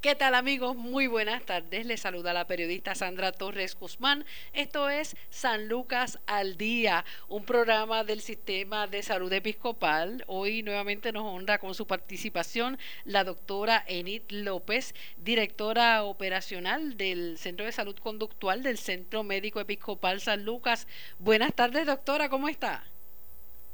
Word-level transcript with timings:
¿Qué 0.00 0.14
tal 0.14 0.34
amigos? 0.34 0.76
Muy 0.76 1.08
buenas 1.08 1.42
tardes. 1.42 1.84
Les 1.84 2.00
saluda 2.00 2.32
la 2.32 2.46
periodista 2.46 2.94
Sandra 2.94 3.32
Torres 3.32 3.78
Guzmán. 3.78 4.24
Esto 4.54 4.88
es 4.88 5.14
San 5.28 5.68
Lucas 5.68 6.18
al 6.26 6.56
Día, 6.56 7.04
un 7.28 7.44
programa 7.44 8.02
del 8.02 8.22
Sistema 8.22 8.86
de 8.86 9.02
Salud 9.02 9.30
Episcopal. 9.30 10.24
Hoy 10.26 10.62
nuevamente 10.62 11.12
nos 11.12 11.24
honra 11.24 11.58
con 11.58 11.74
su 11.74 11.86
participación 11.86 12.78
la 13.04 13.24
doctora 13.24 13.84
Enid 13.86 14.22
López, 14.30 14.94
directora 15.18 16.02
operacional 16.04 16.96
del 16.96 17.36
Centro 17.36 17.66
de 17.66 17.72
Salud 17.72 17.98
Conductual 17.98 18.62
del 18.62 18.78
Centro 18.78 19.22
Médico 19.22 19.60
Episcopal 19.60 20.22
San 20.22 20.46
Lucas. 20.46 20.88
Buenas 21.18 21.52
tardes, 21.52 21.84
doctora, 21.84 22.30
¿cómo 22.30 22.48
está? 22.48 22.84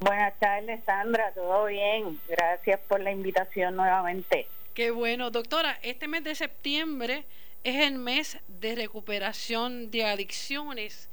Buenas 0.01 0.37
tardes, 0.41 0.83
Sandra, 0.85 1.31
todo 1.37 1.67
bien. 1.67 2.19
Gracias 2.27 2.81
por 2.89 2.99
la 2.99 3.13
invitación 3.13 3.77
nuevamente. 3.77 4.49
Qué 4.77 4.91
bueno, 4.91 5.31
doctora. 5.31 5.79
Este 5.81 6.07
mes 6.07 6.23
de 6.23 6.35
septiembre 6.35 7.25
es 7.65 7.77
el 7.77 7.95
mes 7.95 8.37
de 8.47 8.75
recuperación 8.75 9.91
de 9.91 10.05
adicciones. 10.05 11.09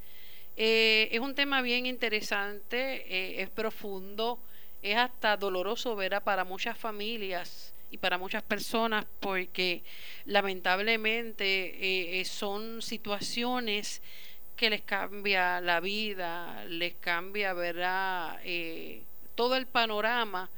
Eh, 0.54 1.08
es 1.10 1.20
un 1.20 1.34
tema 1.34 1.62
bien 1.62 1.86
interesante, 1.86 3.06
eh, 3.08 3.40
es 3.40 3.48
profundo, 3.48 4.38
es 4.82 4.98
hasta 4.98 5.38
doloroso 5.38 5.96
ver 5.96 6.20
para 6.20 6.44
muchas 6.44 6.76
familias 6.76 7.72
y 7.90 7.96
para 7.96 8.18
muchas 8.18 8.42
personas 8.42 9.06
porque 9.18 9.82
lamentablemente 10.26 12.20
eh, 12.20 12.24
son 12.26 12.82
situaciones 12.82 14.02
que 14.56 14.68
les 14.68 14.82
cambia 14.82 15.62
la 15.62 15.80
vida, 15.80 16.66
les 16.66 16.96
cambia, 16.96 17.54
¿verdad? 17.54 18.38
todo 19.34 19.56
el 19.56 19.66
panorama 19.66 20.50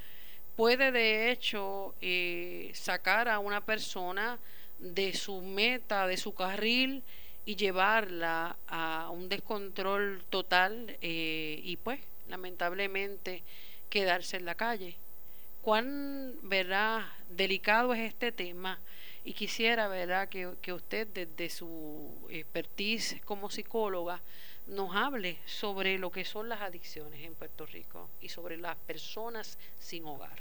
puede 0.56 0.91
de 0.91 1.30
hecho 1.30 1.95
eh, 2.01 2.70
sacar 2.74 3.28
a 3.28 3.38
una 3.38 3.65
persona 3.65 4.38
de 4.79 5.15
su 5.15 5.42
meta, 5.42 6.06
de 6.06 6.16
su 6.16 6.34
carril 6.34 7.02
y 7.45 7.57
llevarla 7.57 8.57
a 8.66 9.10
un 9.10 9.29
descontrol 9.29 10.24
total 10.30 10.96
eh, 11.01 11.60
y 11.62 11.77
pues 11.77 12.01
lamentablemente 12.29 13.43
quedarse 13.88 14.37
en 14.38 14.46
la 14.46 14.54
calle. 14.54 14.96
Cuán 15.62 16.34
verdad 16.43 17.04
delicado 17.30 17.95
es 17.95 18.01
este 18.01 18.32
tema. 18.32 18.80
Y 19.24 19.32
quisiera 19.32 19.88
verdad 19.88 20.29
que, 20.29 20.52
que 20.62 20.73
usted 20.73 21.09
desde 21.09 21.51
su 21.51 22.15
expertise 22.30 23.21
como 23.24 23.51
psicóloga 23.51 24.21
nos 24.66 24.95
hable 24.95 25.38
sobre 25.45 25.98
lo 25.98 26.10
que 26.10 26.24
son 26.24 26.48
las 26.48 26.60
adicciones 26.60 27.20
en 27.22 27.34
Puerto 27.34 27.66
Rico 27.66 28.09
y 28.20 28.28
sobre 28.28 28.56
las 28.56 28.76
personas 28.76 29.59
sin 29.78 30.04
hogar. 30.06 30.38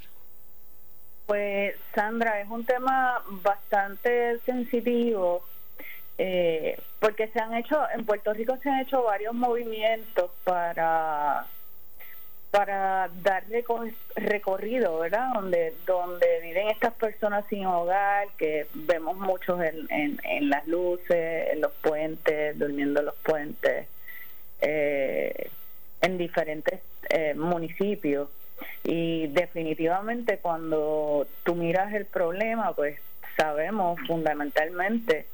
Pues 1.25 1.75
Sandra, 1.93 2.41
es 2.41 2.49
un 2.49 2.65
tema 2.65 3.23
bastante 3.27 4.39
sensitivo 4.45 5.43
eh, 6.17 6.79
porque 6.99 7.27
se 7.27 7.39
han 7.39 7.53
hecho, 7.55 7.77
en 7.93 8.05
Puerto 8.05 8.33
Rico 8.33 8.57
se 8.57 8.69
han 8.69 8.81
hecho 8.81 9.03
varios 9.03 9.33
movimientos 9.33 10.31
para 10.43 11.47
para 12.51 13.09
dar 13.21 13.43
recorrido, 14.15 14.99
¿verdad? 14.99 15.27
Donde 15.33 15.73
donde 15.85 16.25
viven 16.41 16.69
estas 16.69 16.93
personas 16.93 17.43
sin 17.49 17.65
hogar, 17.65 18.29
que 18.37 18.67
vemos 18.73 19.17
muchos 19.17 19.61
en, 19.61 20.17
en, 20.23 20.49
las 20.49 20.65
luces, 20.65 21.49
en 21.51 21.59
los 21.59 21.73
puentes, 21.73 22.57
durmiendo 22.57 23.01
en 23.01 23.07
los 23.07 23.15
puentes, 23.15 23.87
eh, 24.61 25.50
en 26.02 26.17
diferentes 26.17 26.81
eh, 27.09 27.34
municipios. 27.36 28.30
Y 28.84 29.28
definitivamente 29.28 30.38
cuando 30.38 31.28
tú 31.44 31.56
miras 31.56 31.94
el 31.94 32.06
problema, 32.06 32.73
pues 32.73 33.00
sabemos 33.38 34.00
fundamentalmente 34.08 35.26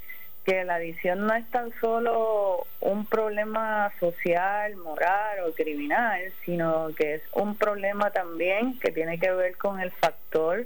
que 0.44 0.64
la 0.64 0.76
adicción 0.76 1.28
no 1.28 1.36
es 1.36 1.46
tan 1.52 1.72
solo 1.80 2.66
un 2.80 3.06
problema 3.06 3.92
social, 4.00 4.76
moral 4.76 5.40
o 5.46 5.54
criminal, 5.54 6.20
sino 6.46 6.90
que 6.98 7.16
es 7.16 7.22
un 7.34 7.56
problema 7.56 8.10
también 8.10 8.80
que 8.80 8.92
tiene 8.92 9.20
que 9.20 9.32
ver 9.32 9.56
con 9.58 9.80
el 9.80 9.92
factor 9.92 10.66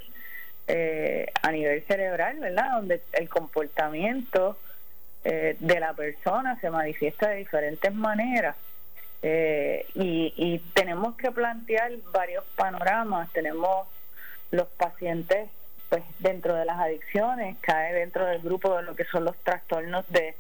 eh, 0.68 1.28
a 1.42 1.52
nivel 1.52 1.84
cerebral, 1.84 2.40
¿verdad? 2.40 2.72
Donde 2.78 3.02
el 3.14 3.28
comportamiento 3.28 4.58
eh, 5.28 5.58
de 5.60 5.80
la 5.80 5.94
persona 5.94 6.56
se 6.62 6.70
manifiesta 6.70 7.30
de 7.30 7.38
diferentes 7.38 7.92
maneras. 7.92 8.56
Eh, 9.24 9.84
y, 9.96 10.60
tenemos 10.76 11.18
que 11.18 11.32
plantear 11.32 11.92
varios 12.12 12.46
panoramas. 12.56 13.34
Tenemos 13.34 13.88
los 14.52 14.68
pacientes, 14.68 15.50
pues 15.90 16.04
dentro 16.20 16.54
de 16.54 16.66
las 16.66 16.78
adicciones, 16.80 17.58
cae 17.62 17.94
dentro 17.94 18.28
del 18.28 18.40
grupo 18.40 18.78
de 18.78 18.84
lo 18.84 18.96
que 18.96 19.06
son 19.06 19.26
los 19.26 19.36
trastornos 19.38 20.08
de 20.10 20.36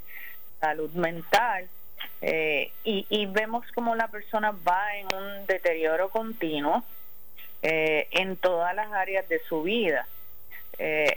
salud 0.59 0.91
mental. 0.91 1.68
Eh, 2.22 2.72
y, 2.84 3.25
vemos 3.25 3.66
como 3.74 3.95
la 3.95 4.07
persona 4.09 4.51
va 4.51 4.97
en 4.97 5.07
un 5.16 5.47
deterioro 5.47 6.09
continuo 6.09 6.84
en 7.63 8.38
todas 8.38 8.75
las 8.75 8.91
áreas 8.91 9.28
de 9.28 9.40
su 9.50 9.63
vida. 9.63 10.06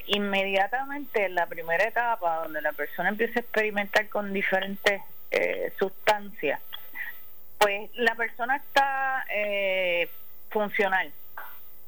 Inmediatamente 0.06 1.26
en 1.26 1.34
la 1.34 1.46
primera 1.46 1.84
etapa, 1.84 2.42
donde 2.44 2.62
la 2.62 2.72
persona 2.72 3.08
empieza 3.08 3.40
a 3.40 3.42
experimentar 3.42 4.08
con 4.08 4.32
diferentes 4.32 5.02
sustancias, 5.78 6.60
pues 7.58 7.90
la 7.94 8.14
persona 8.14 8.56
está 8.56 9.26
eh, 9.34 10.08
funcional. 10.50 11.12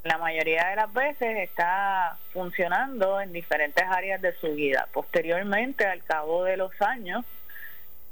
La 0.03 0.19
mayoría 0.19 0.69
de 0.69 0.77
las 0.77 0.93
veces 0.93 1.39
está 1.39 2.17
funcionando 2.33 3.21
en 3.21 3.33
diferentes 3.33 3.85
áreas 3.87 4.21
de 4.21 4.33
su 4.33 4.55
vida. 4.55 4.89
Posteriormente, 4.93 5.87
al 5.87 6.03
cabo 6.05 6.45
de 6.45 6.57
los 6.57 6.73
años, 6.81 7.25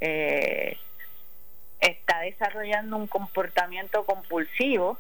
eh, 0.00 0.78
está 1.80 2.20
desarrollando 2.20 2.96
un 2.96 3.06
comportamiento 3.06 4.04
compulsivo, 4.04 4.98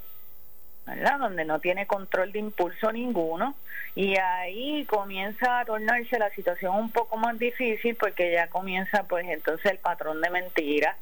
¿verdad? 0.88 1.18
Donde 1.18 1.44
no 1.44 1.60
tiene 1.60 1.86
control 1.86 2.32
de 2.32 2.38
impulso 2.40 2.92
ninguno 2.92 3.54
y 3.94 4.16
ahí 4.16 4.84
comienza 4.86 5.60
a 5.60 5.64
tornarse 5.64 6.18
la 6.18 6.30
situación 6.30 6.74
un 6.76 6.90
poco 6.90 7.16
más 7.16 7.38
difícil 7.38 7.96
porque 7.96 8.32
ya 8.32 8.48
comienza 8.48 9.04
pues 9.04 9.26
entonces 9.28 9.72
el 9.72 9.78
patrón 9.78 10.20
de 10.20 10.30
mentiras 10.30 10.96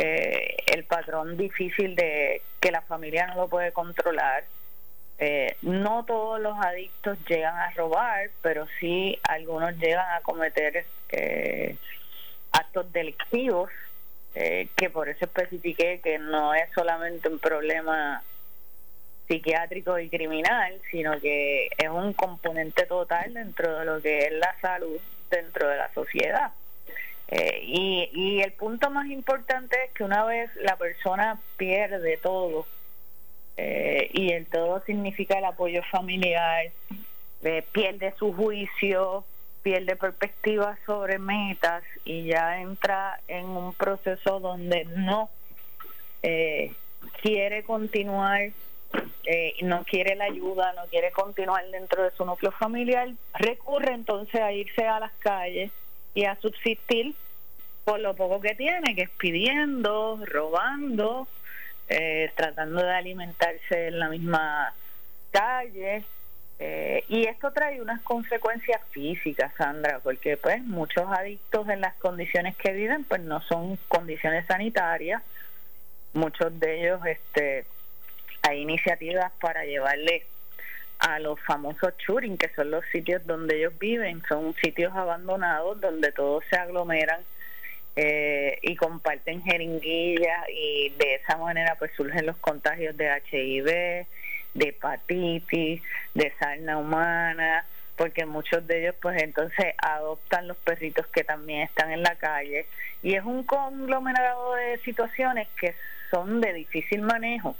eh, 0.00 0.54
el 0.68 0.84
patrón 0.84 1.36
difícil 1.36 1.96
de 1.96 2.40
que 2.60 2.70
la 2.70 2.82
familia 2.82 3.26
no 3.26 3.34
lo 3.34 3.48
puede 3.48 3.72
controlar. 3.72 4.44
Eh, 5.18 5.56
no 5.62 6.04
todos 6.04 6.40
los 6.40 6.56
adictos 6.56 7.18
llegan 7.28 7.56
a 7.56 7.72
robar, 7.72 8.30
pero 8.40 8.68
sí 8.78 9.18
algunos 9.24 9.76
llegan 9.78 10.06
a 10.14 10.20
cometer 10.20 10.86
eh, 11.10 11.76
actos 12.52 12.92
delictivos, 12.92 13.70
que 14.76 14.88
por 14.88 15.08
eso 15.08 15.24
especifiqué 15.24 16.00
que 16.00 16.16
no 16.16 16.54
es 16.54 16.70
solamente 16.72 17.28
un 17.28 17.40
problema 17.40 18.22
psiquiátrico 19.28 19.98
y 19.98 20.08
criminal, 20.08 20.80
sino 20.90 21.20
que 21.20 21.66
es 21.76 21.88
un 21.88 22.14
componente 22.14 22.86
total 22.86 23.34
dentro 23.34 23.78
de 23.78 23.84
lo 23.84 24.00
que 24.00 24.20
es 24.20 24.32
la 24.32 24.58
salud 24.60 24.98
dentro 25.30 25.68
de 25.68 25.76
la 25.76 25.92
sociedad. 25.92 26.52
Eh, 27.30 27.60
y, 27.62 28.10
y 28.14 28.40
el 28.40 28.52
punto 28.52 28.88
más 28.88 29.06
importante 29.08 29.76
es 29.84 29.92
que 29.92 30.02
una 30.02 30.24
vez 30.24 30.50
la 30.56 30.76
persona 30.76 31.38
pierde 31.58 32.16
todo, 32.16 32.66
eh, 33.58 34.08
y 34.14 34.32
el 34.32 34.46
todo 34.46 34.82
significa 34.86 35.38
el 35.38 35.44
apoyo 35.44 35.82
familiar, 35.90 36.70
eh, 37.42 37.64
pierde 37.70 38.14
su 38.18 38.32
juicio, 38.32 39.24
pierde 39.62 39.96
perspectiva 39.96 40.78
sobre 40.86 41.18
metas 41.18 41.82
y 42.04 42.24
ya 42.24 42.62
entra 42.62 43.20
en 43.28 43.44
un 43.44 43.74
proceso 43.74 44.40
donde 44.40 44.86
no 44.96 45.28
quiere 47.20 47.62
continuar, 47.64 48.50
no 49.62 49.84
quiere 49.84 50.14
la 50.16 50.24
ayuda, 50.24 50.72
no 50.72 50.82
quiere 50.88 51.10
continuar 51.10 51.68
dentro 51.70 52.02
de 52.02 52.10
su 52.12 52.24
núcleo 52.24 52.52
familiar, 52.52 53.08
recurre 53.34 53.92
entonces 53.92 54.40
a 54.40 54.52
irse 54.52 54.86
a 54.86 55.00
las 55.00 55.12
calles 55.20 55.70
y 56.14 56.24
a 56.24 56.36
subsistir 56.36 57.14
por 57.84 58.00
lo 58.00 58.14
poco 58.14 58.40
que 58.40 58.54
tiene, 58.54 58.94
que 58.94 59.02
es 59.02 59.10
pidiendo, 59.10 60.20
robando, 60.26 61.26
eh, 61.88 62.30
tratando 62.36 62.82
de 62.82 62.90
alimentarse 62.90 63.88
en 63.88 63.98
la 63.98 64.10
misma 64.10 64.74
calle. 65.30 66.04
Eh, 66.58 67.04
y 67.08 67.26
esto 67.26 67.50
trae 67.52 67.80
unas 67.80 68.02
consecuencias 68.02 68.82
físicas, 68.90 69.54
Sandra, 69.56 70.00
porque 70.00 70.36
pues 70.36 70.62
muchos 70.64 71.06
adictos 71.08 71.68
en 71.68 71.80
las 71.80 71.94
condiciones 71.94 72.56
que 72.56 72.72
viven 72.72 73.04
pues 73.04 73.22
no 73.22 73.40
son 73.42 73.78
condiciones 73.88 74.44
sanitarias. 74.46 75.22
Muchos 76.12 76.60
de 76.60 76.80
ellos 76.80 77.00
este 77.06 77.64
hay 78.48 78.62
iniciativas 78.62 79.32
para 79.40 79.64
llevarle 79.64 80.24
a 80.98 81.18
los 81.20 81.38
famosos 81.40 81.96
churing, 81.98 82.36
que 82.36 82.48
son 82.54 82.70
los 82.70 82.84
sitios 82.90 83.24
donde 83.26 83.56
ellos 83.58 83.78
viven, 83.78 84.22
son 84.28 84.54
sitios 84.54 84.94
abandonados 84.96 85.80
donde 85.80 86.10
todos 86.12 86.42
se 86.50 86.56
aglomeran 86.56 87.20
eh, 87.94 88.58
y 88.62 88.74
comparten 88.76 89.42
jeringuillas 89.42 90.48
y 90.48 90.90
de 90.98 91.16
esa 91.16 91.36
manera 91.36 91.76
pues 91.78 91.92
surgen 91.96 92.26
los 92.26 92.36
contagios 92.36 92.96
de 92.96 93.10
HIV, 93.30 94.06
de 94.54 94.68
hepatitis, 94.68 95.82
de 96.14 96.32
sarna 96.38 96.78
humana, 96.78 97.64
porque 97.96 98.24
muchos 98.24 98.66
de 98.66 98.82
ellos 98.82 98.94
pues 99.00 99.22
entonces 99.22 99.74
adoptan 99.78 100.48
los 100.48 100.56
perritos 100.58 101.06
que 101.08 101.24
también 101.24 101.62
están 101.62 101.92
en 101.92 102.02
la 102.02 102.14
calle 102.16 102.66
y 103.02 103.14
es 103.14 103.24
un 103.24 103.44
conglomerado 103.44 104.54
de 104.54 104.78
situaciones 104.78 105.48
que 105.60 105.74
son 106.10 106.40
de 106.40 106.52
difícil 106.52 107.02
manejo. 107.02 107.56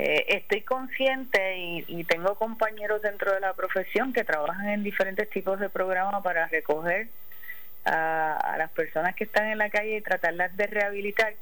Eh, 0.00 0.36
estoy 0.36 0.60
consciente 0.60 1.56
y, 1.88 2.04
tengo 2.04 2.36
compañeros 2.36 3.02
dentro 3.02 3.34
de 3.34 3.40
la 3.40 3.52
profesión 3.54 4.12
que 4.12 4.22
trabajan 4.22 4.68
en 4.68 4.84
diferentes 4.84 5.28
tipos 5.28 5.58
de 5.58 5.68
programas 5.70 6.22
para 6.22 6.46
recoger 6.46 7.08
a, 7.84 8.54
las 8.58 8.70
personas 8.70 9.16
que 9.16 9.24
están 9.24 9.48
en 9.48 9.58
la 9.58 9.70
calle 9.70 9.96
y 9.96 10.00
tratarlas 10.00 10.56
de 10.56 10.68
rehabilitar 10.68 11.34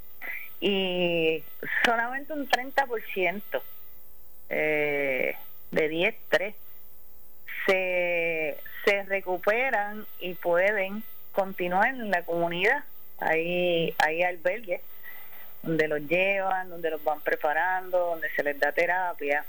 y 0.59 1.43
solamente 1.85 2.33
un 2.33 2.49
30% 2.49 3.61
eh, 4.49 5.35
de 5.69 5.87
10, 5.87 6.15
3 6.29 6.55
se, 7.67 8.57
se 8.85 9.03
recuperan 9.03 10.07
y 10.19 10.33
pueden 10.33 11.03
continuar 11.31 11.89
en 11.89 12.09
la 12.09 12.23
comunidad. 12.23 12.83
Hay, 13.19 13.93
hay 13.99 14.23
albergues 14.23 14.81
donde 15.67 15.87
los 15.89 15.99
llevan, 16.07 16.69
donde 16.69 16.89
los 16.89 17.03
van 17.03 17.19
preparando, 17.19 17.99
donde 17.99 18.29
se 18.31 18.41
les 18.41 18.57
da 18.57 18.71
terapia, 18.71 19.43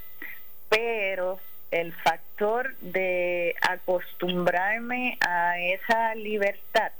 pero 0.69 1.39
el 1.71 1.93
factor 1.93 2.75
de 2.79 3.55
acostumbrarme 3.61 5.17
a 5.21 5.61
esa 5.61 6.17
libertad 6.17 6.91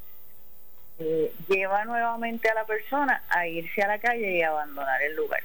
eh, 1.01 1.33
lleva 1.49 1.85
nuevamente 1.85 2.49
a 2.49 2.55
la 2.55 2.65
persona 2.65 3.25
a 3.29 3.47
irse 3.49 3.83
a 3.83 3.89
la 3.89 3.99
calle 3.99 4.31
y 4.31 4.43
abandonar 4.43 5.03
el 5.03 5.17
lugar. 5.17 5.43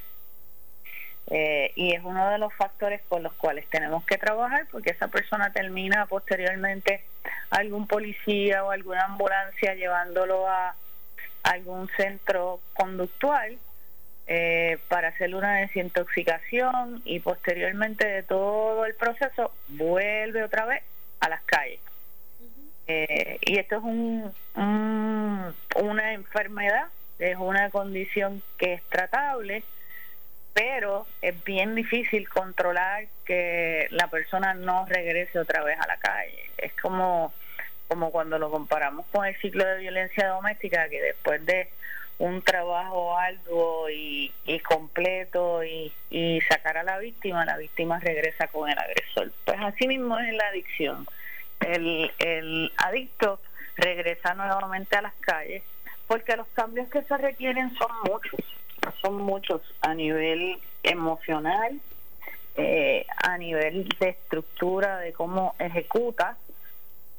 Eh, 1.30 1.72
y 1.74 1.94
es 1.94 2.04
uno 2.04 2.30
de 2.30 2.38
los 2.38 2.52
factores 2.54 3.00
por 3.08 3.22
los 3.22 3.32
cuales 3.32 3.66
tenemos 3.70 4.04
que 4.04 4.18
trabajar 4.18 4.66
porque 4.70 4.90
esa 4.90 5.08
persona 5.08 5.52
termina 5.52 6.06
posteriormente 6.06 7.02
algún 7.50 7.86
policía 7.86 8.62
o 8.62 8.70
alguna 8.70 9.06
ambulancia 9.06 9.74
llevándolo 9.74 10.46
a 10.46 10.76
algún 11.44 11.88
centro 11.96 12.60
conductual 12.74 13.58
eh, 14.26 14.78
para 14.88 15.08
hacer 15.08 15.34
una 15.34 15.56
desintoxicación 15.56 17.02
y 17.04 17.20
posteriormente 17.20 18.06
de 18.06 18.22
todo 18.22 18.86
el 18.86 18.94
proceso 18.94 19.52
vuelve 19.68 20.42
otra 20.42 20.64
vez 20.64 20.82
a 21.20 21.28
las 21.28 21.42
calles. 21.42 21.80
Eh, 22.86 23.38
y 23.42 23.58
esto 23.58 23.76
es 23.76 23.82
un, 23.82 24.32
una 25.76 26.12
enfermedad, 26.12 26.86
es 27.18 27.36
una 27.38 27.70
condición 27.70 28.42
que 28.58 28.74
es 28.74 28.82
tratable, 28.84 29.62
pero 30.52 31.06
es 31.20 31.42
bien 31.44 31.74
difícil 31.74 32.28
controlar 32.28 33.06
que 33.24 33.88
la 33.90 34.08
persona 34.08 34.54
no 34.54 34.86
regrese 34.86 35.38
otra 35.38 35.64
vez 35.64 35.78
a 35.80 35.86
la 35.86 35.96
calle. 35.96 36.50
Es 36.58 36.72
como 36.74 37.32
como 37.88 38.10
cuando 38.10 38.38
lo 38.38 38.50
comparamos 38.50 39.06
con 39.12 39.26
el 39.26 39.36
ciclo 39.36 39.64
de 39.64 39.78
violencia 39.78 40.28
doméstica, 40.28 40.88
que 40.88 41.00
después 41.02 41.44
de 41.46 41.68
un 42.18 42.42
trabajo 42.42 43.16
arduo 43.16 43.90
y, 43.90 44.32
completo 44.68 45.64
y, 45.64 45.92
y, 46.10 46.40
sacar 46.42 46.78
a 46.78 46.82
la 46.82 46.98
víctima, 46.98 47.44
la 47.44 47.56
víctima 47.56 47.98
regresa 47.98 48.46
con 48.48 48.70
el 48.70 48.78
agresor. 48.78 49.32
Pues 49.44 49.58
así 49.60 49.86
mismo 49.88 50.18
es 50.18 50.32
la 50.34 50.46
adicción. 50.48 51.06
El, 51.60 52.12
el 52.18 52.72
adicto 52.76 53.40
regresa 53.76 54.34
nuevamente 54.34 54.96
a 54.96 55.02
las 55.02 55.14
calles 55.14 55.62
porque 56.06 56.36
los 56.36 56.46
cambios 56.48 56.88
que 56.88 57.02
se 57.02 57.16
requieren 57.16 57.74
son 57.76 57.90
muchos, 58.10 58.40
son 59.00 59.16
muchos 59.16 59.62
a 59.80 59.94
nivel 59.94 60.58
emocional, 60.82 61.80
eh, 62.56 63.06
a 63.24 63.38
nivel 63.38 63.88
de 63.98 64.10
estructura, 64.10 64.98
de 64.98 65.12
cómo 65.12 65.54
ejecuta 65.58 66.36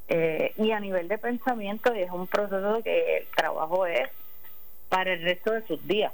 eh, 0.08 0.52
y 0.56 0.70
a 0.70 0.80
nivel 0.80 1.08
de 1.08 1.18
pensamiento 1.18 1.92
es 1.92 2.10
un 2.10 2.26
proceso 2.26 2.80
que 2.82 3.18
el 3.18 3.26
trabajo 3.26 3.86
es 3.86 4.08
para 4.88 5.12
el 5.12 5.22
resto 5.22 5.52
de 5.52 5.66
sus 5.66 5.86
días, 5.86 6.12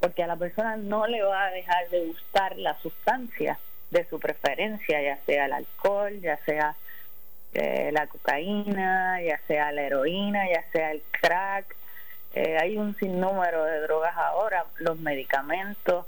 porque 0.00 0.22
a 0.22 0.26
la 0.26 0.36
persona 0.36 0.76
no 0.76 1.06
le 1.06 1.22
va 1.22 1.46
a 1.46 1.50
dejar 1.50 1.88
de 1.90 2.06
gustar 2.06 2.56
la 2.58 2.78
sustancia 2.80 3.58
de 3.90 4.04
su 4.08 4.18
preferencia, 4.18 5.00
ya 5.00 5.18
sea 5.24 5.46
el 5.46 5.52
alcohol, 5.52 6.20
ya 6.20 6.38
sea 6.44 6.76
eh, 7.54 7.90
la 7.92 8.06
cocaína, 8.06 9.20
ya 9.22 9.40
sea 9.46 9.72
la 9.72 9.82
heroína, 9.82 10.48
ya 10.50 10.64
sea 10.72 10.92
el 10.92 11.02
crack. 11.10 11.74
Eh, 12.34 12.58
hay 12.60 12.76
un 12.76 12.94
sinnúmero 12.96 13.64
de 13.64 13.80
drogas 13.80 14.14
ahora, 14.16 14.66
los 14.78 14.98
medicamentos. 14.98 16.06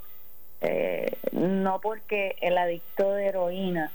no 1.32 1.80
porque 1.80 2.36
el 2.40 2.58
adicto 2.58 3.12
de 3.12 3.26
heroína 3.26 3.92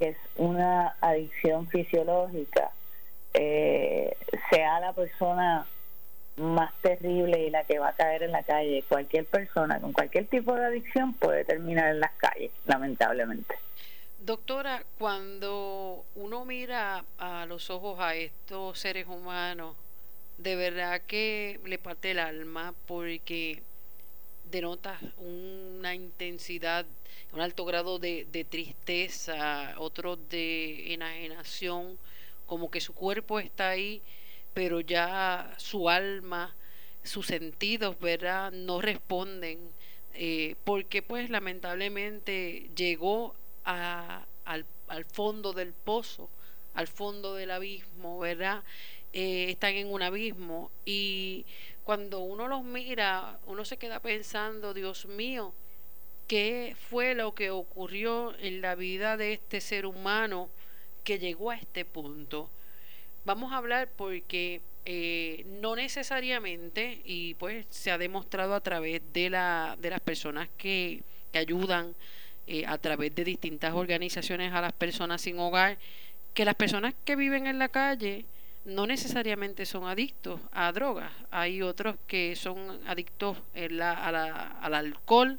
que 0.00 0.08
es 0.08 0.16
una 0.36 0.96
adicción 1.02 1.68
fisiológica, 1.68 2.70
eh, 3.34 4.16
sea 4.48 4.80
la 4.80 4.94
persona 4.94 5.66
más 6.40 6.72
terrible 6.80 7.46
y 7.46 7.50
la 7.50 7.64
que 7.64 7.78
va 7.78 7.88
a 7.88 7.94
caer 7.94 8.22
en 8.22 8.32
la 8.32 8.42
calle. 8.42 8.84
Cualquier 8.88 9.26
persona 9.26 9.80
con 9.80 9.92
cualquier 9.92 10.26
tipo 10.26 10.54
de 10.54 10.64
adicción 10.64 11.14
puede 11.14 11.44
terminar 11.44 11.90
en 11.90 12.00
las 12.00 12.12
calles, 12.12 12.50
lamentablemente. 12.66 13.54
Doctora, 14.20 14.84
cuando 14.98 16.04
uno 16.14 16.44
mira 16.44 17.04
a 17.18 17.46
los 17.46 17.70
ojos 17.70 17.98
a 18.00 18.14
estos 18.14 18.78
seres 18.78 19.06
humanos, 19.06 19.76
de 20.38 20.56
verdad 20.56 21.02
que 21.06 21.60
le 21.64 21.78
parte 21.78 22.10
el 22.10 22.18
alma 22.18 22.74
porque 22.86 23.62
denota 24.50 24.98
una 25.18 25.94
intensidad 25.94 26.84
un 27.32 27.40
alto 27.40 27.64
grado 27.64 27.98
de, 27.98 28.46
tristeza, 28.48 29.74
otro 29.78 30.16
de 30.16 30.94
enajenación, 30.94 31.98
como 32.46 32.70
que 32.70 32.80
su 32.80 32.94
cuerpo 32.94 33.38
está 33.38 33.70
ahí, 33.70 34.02
pero 34.54 34.80
ya 34.80 35.54
su 35.58 35.88
alma, 35.88 36.54
sus 37.02 37.26
sentidos, 37.26 37.98
¿verdad?, 38.00 38.52
no 38.52 38.80
responden, 38.80 39.70
eh, 40.14 40.56
porque 40.64 41.02
pues 41.02 41.30
lamentablemente 41.30 42.70
llegó 42.76 43.34
a, 43.64 44.26
al, 44.44 44.64
fondo 45.04 45.52
del 45.52 45.72
pozo, 45.72 46.28
al 46.74 46.88
fondo 46.88 47.34
del 47.34 47.50
abismo, 47.50 48.18
¿verdad? 48.18 48.62
Eh, 49.12 49.46
están 49.50 49.74
en 49.74 49.92
un 49.92 50.02
abismo 50.02 50.70
y 50.84 51.44
cuando 51.84 52.20
uno 52.20 52.46
los 52.48 52.62
mira, 52.62 53.38
uno 53.46 53.64
se 53.64 53.76
queda 53.76 54.00
pensando, 54.00 54.74
Dios 54.74 55.06
mío, 55.06 55.52
qué 56.26 56.76
fue 56.88 57.14
lo 57.14 57.34
que 57.34 57.50
ocurrió 57.50 58.36
en 58.38 58.60
la 58.60 58.74
vida 58.74 59.16
de 59.16 59.32
este 59.32 59.60
ser 59.60 59.86
humano 59.86 60.48
que 61.02 61.18
llegó 61.18 61.50
a 61.50 61.56
este 61.56 61.84
punto. 61.84 62.50
Vamos 63.24 63.52
a 63.52 63.58
hablar 63.58 63.88
porque 63.96 64.62
eh, 64.86 65.44
no 65.60 65.76
necesariamente, 65.76 67.02
y 67.04 67.34
pues 67.34 67.66
se 67.68 67.90
ha 67.90 67.98
demostrado 67.98 68.54
a 68.54 68.60
través 68.60 69.02
de, 69.12 69.28
la, 69.28 69.76
de 69.80 69.90
las 69.90 70.00
personas 70.00 70.48
que, 70.56 71.02
ayudan 71.32 71.94
eh, 72.48 72.64
a 72.66 72.76
través 72.78 73.14
de 73.14 73.22
distintas 73.22 73.72
organizaciones 73.72 74.52
a 74.52 74.60
las 74.60 74.72
personas 74.72 75.20
sin 75.20 75.38
hogar, 75.38 75.78
que 76.34 76.44
las 76.44 76.56
personas 76.56 76.94
que 77.04 77.14
viven 77.14 77.46
en 77.46 77.60
la 77.60 77.68
calle 77.68 78.24
no 78.64 78.86
necesariamente 78.86 79.64
son 79.64 79.84
adictos 79.84 80.40
a 80.50 80.72
drogas. 80.72 81.12
Hay 81.30 81.62
otros 81.62 81.96
que 82.06 82.34
son 82.34 82.80
adictos 82.86 83.36
al 83.54 84.74
alcohol 84.74 85.38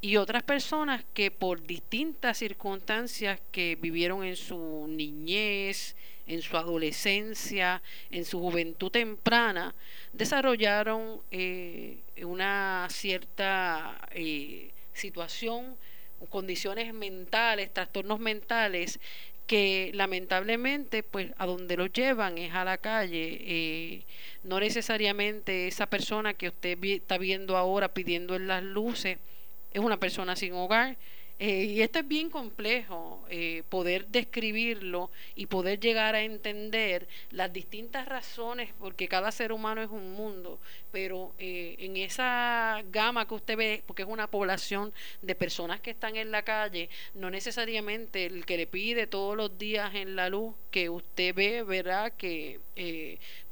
y 0.00 0.16
otras 0.16 0.42
personas 0.42 1.04
que 1.14 1.30
por 1.30 1.62
distintas 1.62 2.38
circunstancias 2.38 3.40
que 3.50 3.76
vivieron 3.80 4.24
en 4.24 4.36
su 4.36 4.86
niñez, 4.88 5.96
en 6.30 6.42
su 6.42 6.56
adolescencia, 6.56 7.82
en 8.10 8.24
su 8.24 8.38
juventud 8.38 8.90
temprana, 8.90 9.74
desarrollaron 10.12 11.20
eh, 11.30 11.98
una 12.22 12.86
cierta 12.90 14.00
eh, 14.12 14.70
situación, 14.92 15.76
condiciones 16.28 16.94
mentales, 16.94 17.72
trastornos 17.72 18.20
mentales 18.20 19.00
que 19.46 19.90
lamentablemente 19.94 21.02
pues 21.02 21.32
a 21.36 21.46
donde 21.46 21.76
los 21.76 21.92
llevan 21.92 22.38
es 22.38 22.54
a 22.54 22.64
la 22.64 22.78
calle 22.78 23.38
eh, 23.40 24.04
no 24.44 24.60
necesariamente 24.60 25.66
esa 25.66 25.86
persona 25.86 26.34
que 26.34 26.48
usted 26.48 26.78
está 26.84 27.18
viendo 27.18 27.56
ahora 27.56 27.92
pidiendo 27.92 28.36
en 28.36 28.46
las 28.46 28.62
luces 28.62 29.18
es 29.72 29.80
una 29.80 29.98
persona 29.98 30.36
sin 30.36 30.52
hogar. 30.54 30.96
Eh, 31.42 31.64
y 31.64 31.80
esto 31.80 32.00
es 32.00 32.06
bien 32.06 32.28
complejo, 32.28 33.24
eh, 33.30 33.62
poder 33.70 34.08
describirlo 34.08 35.10
y 35.34 35.46
poder 35.46 35.80
llegar 35.80 36.14
a 36.14 36.20
entender 36.20 37.08
las 37.30 37.50
distintas 37.50 38.06
razones, 38.06 38.74
porque 38.78 39.08
cada 39.08 39.32
ser 39.32 39.50
humano 39.50 39.80
es 39.80 39.88
un 39.88 40.12
mundo, 40.12 40.60
pero 40.92 41.32
eh, 41.38 41.76
en 41.78 41.96
esa 41.96 42.82
gama 42.92 43.26
que 43.26 43.32
usted 43.32 43.56
ve, 43.56 43.82
porque 43.86 44.02
es 44.02 44.08
una 44.08 44.26
población 44.26 44.92
de 45.22 45.34
personas 45.34 45.80
que 45.80 45.92
están 45.92 46.16
en 46.16 46.30
la 46.30 46.42
calle, 46.42 46.90
no 47.14 47.30
necesariamente 47.30 48.26
el 48.26 48.44
que 48.44 48.58
le 48.58 48.66
pide 48.66 49.06
todos 49.06 49.34
los 49.34 49.56
días 49.56 49.94
en 49.94 50.16
la 50.16 50.28
luz 50.28 50.54
que 50.70 50.90
usted 50.90 51.34
ve, 51.34 51.62
verá 51.62 52.10
que 52.10 52.60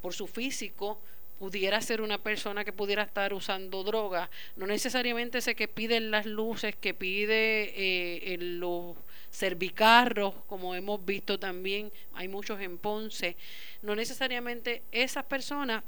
por 0.02 0.12
su 0.12 0.26
físico, 0.26 1.00
pudiera 1.38 1.80
ser 1.80 2.00
una 2.00 2.18
persona 2.18 2.64
que 2.64 2.72
pudiera 2.72 3.02
estar 3.02 3.32
usando 3.32 3.84
droga, 3.84 4.30
no 4.56 4.66
necesariamente 4.66 5.38
ese 5.38 5.54
que 5.54 5.68
pide 5.68 6.00
las 6.00 6.26
luces, 6.26 6.74
que 6.76 6.94
pide 6.94 7.72
eh, 7.76 8.36
los 8.38 8.96
servicarros, 9.30 10.34
como 10.46 10.74
hemos 10.74 11.04
visto 11.04 11.38
también, 11.38 11.92
hay 12.14 12.28
muchos 12.28 12.60
en 12.60 12.78
Ponce. 12.78 13.36
No 13.82 13.94
necesariamente 13.94 14.82
esas 14.90 15.24
personas, 15.24 15.84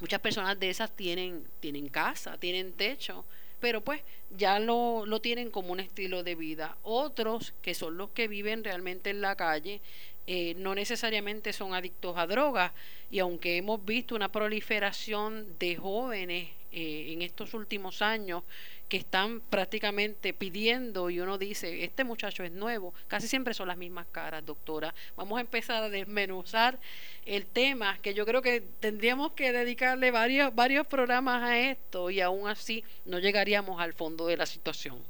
muchas 0.00 0.20
personas 0.20 0.58
de 0.58 0.70
esas 0.70 0.94
tienen, 0.94 1.46
tienen 1.60 1.88
casa, 1.88 2.36
tienen 2.38 2.72
techo, 2.72 3.24
pero 3.60 3.80
pues 3.80 4.02
ya 4.36 4.58
lo, 4.58 5.06
lo 5.06 5.20
tienen 5.20 5.50
como 5.50 5.72
un 5.72 5.80
estilo 5.80 6.22
de 6.22 6.34
vida. 6.34 6.76
Otros, 6.82 7.54
que 7.62 7.74
son 7.74 7.96
los 7.96 8.10
que 8.10 8.28
viven 8.28 8.64
realmente 8.64 9.10
en 9.10 9.20
la 9.20 9.36
calle, 9.36 9.80
eh, 10.26 10.54
no 10.56 10.74
necesariamente 10.74 11.52
son 11.52 11.74
adictos 11.74 12.16
a 12.16 12.26
drogas 12.26 12.72
y 13.10 13.18
aunque 13.18 13.56
hemos 13.56 13.84
visto 13.84 14.14
una 14.14 14.30
proliferación 14.30 15.58
de 15.58 15.76
jóvenes 15.76 16.48
eh, 16.72 17.12
en 17.12 17.22
estos 17.22 17.54
últimos 17.54 18.02
años 18.02 18.42
que 18.88 18.96
están 18.96 19.40
prácticamente 19.40 20.32
pidiendo 20.32 21.10
y 21.10 21.20
uno 21.20 21.38
dice, 21.38 21.84
este 21.84 22.04
muchacho 22.04 22.42
es 22.42 22.52
nuevo, 22.52 22.94
casi 23.06 23.28
siempre 23.28 23.54
son 23.54 23.68
las 23.68 23.76
mismas 23.76 24.06
caras, 24.12 24.44
doctora. 24.44 24.94
Vamos 25.16 25.38
a 25.38 25.40
empezar 25.40 25.82
a 25.82 25.88
desmenuzar 25.88 26.78
el 27.26 27.46
tema, 27.46 27.98
que 28.02 28.14
yo 28.14 28.26
creo 28.26 28.42
que 28.42 28.60
tendríamos 28.80 29.32
que 29.32 29.52
dedicarle 29.52 30.10
varios, 30.10 30.54
varios 30.54 30.86
programas 30.86 31.42
a 31.42 31.58
esto 31.58 32.10
y 32.10 32.20
aún 32.20 32.48
así 32.48 32.84
no 33.04 33.18
llegaríamos 33.18 33.80
al 33.80 33.92
fondo 33.92 34.26
de 34.26 34.36
la 34.36 34.46
situación. 34.46 35.02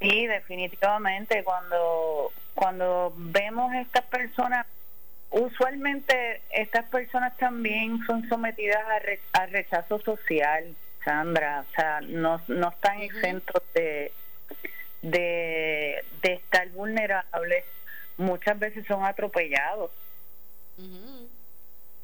Sí, 0.00 0.26
definitivamente, 0.26 1.44
cuando, 1.44 2.32
cuando 2.54 3.12
vemos 3.16 3.72
estas 3.74 4.04
personas, 4.04 4.66
usualmente 5.30 6.42
estas 6.50 6.84
personas 6.86 7.36
también 7.36 8.04
son 8.06 8.28
sometidas 8.28 8.82
a 9.32 9.46
rechazo 9.46 10.00
social 10.00 10.74
Sandra, 11.04 11.64
o 11.68 11.74
sea, 11.74 12.00
no, 12.00 12.40
no 12.48 12.68
están 12.68 13.00
exentos 13.00 13.62
de, 13.74 14.12
de, 15.02 16.04
estar 16.22 16.68
vulnerables, 16.70 17.64
muchas 18.16 18.58
veces 18.58 18.86
son 18.86 19.04
atropellados, 19.04 19.90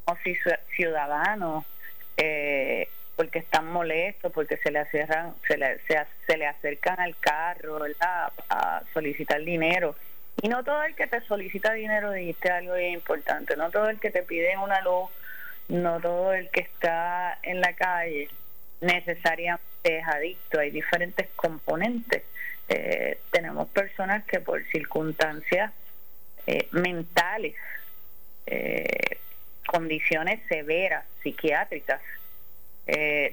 o 0.05 0.17
si 0.25 0.37
ciudadanos, 0.75 1.64
eh, 2.17 2.88
porque 3.17 3.40
están 3.40 3.67
molestos, 3.71 4.33
porque 4.33 4.57
se 4.59 4.71
le 4.71 4.85
se 4.90 5.57
le, 5.57 5.81
se, 5.87 6.37
le 6.37 6.47
acercan 6.47 6.99
al 7.00 7.17
carro, 7.19 7.81
¿verdad? 7.81 8.33
A 8.49 8.83
solicitar 8.93 9.43
dinero. 9.43 9.97
Y 10.40 10.49
no 10.49 10.62
todo 10.62 10.83
el 10.85 10.95
que 10.95 11.07
te 11.07 11.21
solicita 11.23 11.73
dinero 11.73 12.12
dijiste 12.12 12.50
algo 12.50 12.78
importante, 12.78 13.57
no 13.57 13.71
todo 13.71 13.88
el 13.88 13.99
que 13.99 14.11
te 14.11 14.23
pide 14.23 14.57
una 14.57 14.80
luz, 14.83 15.11
no 15.68 16.00
todo 16.00 16.33
el 16.33 16.49
que 16.50 16.61
está 16.61 17.38
en 17.42 17.61
la 17.61 17.73
calle 17.75 18.28
necesariamente 18.80 19.66
es 19.83 20.07
adicto, 20.07 20.61
hay 20.61 20.71
diferentes 20.71 21.28
componentes. 21.35 22.23
Eh, 22.68 23.18
tenemos 23.30 23.68
personas 23.68 24.25
que 24.25 24.40
por 24.40 24.62
circunstancias 24.66 25.73
eh, 26.47 26.68
mentales, 26.73 27.54
eh, 28.47 29.18
condiciones 29.66 30.40
severas, 30.49 31.04
psiquiátricas, 31.23 32.00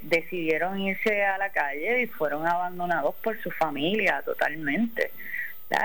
decidieron 0.01 0.77
irse 0.81 1.23
a 1.23 1.37
la 1.37 1.49
calle 1.49 2.01
y 2.01 2.07
fueron 2.07 2.45
abandonados 2.45 3.15
por 3.23 3.41
su 3.41 3.49
familia 3.51 4.21
totalmente. 4.21 5.11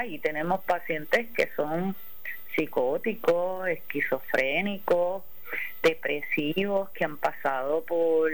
Y 0.07 0.19
tenemos 0.19 0.63
pacientes 0.65 1.29
que 1.35 1.49
son 1.57 1.97
psicóticos, 2.55 3.69
esquizofrénicos, 3.69 5.25
depresivos, 5.83 6.91
que 6.91 7.05
han 7.05 7.17
pasado 7.17 7.85
por 7.85 8.31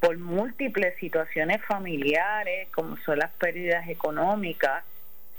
por 0.00 0.16
múltiples 0.16 0.96
situaciones 1.00 1.60
familiares, 1.64 2.68
como 2.70 2.96
son 2.98 3.18
las 3.18 3.32
pérdidas 3.32 3.88
económicas, 3.88 4.84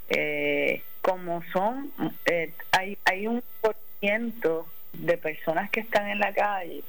eh, 0.10 0.84
como 1.02 1.42
son, 1.54 1.92
eh, 2.26 2.52
hay, 2.72 2.98
hay 3.06 3.28
un 3.28 3.42
por 3.62 3.78
ciento 4.02 4.68
de 4.92 5.18
personas 5.18 5.70
que 5.70 5.80
están 5.80 6.10
en 6.10 6.20
la 6.20 6.34
calle 6.34 6.84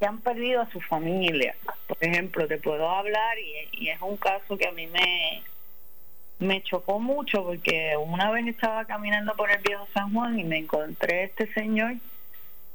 que 0.00 0.06
han 0.06 0.20
perdido 0.20 0.62
a 0.62 0.70
su 0.70 0.80
familia. 0.80 1.54
Por 1.86 1.98
ejemplo, 2.00 2.48
te 2.48 2.56
puedo 2.56 2.88
hablar 2.88 3.36
y, 3.38 3.88
es 3.90 4.00
un 4.00 4.16
caso 4.16 4.56
que 4.56 4.66
a 4.66 4.72
mí 4.72 4.86
me, 4.86 5.42
me 6.40 6.62
chocó 6.62 6.98
mucho 6.98 7.44
porque 7.44 7.94
una 7.98 8.30
vez 8.30 8.46
estaba 8.46 8.86
caminando 8.86 9.34
por 9.34 9.50
el 9.50 9.58
viejo 9.58 9.86
San 9.92 10.12
Juan 10.12 10.38
y 10.38 10.44
me 10.44 10.58
encontré 10.58 11.24
este 11.24 11.52
señor 11.52 11.94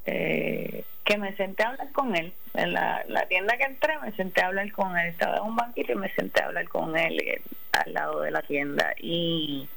eh, 0.05 0.84
que 1.03 1.17
me 1.17 1.36
senté 1.36 1.63
a 1.63 1.69
hablar 1.69 1.91
con 1.91 2.15
él. 2.15 2.31
En 2.53 2.74
la, 2.74 3.03
tienda 3.27 3.57
que 3.57 3.63
entré 3.63 3.98
me 4.00 4.12
senté 4.13 4.41
a 4.41 4.48
hablar 4.48 4.72
con 4.72 4.95
él. 4.98 5.07
Estaba 5.07 5.38
en 5.38 5.43
un 5.43 5.55
banquito 5.55 5.93
y 5.93 5.95
me 5.95 6.13
senté 6.13 6.43
a 6.43 6.45
hablar 6.45 6.67
con 6.69 6.95
él 6.95 7.19
eh, 7.19 7.41
al 7.72 7.93
lado 7.93 8.22
de 8.22 8.31
la 8.31 8.43
tienda. 8.43 8.93
Y, 9.00 9.67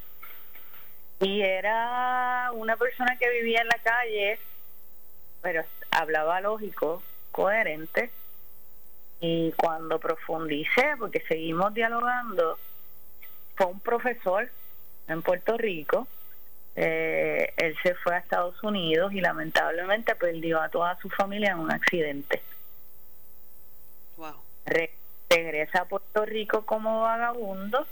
y 1.20 1.40
era 1.40 2.50
una 2.52 2.76
persona 2.76 3.16
que 3.16 3.30
vivía 3.30 3.62
en 3.62 3.68
la 3.68 3.78
calle, 3.82 4.38
pero 5.40 5.64
hablaba 5.90 6.42
lógico, 6.42 7.02
coherente. 7.32 8.10
Y 9.20 9.52
cuando 9.52 9.98
profundicé, 9.98 10.94
porque 10.98 11.24
seguimos 11.26 11.72
dialogando, 11.74 12.58
fue 13.58 13.66
un 13.66 13.80
profesor 13.80 14.48
en 15.08 15.20
Puerto 15.20 15.58
Rico 15.58 16.08
eh, 16.80 17.52
él 17.56 17.74
se 17.82 17.92
fue 17.96 18.14
a 18.14 18.18
Estados 18.18 18.62
Unidos 18.62 19.12
y 19.12 19.20
lamentablemente 19.20 20.14
perdió 20.14 20.62
a 20.62 20.68
toda 20.68 20.96
su 21.02 21.10
familia 21.10 21.50
en 21.50 21.58
un 21.58 21.72
accidente. 21.72 22.40
regresa 25.28 25.82
a 25.82 25.84
Puerto 25.86 26.24
Rico 26.24 26.64
como 26.64 27.00
vagabundo 27.00 27.84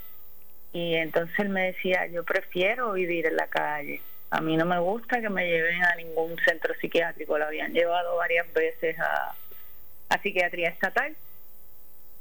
y 0.73 0.95
entonces 0.95 1.37
él 1.41 1.49
me 1.49 1.73
decía, 1.73 2.07
yo 2.07 2.23
prefiero 2.23 2.93
vivir 2.93 3.27
en 3.27 3.35
la 3.35 3.49
calle. 3.49 4.01
A 4.31 4.41
mí 4.41 4.57
no 4.57 4.65
me 4.65 4.79
gusta 4.79 5.21
que 5.21 5.31
me 5.31 5.49
lleven 5.49 5.83
a 5.83 5.97
ningún 5.97 6.37
centro 6.47 6.73
psiquiátrico. 6.81 7.39
Lo 7.39 7.47
habían 7.47 7.73
llevado 7.73 8.17
varias 8.17 8.53
veces 8.53 8.97
a, 9.01 9.35
a 10.11 10.23
psiquiatría 10.23 10.69
estatal. 10.69 11.17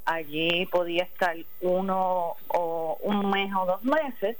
Allí 0.06 0.66
podía 0.66 1.02
estar 1.04 1.36
uno 1.60 2.36
o 2.48 2.98
un 3.02 3.30
mes 3.30 3.52
o 3.54 3.66
dos 3.66 3.84
meses 3.84 4.36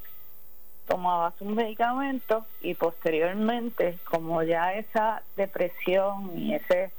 tomaba 0.86 1.32
sus 1.38 1.48
medicamentos 1.48 2.44
y 2.60 2.74
posteriormente, 2.74 3.98
como 4.04 4.42
ya 4.42 4.72
esa 4.74 5.22
depresión 5.36 6.38
y 6.38 6.54
ese 6.54 6.90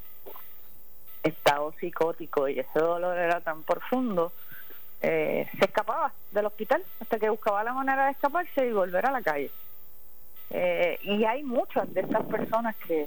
estado 1.22 1.72
psicótico 1.80 2.48
y 2.48 2.58
ese 2.60 2.78
dolor 2.78 3.18
era 3.18 3.40
tan 3.40 3.62
profundo, 3.62 4.32
eh, 5.00 5.48
se 5.58 5.64
escapaba 5.64 6.12
del 6.32 6.46
hospital 6.46 6.82
hasta 7.00 7.18
que 7.18 7.30
buscaba 7.30 7.64
la 7.64 7.72
manera 7.72 8.06
de 8.06 8.12
escaparse 8.12 8.66
y 8.66 8.72
volver 8.72 9.06
a 9.06 9.10
la 9.10 9.22
calle. 9.22 9.50
Eh, 10.50 10.98
y 11.02 11.24
hay 11.24 11.42
muchas 11.42 11.92
de 11.92 12.00
estas 12.00 12.24
personas 12.26 12.76
que, 12.76 13.06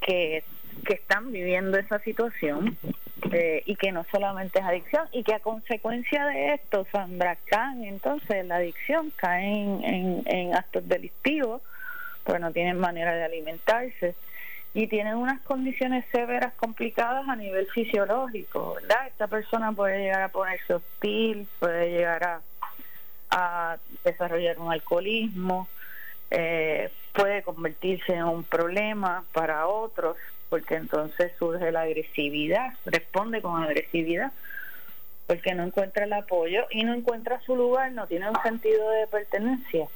que, 0.00 0.44
que 0.84 0.94
están 0.94 1.32
viviendo 1.32 1.78
esa 1.78 1.98
situación 2.00 2.76
eh, 3.32 3.62
y 3.64 3.76
que 3.76 3.92
no 3.92 4.04
solamente 4.10 4.58
es 4.58 4.64
adicción 4.64 5.08
y 5.12 5.22
que 5.22 5.34
a 5.34 5.40
consecuencia 5.40 6.26
de 6.26 6.54
esto, 6.54 6.86
Sandra, 6.92 7.36
caen 7.46 7.84
entonces 7.84 8.44
la 8.46 8.56
adicción, 8.56 9.10
caen 9.16 9.82
en, 9.84 10.22
en 10.26 10.54
actos 10.54 10.86
delictivos, 10.86 11.62
pues 12.24 12.40
no 12.40 12.52
tienen 12.52 12.78
manera 12.78 13.14
de 13.14 13.24
alimentarse 13.24 14.14
y 14.74 14.88
tienen 14.88 15.16
unas 15.16 15.40
condiciones 15.40 16.04
severas 16.12 16.52
complicadas 16.54 17.26
a 17.26 17.36
nivel 17.36 17.66
fisiológico, 17.68 18.74
¿verdad? 18.74 19.06
Esta 19.06 19.26
persona 19.26 19.72
puede 19.72 20.00
llegar 20.00 20.22
a 20.22 20.28
ponerse 20.28 20.74
hostil, 20.74 21.48
puede 21.58 21.90
llegar 21.90 22.22
a, 22.24 22.40
a 23.30 23.78
desarrollar 24.04 24.58
un 24.58 24.70
alcoholismo, 24.70 25.66
eh, 26.30 26.90
puede 27.14 27.42
convertirse 27.42 28.12
en 28.12 28.24
un 28.24 28.44
problema 28.44 29.24
para 29.32 29.66
otros, 29.66 30.18
porque 30.48 30.76
entonces 30.76 31.32
surge 31.38 31.72
la 31.72 31.82
agresividad, 31.82 32.74
responde 32.84 33.42
con 33.42 33.62
agresividad, 33.62 34.32
porque 35.26 35.54
no 35.54 35.64
encuentra 35.64 36.04
el 36.04 36.12
apoyo 36.12 36.66
y 36.70 36.84
no 36.84 36.94
encuentra 36.94 37.40
su 37.40 37.56
lugar, 37.56 37.92
no 37.92 38.06
tiene 38.06 38.30
un 38.30 38.40
sentido 38.42 38.90
de 38.90 39.06
pertenencia. 39.08 39.88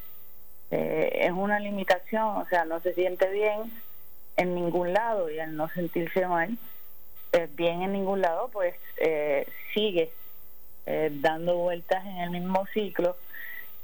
Eh, 0.71 1.11
es 1.23 1.33
una 1.33 1.61
limitación, 1.61 2.37
o 2.37 2.47
sea, 2.47 2.64
no 2.64 2.80
se 2.80 2.95
siente 2.95 3.30
bien 3.30 3.73
en 4.37 4.54
ningún 4.54 4.92
lado 4.92 5.30
y 5.30 5.38
al 5.38 5.57
no 5.57 5.69
sentirse 5.69 6.26
mal, 6.26 6.57
eh, 7.33 7.49
bien 7.52 7.83
en 7.83 7.92
ningún 7.92 8.21
lado, 8.21 8.49
pues 8.52 8.75
eh, 8.99 9.47
sigue 9.75 10.11
dando 11.23 11.57
vueltas 11.57 12.04
en 12.04 12.16
el 12.16 12.30
mismo 12.30 12.66
ciclo 12.75 13.16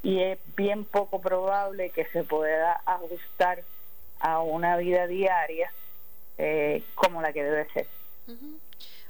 y 0.03 0.23
es 0.23 0.39
bien 0.57 0.85
poco 0.85 1.21
probable 1.21 1.91
que 1.91 2.05
se 2.07 2.25
pueda 2.25 2.81
ajustar 2.85 3.63
a 4.19 4.41
una 4.41 4.77
vida 4.77 5.07
diaria 5.07 5.71
eh, 6.39 6.83
como 6.95 7.23
la 7.23 7.33
que 7.33 7.45
debe 7.45 7.69
ser. 7.73 7.87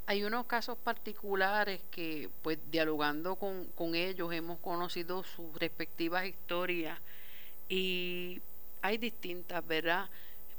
Hay 0.07 0.23
unos 0.23 0.47
casos 0.47 0.79
particulares 0.79 1.81
que, 1.91 2.29
pues, 2.43 2.59
dialogando 2.71 3.37
con, 3.37 3.65
con 3.75 3.95
ellos, 3.95 4.33
hemos 4.33 4.59
conocido 4.61 5.25
sus 5.25 5.59
respectivas 5.59 6.27
historias 6.27 6.99
y 7.69 8.41
hay 8.83 8.99
distintas, 8.99 9.67
¿verdad? 9.67 10.09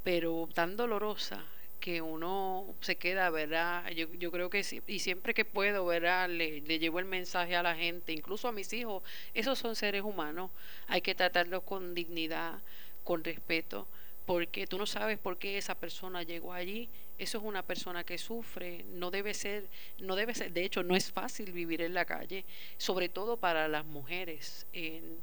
Pero 0.03 0.49
tan 0.53 0.75
dolorosas 0.75 1.39
que 1.79 2.01
uno 2.01 2.65
se 2.81 2.97
queda, 2.97 3.29
¿verdad? 3.29 3.89
Yo, 3.91 4.11
yo 4.15 4.31
creo 4.31 4.49
que 4.49 4.65
y 4.87 4.99
siempre 4.99 5.33
que 5.33 5.45
puedo, 5.45 5.85
¿verdad? 5.85 6.27
Le, 6.27 6.59
le 6.61 6.79
llevo 6.79 6.99
el 6.99 7.05
mensaje 7.05 7.55
a 7.55 7.63
la 7.63 7.75
gente, 7.75 8.11
incluso 8.11 8.49
a 8.49 8.51
mis 8.51 8.73
hijos, 8.73 9.03
esos 9.33 9.59
son 9.59 9.75
seres 9.75 10.01
humanos, 10.01 10.51
hay 10.87 11.01
que 11.01 11.15
tratarlos 11.15 11.63
con 11.63 11.93
dignidad, 11.93 12.55
con 13.03 13.23
respeto, 13.23 13.87
porque 14.27 14.67
tú 14.67 14.77
no 14.77 14.85
sabes 14.85 15.17
por 15.17 15.37
qué 15.37 15.57
esa 15.57 15.73
persona 15.73 16.21
llegó 16.21 16.51
allí. 16.51 16.89
Eso 17.17 17.37
es 17.37 17.43
una 17.45 17.63
persona 17.63 18.03
que 18.03 18.17
sufre, 18.17 18.83
no 18.89 19.09
debe 19.09 19.33
ser, 19.33 19.69
no 19.99 20.17
debe 20.17 20.35
ser, 20.35 20.51
de 20.51 20.65
hecho 20.65 20.83
no 20.83 20.97
es 20.97 21.13
fácil 21.13 21.53
vivir 21.53 21.81
en 21.81 21.93
la 21.93 22.03
calle, 22.03 22.43
sobre 22.77 23.07
todo 23.07 23.37
para 23.37 23.69
las 23.69 23.85
mujeres. 23.85 24.67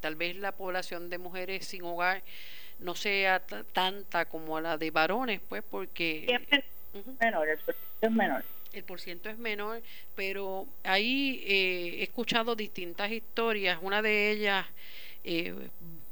tal 0.01 0.17
vez 0.17 0.37
la 0.37 0.53
población 0.53 1.11
de 1.11 1.19
mujeres 1.19 1.67
sin 1.67 1.83
hogar 1.83 2.23
no 2.79 2.95
sea 2.95 3.45
tanta 3.73 4.25
como 4.25 4.59
la 4.59 4.79
de 4.79 4.91
varones, 4.91 5.41
pues 5.51 5.63
porque... 5.71 6.25
Es 6.51 7.07
menor, 7.21 7.47
el 7.47 7.59
porciento 7.59 8.01
es 8.01 8.11
menor. 8.11 8.45
El 8.73 8.85
porciento 8.85 9.29
es 9.29 9.39
menor, 9.39 9.83
pero 10.17 10.67
ahí 10.83 11.45
eh, 11.47 11.97
he 11.99 12.03
escuchado 12.05 12.57
distintas 12.57 13.13
historias, 13.13 13.79
una 13.83 14.01
de 14.01 14.31
ellas, 14.31 14.67
eh, 15.25 15.55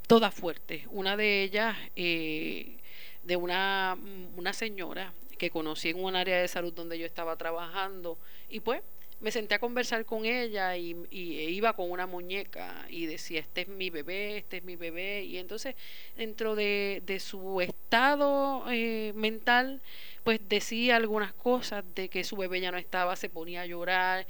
todas 0.07 0.35
fuertes, 0.35 0.85
una 0.91 1.17
de 1.17 1.43
ellas 1.43 1.75
eh, 1.97 2.77
de 3.25 3.37
una, 3.37 3.97
una 4.37 4.53
señora 4.53 5.13
que 5.39 5.51
conocí 5.51 5.91
en 5.91 6.03
un 6.03 6.15
área 6.15 6.41
de 6.41 6.49
salud 6.49 6.73
donde 6.73 6.99
yo 6.99 7.07
estaba 7.07 7.37
trabajando 7.37 8.19
y 8.49 8.61
pues 8.61 8.83
me 9.23 9.31
senté 9.31 9.55
a 9.55 9.61
conversar 9.61 10.05
con 10.05 10.25
ella 10.25 10.77
y, 10.77 10.97
iba 11.11 11.73
con 11.75 11.91
una 11.91 12.07
muñeca 12.07 12.87
y 12.91 13.07
decía, 13.07 13.39
este 13.39 13.63
es 13.63 13.69
mi 13.69 13.89
bebé, 13.89 14.39
este 14.39 14.57
es 14.57 14.65
mi 14.65 14.75
bebé. 14.75 15.23
Y 15.23 15.39
entonces, 15.39 15.77
dentro 16.17 16.57
de, 16.57 17.03
de 17.07 17.21
su 17.21 17.61
estado 17.61 18.65
eh, 18.69 19.13
mental, 19.15 19.81
pues 20.25 20.41
decía 20.49 20.97
algunas 20.97 21.33
cosas 21.35 21.85
de 21.95 22.09
que 22.09 22.25
su 22.25 22.37
bebé 22.37 22.61
ya 22.61 22.73
no 22.73 22.79
estaba, 22.79 23.15
se 23.15 23.29
ponía 23.29 23.63
a 23.63 23.67
llorar. 23.67 24.27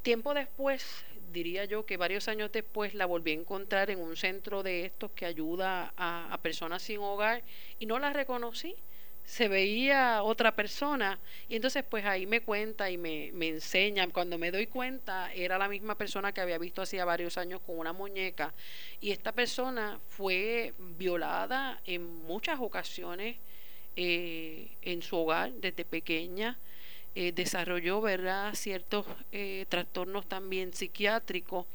Tiempo 0.00 0.32
después, 0.32 1.04
diría 1.32 1.64
yo 1.64 1.86
que 1.86 1.96
varios 1.96 2.28
años 2.28 2.52
después 2.52 2.94
la 2.94 3.06
volví 3.06 3.32
a 3.32 3.34
encontrar 3.34 3.90
en 3.90 3.98
un 4.00 4.16
centro 4.16 4.62
de 4.62 4.84
estos 4.84 5.10
que 5.12 5.26
ayuda 5.26 5.92
a, 5.96 6.38
personas 6.42 6.82
sin 6.82 6.98
hogar 6.98 7.42
y 7.78 7.86
no 7.86 7.98
la 7.98 8.12
reconocí. 8.12 8.74
Se 9.24 9.46
veía 9.46 10.22
otra 10.24 10.56
persona 10.56 11.20
y 11.48 11.54
entonces 11.54 11.84
pues 11.88 12.04
ahí 12.04 12.26
me 12.26 12.40
cuenta 12.40 12.90
y 12.90 12.98
me, 12.98 13.30
me 13.32 13.48
enseña, 13.48 14.08
cuando 14.08 14.36
me 14.36 14.50
doy 14.50 14.66
cuenta 14.66 15.32
era 15.32 15.58
la 15.58 15.68
misma 15.68 15.96
persona 15.96 16.32
que 16.32 16.40
había 16.40 16.58
visto 16.58 16.82
hacía 16.82 17.04
varios 17.04 17.38
años 17.38 17.60
con 17.60 17.78
una 17.78 17.92
muñeca 17.92 18.52
y 19.00 19.12
esta 19.12 19.30
persona 19.30 20.00
fue 20.08 20.74
violada 20.78 21.80
en 21.84 22.02
muchas 22.24 22.58
ocasiones 22.58 23.36
eh, 23.94 24.70
en 24.80 25.02
su 25.02 25.16
hogar 25.16 25.52
desde 25.52 25.84
pequeña, 25.84 26.58
eh, 27.14 27.32
desarrolló 27.32 28.00
verdad 28.00 28.54
ciertos 28.54 29.06
eh, 29.32 29.66
trastornos 29.68 30.26
también 30.26 30.72
psiquiátricos 30.72 31.66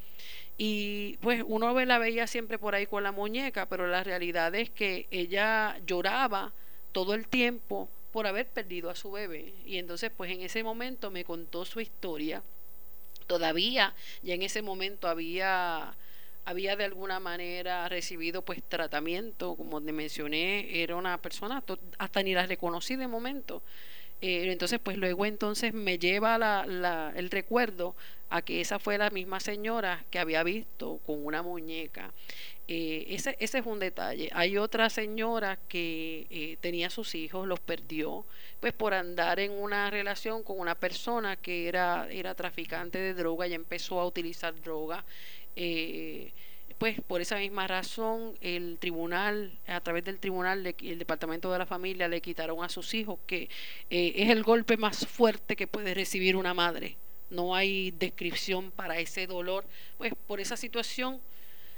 y 0.56 1.16
pues 1.18 1.44
uno 1.46 1.72
la 1.84 1.98
veía 1.98 2.26
siempre 2.26 2.58
por 2.58 2.74
ahí 2.74 2.86
con 2.86 3.04
la 3.04 3.12
muñeca, 3.12 3.66
pero 3.66 3.86
la 3.86 4.02
realidad 4.02 4.54
es 4.56 4.70
que 4.70 5.06
ella 5.12 5.78
lloraba 5.86 6.52
todo 6.90 7.14
el 7.14 7.28
tiempo 7.28 7.88
por 8.12 8.26
haber 8.26 8.48
perdido 8.48 8.90
a 8.90 8.96
su 8.96 9.12
bebé. 9.12 9.54
Y 9.64 9.78
entonces, 9.78 10.10
pues 10.16 10.32
en 10.32 10.40
ese 10.40 10.64
momento 10.64 11.12
me 11.12 11.24
contó 11.24 11.64
su 11.64 11.80
historia. 11.80 12.42
Todavía, 13.28 13.94
ya 14.22 14.34
en 14.34 14.42
ese 14.42 14.62
momento 14.62 15.06
había 15.06 15.94
había 16.44 16.76
de 16.76 16.84
alguna 16.84 17.20
manera 17.20 17.90
recibido 17.90 18.40
pues 18.40 18.62
tratamiento, 18.66 19.54
como 19.54 19.82
te 19.82 19.92
mencioné, 19.92 20.82
era 20.82 20.96
una 20.96 21.20
persona, 21.20 21.62
hasta 21.98 22.22
ni 22.22 22.32
la 22.32 22.46
reconocí 22.46 22.96
de 22.96 23.06
momento, 23.06 23.62
eh, 24.20 24.50
entonces, 24.50 24.80
pues 24.82 24.96
luego 24.96 25.26
entonces 25.26 25.72
me 25.72 25.98
lleva 25.98 26.64
el 27.16 27.30
recuerdo 27.30 27.94
a 28.30 28.42
que 28.42 28.60
esa 28.60 28.78
fue 28.78 28.98
la 28.98 29.10
misma 29.10 29.40
señora 29.40 30.04
que 30.10 30.18
había 30.18 30.42
visto 30.42 30.98
con 31.06 31.24
una 31.24 31.42
muñeca. 31.42 32.12
Eh, 32.66 33.06
ese, 33.08 33.36
ese 33.40 33.58
es 33.58 33.66
un 33.66 33.78
detalle. 33.78 34.28
Hay 34.34 34.58
otra 34.58 34.90
señora 34.90 35.58
que 35.68 36.26
eh, 36.30 36.58
tenía 36.60 36.90
sus 36.90 37.14
hijos, 37.14 37.46
los 37.46 37.60
perdió, 37.60 38.26
pues 38.60 38.74
por 38.74 38.92
andar 38.92 39.40
en 39.40 39.52
una 39.52 39.90
relación 39.90 40.42
con 40.42 40.58
una 40.58 40.74
persona 40.74 41.36
que 41.36 41.68
era, 41.68 42.08
era 42.10 42.34
traficante 42.34 42.98
de 42.98 43.14
droga 43.14 43.46
y 43.46 43.54
empezó 43.54 44.00
a 44.00 44.06
utilizar 44.06 44.60
droga. 44.60 45.04
Pues 46.78 47.00
por 47.00 47.20
esa 47.20 47.36
misma 47.36 47.66
razón 47.66 48.34
el 48.40 48.78
tribunal, 48.78 49.58
a 49.66 49.80
través 49.80 50.04
del 50.04 50.18
tribunal, 50.18 50.64
el 50.66 50.98
Departamento 50.98 51.52
de 51.52 51.58
la 51.58 51.66
Familia 51.66 52.06
le 52.08 52.20
quitaron 52.20 52.64
a 52.64 52.68
sus 52.68 52.94
hijos, 52.94 53.18
que 53.26 53.48
eh, 53.90 54.12
es 54.14 54.30
el 54.30 54.44
golpe 54.44 54.76
más 54.76 55.06
fuerte 55.06 55.56
que 55.56 55.66
puede 55.66 55.92
recibir 55.92 56.36
una 56.36 56.54
madre. 56.54 56.96
No 57.30 57.54
hay 57.54 57.90
descripción 57.90 58.70
para 58.70 58.98
ese 58.98 59.26
dolor. 59.26 59.64
Pues 59.98 60.12
por 60.26 60.40
esa 60.40 60.56
situación 60.56 61.20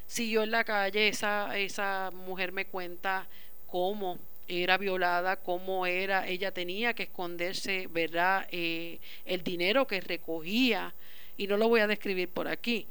siguió 0.06 0.42
en 0.42 0.50
la 0.50 0.64
calle, 0.64 1.08
esa, 1.08 1.58
esa 1.58 2.10
mujer 2.12 2.52
me 2.52 2.66
cuenta 2.66 3.26
cómo 3.66 4.18
era 4.48 4.76
violada, 4.76 5.36
cómo 5.36 5.86
era, 5.86 6.26
ella 6.26 6.52
tenía 6.52 6.92
que 6.92 7.04
esconderse, 7.04 7.86
¿verdad? 7.90 8.46
Eh, 8.50 8.98
el 9.24 9.42
dinero 9.42 9.86
que 9.86 10.00
recogía, 10.00 10.92
y 11.36 11.46
no 11.46 11.56
lo 11.56 11.68
voy 11.68 11.80
a 11.80 11.86
describir 11.86 12.28
por 12.28 12.48
aquí, 12.48 12.86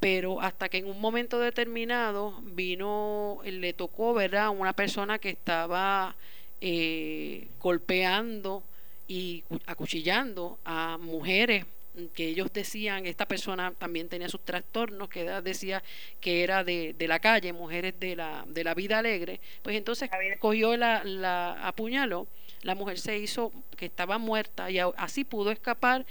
pero 0.00 0.40
hasta 0.40 0.68
que 0.68 0.78
en 0.78 0.86
un 0.86 1.00
momento 1.00 1.38
determinado 1.38 2.40
vino, 2.42 3.40
le 3.44 3.72
tocó, 3.72 4.14
¿verdad?, 4.14 4.50
una 4.50 4.72
persona 4.72 5.18
que 5.18 5.30
estaba 5.30 6.16
eh, 6.60 7.48
golpeando 7.60 8.62
y 9.06 9.44
acuchillando 9.66 10.58
a 10.64 10.98
mujeres 10.98 11.66
que 12.12 12.28
ellos 12.28 12.52
decían, 12.52 13.06
esta 13.06 13.26
persona 13.26 13.72
también 13.78 14.08
tenía 14.08 14.28
sus 14.28 14.44
trastornos, 14.44 15.08
que 15.08 15.24
decía 15.42 15.82
que 16.20 16.42
era 16.42 16.64
de, 16.64 16.94
de 16.94 17.08
la 17.08 17.20
calle, 17.20 17.52
mujeres 17.52 17.94
de 18.00 18.16
la, 18.16 18.44
de 18.48 18.64
la 18.64 18.74
vida 18.74 18.98
alegre, 18.98 19.40
pues 19.62 19.76
entonces 19.76 20.10
cogió 20.40 20.76
la, 20.76 21.04
la 21.04 21.66
apuñaló, 21.66 22.26
la 22.62 22.74
mujer 22.74 22.98
se 22.98 23.18
hizo 23.18 23.52
que 23.76 23.86
estaba 23.86 24.18
muerta 24.18 24.70
y 24.70 24.78
así 24.96 25.24
pudo 25.24 25.50
escapar 25.52 26.04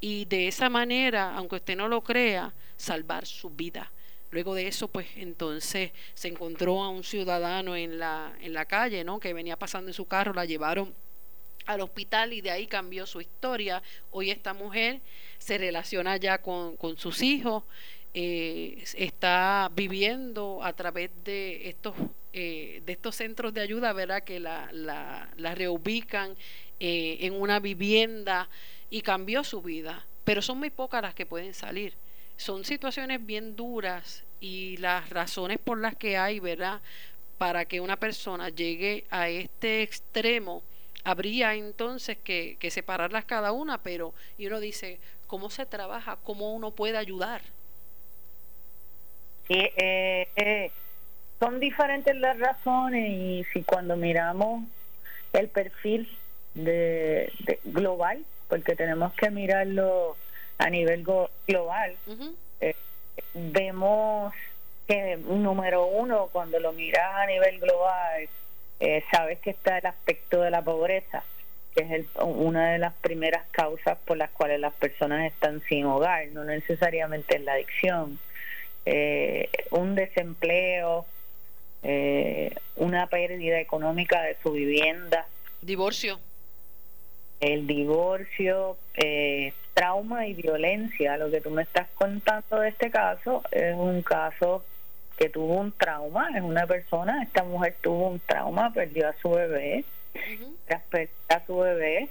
y 0.00 0.24
de 0.26 0.48
esa 0.48 0.68
manera, 0.68 1.34
aunque 1.34 1.56
usted 1.56 1.76
no 1.76 1.88
lo 1.88 2.02
crea, 2.02 2.54
salvar 2.76 3.26
su 3.26 3.50
vida. 3.50 3.90
Luego 4.30 4.54
de 4.54 4.68
eso, 4.68 4.88
pues 4.88 5.06
entonces 5.16 5.92
se 6.14 6.28
encontró 6.28 6.82
a 6.82 6.90
un 6.90 7.02
ciudadano 7.02 7.74
en 7.74 7.98
la, 7.98 8.32
en 8.40 8.52
la 8.52 8.66
calle, 8.66 9.02
¿no? 9.02 9.18
Que 9.18 9.32
venía 9.32 9.56
pasando 9.56 9.88
en 9.88 9.94
su 9.94 10.06
carro, 10.06 10.34
la 10.34 10.44
llevaron 10.44 10.94
al 11.64 11.80
hospital 11.80 12.32
y 12.32 12.40
de 12.40 12.50
ahí 12.50 12.66
cambió 12.66 13.06
su 13.06 13.20
historia. 13.20 13.82
Hoy 14.10 14.30
esta 14.30 14.52
mujer 14.52 15.00
se 15.38 15.58
relaciona 15.58 16.16
ya 16.16 16.38
con, 16.38 16.76
con 16.76 16.96
sus 16.98 17.22
hijos, 17.22 17.64
eh, 18.14 18.84
está 18.96 19.70
viviendo 19.74 20.60
a 20.62 20.72
través 20.72 21.10
de 21.24 21.68
estos, 21.68 21.94
eh, 22.32 22.82
de 22.84 22.92
estos 22.92 23.16
centros 23.16 23.52
de 23.54 23.60
ayuda, 23.60 23.92
¿verdad? 23.92 24.24
Que 24.24 24.40
la, 24.40 24.68
la, 24.72 25.54
reubican 25.54 26.36
eh, 26.80 27.18
en 27.20 27.34
una 27.34 27.60
vivienda 27.60 28.48
y 28.90 29.02
cambió 29.02 29.44
su 29.44 29.62
vida, 29.62 30.04
pero 30.24 30.42
son 30.42 30.58
muy 30.58 30.70
pocas 30.70 31.02
las 31.02 31.14
que 31.14 31.26
pueden 31.26 31.54
salir. 31.54 31.94
Son 32.36 32.64
situaciones 32.64 33.24
bien 33.24 33.56
duras 33.56 34.24
y 34.40 34.76
las 34.78 35.10
razones 35.10 35.58
por 35.58 35.78
las 35.78 35.96
que 35.96 36.16
hay, 36.16 36.40
¿verdad? 36.40 36.80
Para 37.36 37.64
que 37.64 37.80
una 37.80 37.96
persona 37.96 38.48
llegue 38.48 39.04
a 39.10 39.28
este 39.28 39.82
extremo, 39.82 40.62
habría 41.04 41.54
entonces 41.54 42.16
que, 42.18 42.56
que 42.58 42.70
separarlas 42.70 43.24
cada 43.24 43.52
una, 43.52 43.78
pero 43.78 44.14
y 44.36 44.46
uno 44.46 44.60
dice, 44.60 45.00
¿cómo 45.26 45.50
se 45.50 45.66
trabaja? 45.66 46.16
¿Cómo 46.22 46.54
uno 46.54 46.70
puede 46.70 46.96
ayudar? 46.96 47.42
Sí, 49.48 49.58
eh, 49.76 50.28
eh, 50.36 50.70
son 51.40 51.58
diferentes 51.58 52.14
las 52.16 52.38
razones 52.38 53.10
y 53.10 53.44
si 53.52 53.62
cuando 53.62 53.96
miramos 53.96 54.64
el 55.32 55.48
perfil 55.48 56.08
de 56.54 57.32
global 57.64 58.24
porque 58.48 58.74
tenemos 58.74 59.12
que 59.14 59.30
mirarlo 59.30 60.16
a 60.58 60.70
nivel 60.70 61.04
global. 61.46 61.96
Eh, 62.60 62.74
vemos 63.34 64.34
que, 64.86 65.16
número 65.16 65.86
uno, 65.86 66.28
cuando 66.32 66.58
lo 66.58 66.72
miras 66.72 67.14
a 67.14 67.26
nivel 67.26 67.60
global, 67.60 68.28
eh, 68.80 69.04
sabes 69.10 69.38
que 69.40 69.50
está 69.50 69.78
el 69.78 69.86
aspecto 69.86 70.40
de 70.40 70.50
la 70.50 70.62
pobreza, 70.62 71.22
que 71.74 71.82
es 71.82 72.06
una 72.16 72.72
de 72.72 72.78
las 72.78 72.94
primeras 72.94 73.46
causas 73.50 73.98
por 74.04 74.16
las 74.16 74.30
cuales 74.30 74.60
las 74.60 74.72
personas 74.72 75.26
están 75.26 75.60
sin 75.68 75.84
hogar, 75.84 76.26
no 76.28 76.44
necesariamente 76.44 77.36
es 77.36 77.42
la 77.42 77.52
adicción. 77.52 78.18
Eh, 78.86 79.50
un 79.70 79.94
desempleo, 79.94 81.06
una 82.76 83.06
pérdida 83.06 83.60
económica 83.60 84.22
de 84.22 84.36
su 84.42 84.52
vivienda. 84.52 85.26
Divorcio 85.62 86.18
el 87.40 87.66
divorcio, 87.66 88.76
eh, 88.94 89.52
trauma 89.74 90.26
y 90.26 90.34
violencia. 90.34 91.16
Lo 91.16 91.30
que 91.30 91.40
tú 91.40 91.50
me 91.50 91.62
estás 91.62 91.88
contando 91.94 92.60
de 92.60 92.70
este 92.70 92.90
caso 92.90 93.42
es 93.50 93.74
un 93.74 94.02
caso 94.02 94.64
que 95.16 95.28
tuvo 95.28 95.54
un 95.54 95.72
trauma, 95.72 96.28
es 96.34 96.42
una 96.42 96.66
persona, 96.66 97.22
esta 97.22 97.42
mujer 97.42 97.76
tuvo 97.80 98.08
un 98.08 98.20
trauma, 98.20 98.72
perdió 98.72 99.08
a 99.08 99.14
su 99.20 99.30
bebé, 99.30 99.84
tras 100.66 100.82
perder 100.84 101.10
a 101.28 101.44
su 101.44 101.58
bebé 101.58 102.08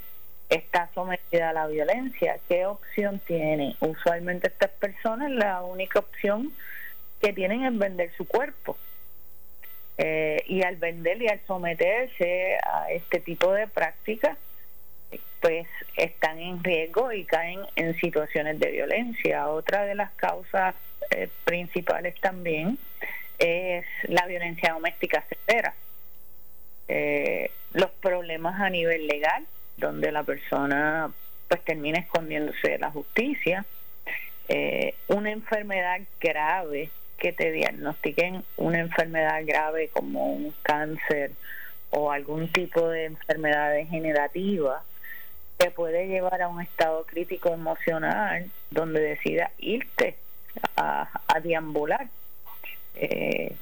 está 0.49 0.89
sometida 0.93 1.49
a 1.49 1.53
la 1.53 1.67
violencia. 1.67 2.39
¿Qué 2.47 2.65
opción 2.65 3.19
tiene? 3.19 3.75
Usualmente 3.79 4.47
estas 4.47 4.71
personas 4.71 5.31
la 5.31 5.61
única 5.63 5.99
opción 5.99 6.51
que 7.21 7.33
tienen 7.33 7.65
es 7.65 7.77
vender 7.77 8.11
su 8.15 8.27
cuerpo. 8.27 8.77
Eh, 9.97 10.43
y 10.45 10.61
al 10.61 10.75
vender 10.75 11.21
y 11.21 11.27
al 11.27 11.41
someterse 11.47 12.57
a 12.63 12.91
este 12.91 13.19
tipo 13.19 13.51
de 13.51 13.67
prácticas, 13.67 14.37
pues 15.41 15.67
están 15.95 16.39
en 16.39 16.63
riesgo 16.63 17.11
y 17.11 17.25
caen 17.25 17.61
en 17.75 17.95
situaciones 17.99 18.59
de 18.59 18.71
violencia. 18.71 19.47
Otra 19.49 19.83
de 19.83 19.95
las 19.95 20.11
causas 20.11 20.75
eh, 21.11 21.29
principales 21.43 22.15
también 22.19 22.77
es 23.37 23.85
la 24.03 24.25
violencia 24.25 24.73
doméstica 24.73 25.23
severa. 25.29 25.73
Eh, 26.87 27.51
los 27.73 27.91
problemas 27.91 28.59
a 28.59 28.69
nivel 28.69 29.07
legal, 29.07 29.45
donde 29.77 30.11
la 30.11 30.23
persona 30.23 31.11
pues 31.47 31.63
termina 31.63 31.99
escondiéndose 31.99 32.71
de 32.71 32.79
la 32.79 32.91
justicia, 32.91 33.65
eh, 34.49 34.95
una 35.07 35.31
enfermedad 35.31 36.01
grave 36.19 36.89
que 37.17 37.33
te 37.33 37.51
diagnostiquen 37.51 38.43
una 38.57 38.79
enfermedad 38.79 39.41
grave 39.45 39.89
como 39.89 40.31
un 40.33 40.53
cáncer 40.61 41.31
o 41.89 42.11
algún 42.11 42.51
tipo 42.51 42.87
de 42.89 43.05
enfermedad 43.05 43.71
degenerativa 43.71 44.83
te 45.57 45.71
puede 45.71 46.07
llevar 46.07 46.41
a 46.41 46.47
un 46.47 46.61
estado 46.61 47.05
crítico 47.05 47.49
emocional 47.49 48.49
donde 48.69 49.01
decida 49.01 49.51
irte 49.57 50.15
a, 50.75 51.09
a 51.27 51.39
deambular. 51.39 52.07
Eh, 52.95 53.55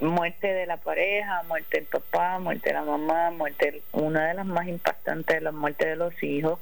muerte 0.00 0.52
de 0.52 0.66
la 0.66 0.76
pareja, 0.76 1.42
muerte 1.44 1.78
del 1.78 1.86
papá, 1.86 2.38
muerte 2.38 2.70
de 2.70 2.74
la 2.74 2.82
mamá, 2.82 3.30
muerte, 3.30 3.82
una 3.92 4.28
de 4.28 4.34
las 4.34 4.46
más 4.46 4.66
impactantes, 4.66 5.42
la 5.42 5.52
muerte 5.52 5.86
de 5.86 5.96
los 5.96 6.20
hijos 6.22 6.58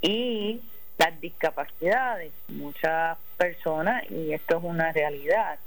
y 0.00 0.60
las 0.98 1.20
discapacidades. 1.20 2.32
Muchas 2.48 3.18
personas, 3.36 4.10
y 4.10 4.32
esto 4.32 4.58
es 4.58 4.64
una 4.64 4.92
realidad, 4.92 5.58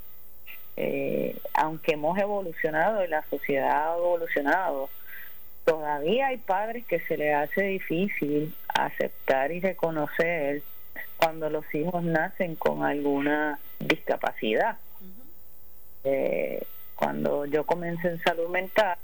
eh, 0.76 1.36
aunque 1.54 1.92
hemos 1.92 2.18
evolucionado 2.18 3.04
y 3.04 3.08
la 3.08 3.24
sociedad 3.28 3.92
ha 3.92 3.96
evolucionado, 3.96 4.88
todavía 5.68 6.28
hay 6.28 6.38
padres 6.38 6.86
que 6.86 6.98
se 7.00 7.18
les 7.18 7.34
hace 7.34 7.62
difícil 7.62 8.54
aceptar 8.68 9.52
y 9.52 9.60
reconocer 9.60 10.62
cuando 11.18 11.50
los 11.50 11.64
hijos 11.74 12.02
nacen 12.02 12.56
con 12.56 12.84
alguna 12.84 13.58
discapacidad. 13.78 14.78
eh, 16.04 16.62
cuando 16.94 17.44
yo 17.46 17.64
comencé 17.64 18.08
en 18.08 18.22
salud 18.22 18.48
mental, 18.48 18.96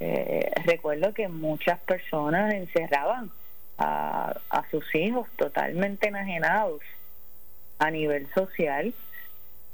eh, 0.00 0.50
recuerdo 0.64 1.12
que 1.12 1.28
muchas 1.28 1.78
personas 1.80 2.54
encerraban 2.54 3.30
a, 3.76 4.34
a 4.50 4.70
sus 4.70 4.92
hijos 4.94 5.28
totalmente 5.36 6.08
enajenados 6.08 6.80
a 7.78 7.90
nivel 7.90 8.26
social 8.32 8.94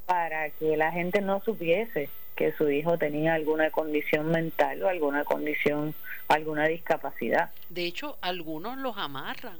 para 0.06 0.50
que 0.50 0.76
la 0.76 0.90
gente 0.90 1.20
no 1.20 1.40
supiese 1.40 2.10
que 2.40 2.53
su 2.53 2.70
hijo 2.70 2.96
tenía 2.96 3.35
alguna 3.35 3.70
condición 3.70 4.31
mental 4.31 4.83
o 4.83 4.88
alguna 4.88 5.24
condición, 5.24 5.94
alguna 6.26 6.68
discapacidad. 6.68 7.50
De 7.68 7.85
hecho, 7.85 8.16
algunos 8.22 8.79
los 8.79 8.96
amarran. 8.96 9.59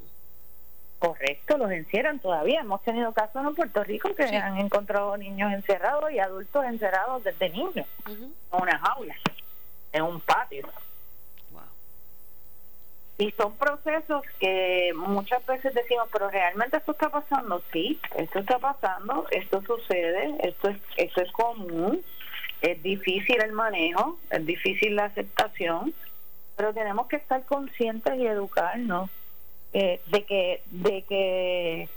Correcto, 0.99 1.59
los 1.59 1.71
encierran 1.73 2.21
todavía. 2.21 2.61
Hemos 2.61 2.83
tenido 2.83 3.13
casos 3.13 3.47
en 3.47 3.55
Puerto 3.55 3.85
Rico 3.85 4.15
que 4.15 4.25
han 4.25 4.57
encontrado 4.57 5.15
niños 5.19 5.53
encerrados 5.53 6.11
y 6.11 6.21
adultos 6.21 6.65
encerrados 6.65 7.23
desde 7.23 7.51
niños 7.51 7.87
en 8.07 8.33
una 8.51 8.79
jaula, 8.79 9.15
en 9.93 10.03
un 10.03 10.19
patio. 10.23 10.67
Y 13.19 13.31
son 13.33 13.55
procesos 13.57 14.23
que 14.39 14.95
muchas 14.97 15.45
veces 15.45 15.75
decimos, 15.75 16.09
pero 16.11 16.31
realmente 16.31 16.79
esto 16.79 16.93
está 16.93 17.11
pasando. 17.11 17.63
Sí, 17.71 18.01
esto 18.17 18.39
está 18.39 18.59
pasando, 18.59 19.27
esto 19.31 19.61
sucede, 19.61 20.35
esto 20.43 20.71
es, 20.71 20.79
esto 20.97 21.21
es 21.21 21.31
común, 21.33 22.03
es 22.63 22.83
difícil 22.83 23.43
el 23.43 23.53
manejo, 23.53 24.19
es 24.31 24.45
difícil 24.45 24.97
la 24.97 25.07
aceptación, 25.07 25.95
pero 26.57 26.75
tenemos 26.75 27.07
que 27.09 27.17
estar 27.17 27.45
conscientes 27.45 28.15
y 28.19 28.27
educarnos 28.27 29.11
eh, 29.73 30.01
de 30.09 30.25
que 30.25 30.63
de 30.71 31.03
que 31.03 31.89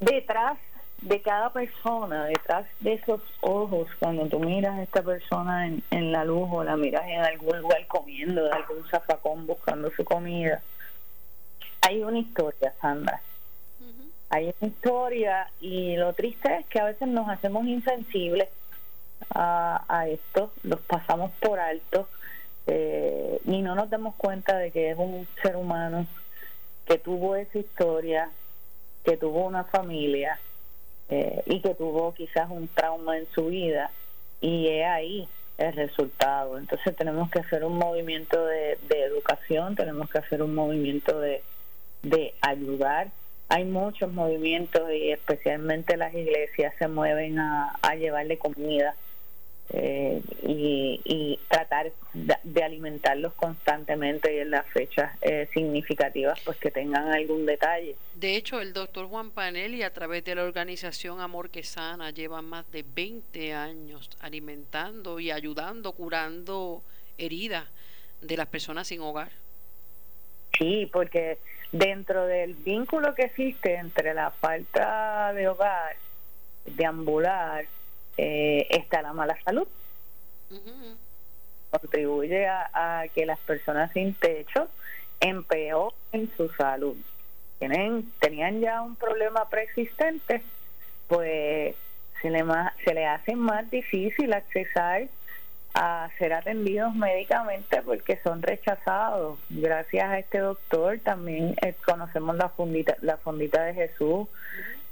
detrás 0.00 0.58
de 1.00 1.20
cada 1.20 1.52
persona, 1.52 2.24
detrás 2.24 2.66
de 2.80 2.94
esos 2.94 3.20
ojos, 3.40 3.88
cuando 3.98 4.26
tú 4.26 4.40
miras 4.40 4.78
a 4.78 4.82
esta 4.82 5.02
persona 5.02 5.66
en, 5.66 5.82
en 5.90 6.12
la 6.12 6.24
luz 6.24 6.48
o 6.50 6.64
la 6.64 6.76
miras 6.76 7.06
en 7.06 7.20
algún 7.20 7.60
lugar 7.60 7.86
comiendo, 7.86 8.44
de 8.44 8.50
algún 8.50 8.86
zafacón 8.88 9.46
buscando 9.46 9.90
su 9.90 10.04
comida, 10.04 10.62
hay 11.82 12.02
una 12.02 12.18
historia, 12.18 12.72
Sandra. 12.80 13.20
Hay 14.30 14.54
una 14.58 14.68
historia 14.68 15.50
y 15.60 15.96
lo 15.96 16.12
triste 16.14 16.56
es 16.56 16.66
que 16.66 16.80
a 16.80 16.84
veces 16.84 17.06
nos 17.08 17.28
hacemos 17.28 17.66
insensibles 17.66 18.48
a, 19.30 19.84
a 19.88 20.08
esto, 20.08 20.52
los 20.62 20.80
pasamos 20.80 21.30
por 21.40 21.58
alto 21.58 22.08
eh, 22.66 23.40
y 23.44 23.60
no 23.60 23.74
nos 23.74 23.90
damos 23.90 24.14
cuenta 24.14 24.56
de 24.56 24.70
que 24.70 24.90
es 24.90 24.96
un 24.98 25.26
ser 25.42 25.56
humano 25.56 26.06
que 26.86 26.98
tuvo 26.98 27.36
esa 27.36 27.58
historia, 27.58 28.30
que 29.04 29.16
tuvo 29.16 29.46
una 29.46 29.64
familia 29.64 30.38
eh, 31.10 31.42
y 31.46 31.60
que 31.60 31.74
tuvo 31.74 32.14
quizás 32.14 32.48
un 32.50 32.68
trauma 32.68 33.18
en 33.18 33.26
su 33.34 33.46
vida 33.46 33.90
y 34.40 34.68
es 34.68 34.86
ahí 34.86 35.28
el 35.58 35.72
resultado. 35.74 36.58
Entonces 36.58 36.96
tenemos 36.96 37.30
que 37.30 37.40
hacer 37.40 37.64
un 37.64 37.76
movimiento 37.76 38.44
de, 38.46 38.78
educación, 38.88 39.76
tenemos 39.76 40.08
que 40.10 40.18
hacer 40.18 40.42
un 40.42 40.54
movimiento 40.54 41.20
de, 41.20 41.42
de 42.02 42.34
ayudar. 42.40 43.08
Hay 43.50 43.64
muchos 43.64 44.10
movimientos 44.10 44.90
y 44.90 45.10
especialmente 45.10 45.98
las 45.98 46.14
iglesias 46.14 46.74
se 46.78 46.88
mueven 46.88 47.38
a, 47.38 47.76
a 47.82 47.94
llevarle 47.94 48.38
comida 48.38 48.96
eh, 49.70 50.20
y, 50.42 51.38
tratar 51.48 51.92
de, 52.12 52.62
alimentarlos 52.62 53.32
constantemente 53.34 54.34
y 54.34 54.38
en 54.38 54.50
las 54.50 54.66
fechas 54.66 55.16
eh, 55.22 55.48
significativas 55.52 56.38
pues 56.44 56.58
que 56.58 56.70
tengan 56.70 57.08
algún 57.08 57.46
detalle. 57.46 57.96
De 58.14 58.36
hecho, 58.36 58.60
el 58.60 58.72
doctor 58.72 59.06
Juan 59.06 59.30
Panelli 59.30 59.82
a 59.82 59.92
través 59.92 60.24
de 60.24 60.34
la 60.34 60.44
organización 60.44 61.20
Amor 61.20 61.50
que 61.50 61.62
Sana 61.62 62.10
lleva 62.10 62.42
más 62.42 62.70
de 62.72 62.84
20 62.94 63.54
años 63.54 64.10
alimentando 64.20 65.18
y 65.18 65.30
ayudando, 65.30 65.92
curando 65.92 66.82
heridas 67.18 67.64
de 68.20 68.36
las 68.36 68.46
personas 68.46 68.88
sin 68.88 69.00
hogar. 69.00 69.30
Sí, 70.58 70.88
porque 70.92 71.38
dentro 71.72 72.26
del 72.26 72.54
vínculo 72.54 73.14
que 73.14 73.22
existe 73.22 73.74
entre 73.74 74.14
la 74.14 74.30
falta 74.30 75.32
de 75.32 75.48
hogar, 75.48 75.96
de 76.66 76.86
ambular, 76.86 77.66
eh, 78.16 78.66
está 78.70 79.02
la 79.02 79.12
mala 79.12 79.36
salud. 79.44 79.66
Contribuye 81.70 82.46
a, 82.46 83.04
que 83.14 83.26
las 83.26 83.38
personas 83.40 83.92
sin 83.92 84.14
techo 84.14 84.68
empeoren 85.20 86.30
su 86.36 86.48
salud. 86.50 86.96
Tienen, 87.58 88.12
tenían 88.20 88.60
ya 88.60 88.82
un 88.82 88.96
problema 88.96 89.48
preexistente, 89.48 90.42
pues 91.08 91.74
se 92.22 92.30
le, 92.30 92.44
se 92.84 92.94
le 92.94 93.06
hace 93.06 93.36
más 93.36 93.70
difícil 93.70 94.32
accesar 94.32 95.08
a 95.74 96.08
ser 96.18 96.32
atendidos 96.32 96.94
médicamente 96.94 97.82
porque 97.82 98.18
son 98.22 98.42
rechazados. 98.42 99.38
Gracias 99.50 100.08
a 100.08 100.18
este 100.20 100.38
doctor 100.38 101.00
también 101.00 101.56
eh, 101.62 101.74
conocemos 101.84 102.36
la 102.36 102.48
fundita, 102.48 102.96
la 103.02 103.16
fondita 103.16 103.64
de 103.64 103.74
Jesús, 103.74 104.28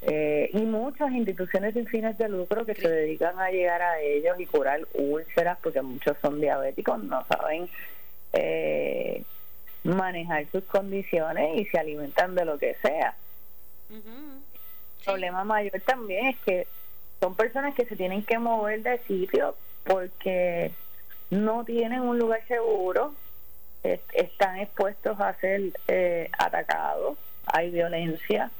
eh, 0.04 0.50
y 0.52 0.62
muchas 0.62 1.12
instituciones 1.12 1.74
sin 1.74 1.86
fines 1.86 2.18
de 2.18 2.28
lucro 2.28 2.66
que 2.66 2.74
se 2.74 2.88
dedican 2.88 3.38
a 3.38 3.50
llegar 3.50 3.80
a 3.80 4.00
ellos 4.00 4.38
y 4.40 4.46
curar 4.46 4.80
úlceras 4.94 5.58
porque 5.62 5.80
muchos 5.80 6.16
son 6.20 6.40
diabéticos, 6.40 7.04
no 7.04 7.24
saben 7.26 7.70
eh, 8.32 9.22
manejar 9.84 10.46
sus 10.50 10.64
condiciones 10.64 11.56
y 11.56 11.66
se 11.66 11.78
alimentan 11.78 12.34
de 12.34 12.44
lo 12.44 12.58
que 12.58 12.76
sea. 12.82 13.14
El 13.90 15.04
problema 15.04 15.44
mayor 15.44 15.80
también 15.82 16.26
es 16.26 16.36
que 16.38 16.66
son 17.20 17.36
personas 17.36 17.72
que 17.76 17.84
se 17.84 17.94
tienen 17.94 18.24
que 18.24 18.38
mover 18.38 18.82
de 18.82 18.98
sitio 19.06 19.54
porque 19.84 20.72
no 21.30 21.64
tienen 21.64 22.00
un 22.00 22.18
lugar 22.18 22.44
seguro, 22.48 23.14
están 24.12 24.58
expuestos 24.58 25.20
a 25.20 25.34
ser 25.34 25.60
eh, 25.86 26.28
atacados, 26.38 27.18
hay 27.46 27.70
violencia 27.70 28.50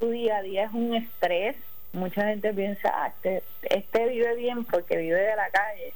tu 0.00 0.10
día 0.10 0.38
a 0.38 0.42
día 0.42 0.64
es 0.64 0.72
un 0.72 0.94
estrés. 0.94 1.56
Mucha 1.92 2.26
gente 2.26 2.52
piensa, 2.52 2.90
ah, 2.92 3.08
este, 3.08 3.42
este 3.62 4.08
vive 4.08 4.34
bien 4.36 4.64
porque 4.64 4.96
vive 4.96 5.20
de 5.20 5.36
la 5.36 5.50
calle. 5.50 5.92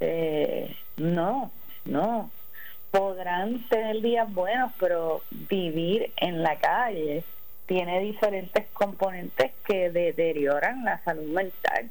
Eh, 0.00 0.76
no, 0.96 1.50
no. 1.84 2.30
Podrán 2.90 3.66
tener 3.68 4.00
días 4.00 4.32
buenos, 4.32 4.72
pero 4.78 5.22
vivir 5.30 6.12
en 6.16 6.42
la 6.42 6.56
calle 6.56 7.24
tiene 7.66 8.00
diferentes 8.00 8.66
componentes 8.72 9.52
que 9.66 9.90
deterioran 9.90 10.84
la 10.84 11.02
salud 11.04 11.26
mental. 11.26 11.90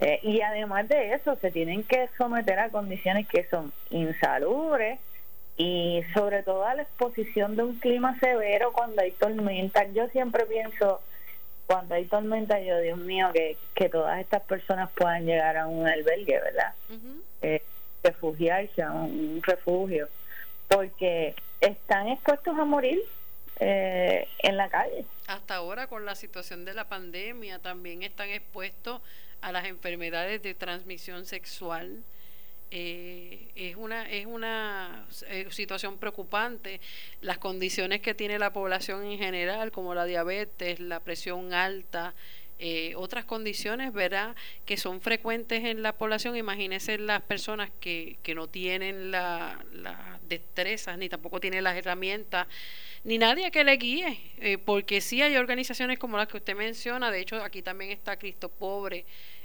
Eh, 0.00 0.20
y 0.22 0.40
además 0.42 0.88
de 0.88 1.14
eso, 1.14 1.36
se 1.36 1.50
tienen 1.50 1.84
que 1.84 2.08
someter 2.18 2.58
a 2.58 2.70
condiciones 2.70 3.26
que 3.28 3.44
son 3.44 3.72
insalubres 3.90 4.98
y 5.56 6.02
sobre 6.14 6.42
todo 6.42 6.64
a 6.64 6.74
la 6.74 6.82
exposición 6.82 7.56
de 7.56 7.62
un 7.62 7.78
clima 7.78 8.18
severo 8.18 8.72
cuando 8.72 9.02
hay 9.02 9.12
tormenta. 9.12 9.84
Yo 9.92 10.08
siempre 10.08 10.46
pienso, 10.46 11.00
cuando 11.66 11.94
hay 11.94 12.06
tormenta, 12.06 12.60
yo, 12.60 12.78
Dios 12.78 12.98
mío, 12.98 13.30
que, 13.32 13.56
que 13.74 13.88
todas 13.88 14.20
estas 14.20 14.42
personas 14.42 14.90
puedan 14.94 15.26
llegar 15.26 15.56
a 15.56 15.66
un 15.66 15.86
albergue, 15.86 16.40
¿verdad? 16.40 16.74
Eh, 17.42 17.62
refugiarse 18.02 18.82
a 18.82 18.92
un 18.92 19.40
refugio, 19.42 20.08
porque 20.68 21.34
están 21.60 22.08
expuestos 22.08 22.58
a 22.58 22.64
morir 22.64 23.00
eh, 23.60 24.26
en 24.38 24.56
la 24.56 24.68
calle. 24.68 25.04
Hasta 25.26 25.56
ahora 25.56 25.86
con 25.86 26.04
la 26.04 26.14
situación 26.14 26.64
de 26.64 26.74
la 26.74 26.88
pandemia 26.88 27.58
también 27.58 28.02
están 28.02 28.30
expuestos 28.30 29.00
a 29.40 29.52
las 29.52 29.66
enfermedades 29.66 30.42
de 30.42 30.54
transmisión 30.54 31.26
sexual. 31.26 32.02
Eh, 32.74 33.50
es 33.54 33.76
una 33.76 34.10
es 34.10 34.24
una 34.24 35.06
eh, 35.28 35.46
situación 35.50 35.98
preocupante 35.98 36.80
las 37.20 37.36
condiciones 37.36 38.00
que 38.00 38.14
tiene 38.14 38.38
la 38.38 38.54
población 38.54 39.04
en 39.04 39.18
general 39.18 39.70
como 39.70 39.94
la 39.94 40.06
diabetes 40.06 40.80
la 40.80 41.00
presión 41.00 41.52
alta 41.52 42.14
eh, 42.64 42.94
otras 42.94 43.24
condiciones, 43.24 43.92
¿verdad?, 43.92 44.36
que 44.64 44.76
son 44.76 45.00
frecuentes 45.00 45.64
en 45.64 45.82
la 45.82 45.94
población. 45.94 46.36
Imagínense 46.36 46.96
las 46.96 47.20
personas 47.20 47.70
que, 47.80 48.18
que 48.22 48.36
no 48.36 48.46
tienen 48.46 49.10
las 49.10 49.56
la 49.72 50.20
destrezas 50.28 50.96
ni 50.96 51.08
tampoco 51.08 51.40
tienen 51.40 51.64
las 51.64 51.76
herramientas 51.76 52.46
ni 53.04 53.18
nadie 53.18 53.50
que 53.50 53.64
le 53.64 53.76
guíe, 53.76 54.16
eh, 54.38 54.58
porque 54.58 55.00
sí 55.00 55.20
hay 55.22 55.36
organizaciones 55.36 55.98
como 55.98 56.16
las 56.16 56.28
que 56.28 56.36
usted 56.36 56.54
menciona, 56.54 57.10
de 57.10 57.20
hecho 57.20 57.42
aquí 57.42 57.62
también 57.62 57.90
está 57.90 58.16
Cristo 58.16 58.48
Pobre, 58.48 59.04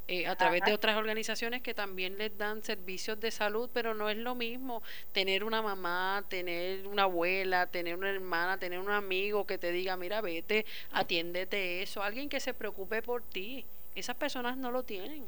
eh, 0.09 0.25
a 0.25 0.37
través 0.37 0.61
de 0.63 0.73
otras 0.73 0.95
organizaciones 0.95 1.61
que 1.61 1.73
también 1.73 2.17
les 2.17 2.37
dan 2.37 2.63
servicios 2.63 3.19
de 3.19 3.29
salud, 3.29 3.69
pero 3.73 3.93
no 3.93 4.09
es 4.09 4.15
lo 4.15 4.35
mismo 4.35 4.81
tener 5.11 5.43
una 5.43 5.61
mamá, 5.61 6.23
tener 6.29 6.87
una 6.87 7.03
abuela, 7.03 7.67
tener 7.67 7.95
una 7.95 8.09
hermana, 8.09 8.57
tener 8.57 8.79
un 8.79 8.89
amigo 8.89 9.45
que 9.45 9.57
te 9.57 9.71
diga, 9.73 9.97
mira, 9.97 10.21
vete, 10.21 10.65
atiéndete 10.93 11.81
eso, 11.81 12.01
alguien 12.01 12.29
que 12.29 12.39
se 12.39 12.53
preocupe 12.53 13.01
por 13.01 13.21
ti. 13.21 13.65
Esas 13.95 14.15
personas 14.15 14.55
no 14.55 14.71
lo 14.71 14.83
tienen. 14.83 15.25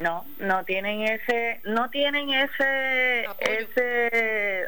No, 0.00 0.26
no 0.38 0.64
tienen 0.64 1.02
ese, 1.02 1.60
no 1.62 1.88
tienen 1.88 2.30
ese, 2.30 3.26
ese 3.38 4.66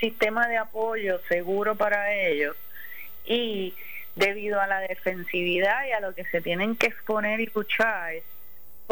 sistema 0.00 0.48
de 0.48 0.56
apoyo 0.56 1.20
seguro 1.28 1.76
para 1.76 2.14
ellos 2.14 2.56
y 3.26 3.74
debido 4.16 4.60
a 4.62 4.66
la 4.66 4.80
defensividad 4.80 5.86
y 5.86 5.92
a 5.92 6.00
lo 6.00 6.14
que 6.14 6.24
se 6.24 6.40
tienen 6.40 6.74
que 6.74 6.86
exponer 6.86 7.40
y 7.40 7.50
luchar 7.54 8.14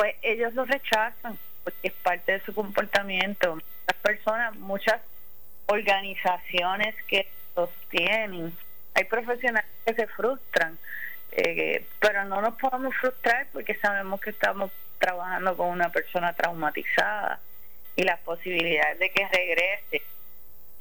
pues 0.01 0.17
ellos 0.23 0.55
lo 0.55 0.65
rechazan 0.65 1.39
porque 1.63 1.89
es 1.89 1.93
parte 1.93 2.33
de 2.33 2.41
su 2.41 2.55
comportamiento. 2.55 3.57
Muchas 3.57 4.01
personas, 4.01 4.57
muchas 4.57 5.03
organizaciones 5.67 6.95
que 7.07 7.29
sostienen, 7.55 8.57
hay 8.95 9.05
profesionales 9.05 9.71
que 9.85 9.93
se 9.93 10.07
frustran, 10.07 10.79
eh, 11.33 11.87
pero 11.99 12.25
no 12.25 12.41
nos 12.41 12.55
podemos 12.55 12.97
frustrar 12.97 13.49
porque 13.53 13.75
sabemos 13.75 14.23
que 14.23 14.31
estamos 14.31 14.71
trabajando 14.99 15.55
con 15.55 15.69
una 15.69 15.91
persona 15.91 16.33
traumatizada 16.33 17.39
y 17.95 18.03
las 18.03 18.21
posibilidades 18.21 18.99
de 19.01 19.11
que 19.11 19.29
regrese 19.29 20.03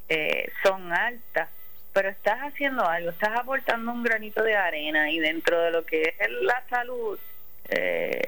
eh, 0.08 0.49
son 0.63 0.93
altas 0.93 1.49
pero 1.91 2.08
estás 2.08 2.39
haciendo 2.39 2.88
algo, 2.88 3.10
estás 3.10 3.38
aportando 3.38 3.91
un 3.91 4.03
granito 4.03 4.43
de 4.43 4.55
arena 4.55 5.12
y 5.12 5.19
dentro 5.19 5.60
de 5.60 5.71
lo 5.71 5.86
que 5.86 6.15
es 6.17 6.32
la 6.43 6.63
salud, 6.69 7.19
eh, 7.67 8.21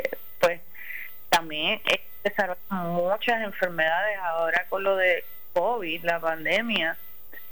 también 1.32 1.82
desarrollan 2.24 2.88
muchas 2.90 3.42
enfermedades 3.42 4.20
ahora 4.20 4.66
con 4.70 4.84
lo 4.84 4.98
de 4.98 5.24
COVID, 5.54 6.04
la 6.04 6.20
pandemia. 6.20 6.98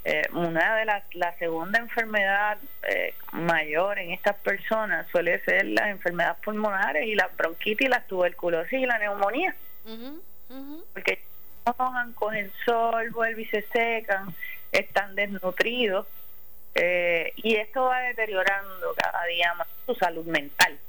Eh, 0.04 0.28
una 0.34 0.76
de 0.76 0.86
las, 0.86 1.04
la 1.16 1.38
segunda 1.38 1.80
enfermedad 1.80 2.58
eh, 2.84 3.14
mayor 3.32 4.00
en 4.00 4.12
estas 4.12 4.36
personas 4.38 5.08
suele 5.12 5.44
ser 5.44 5.66
las 5.66 5.88
enfermedades 5.88 6.40
pulmonares 6.44 7.06
y 7.06 7.16
la 7.16 7.30
bronquitis, 7.38 7.90
la 7.90 8.02
tuberculosis 8.04 8.80
y 8.80 8.86
la 8.86 8.98
neumonía. 9.00 9.56
Porque 10.94 11.24
mojan 11.78 12.14
con 12.14 12.36
el 12.36 12.52
sol, 12.66 13.10
vuelven 13.12 13.46
y 13.46 13.46
se 13.46 13.62
secan, 13.74 14.34
están 14.72 15.16
desnutridos 15.16 16.08
eh, 16.76 17.34
y 17.38 17.56
esto 17.56 17.86
va 17.86 18.02
deteriorando 18.02 18.94
cada 18.96 19.26
día 19.26 19.54
más 19.56 19.68
su 19.86 19.96
salud 19.96 20.26
mental 20.26 20.80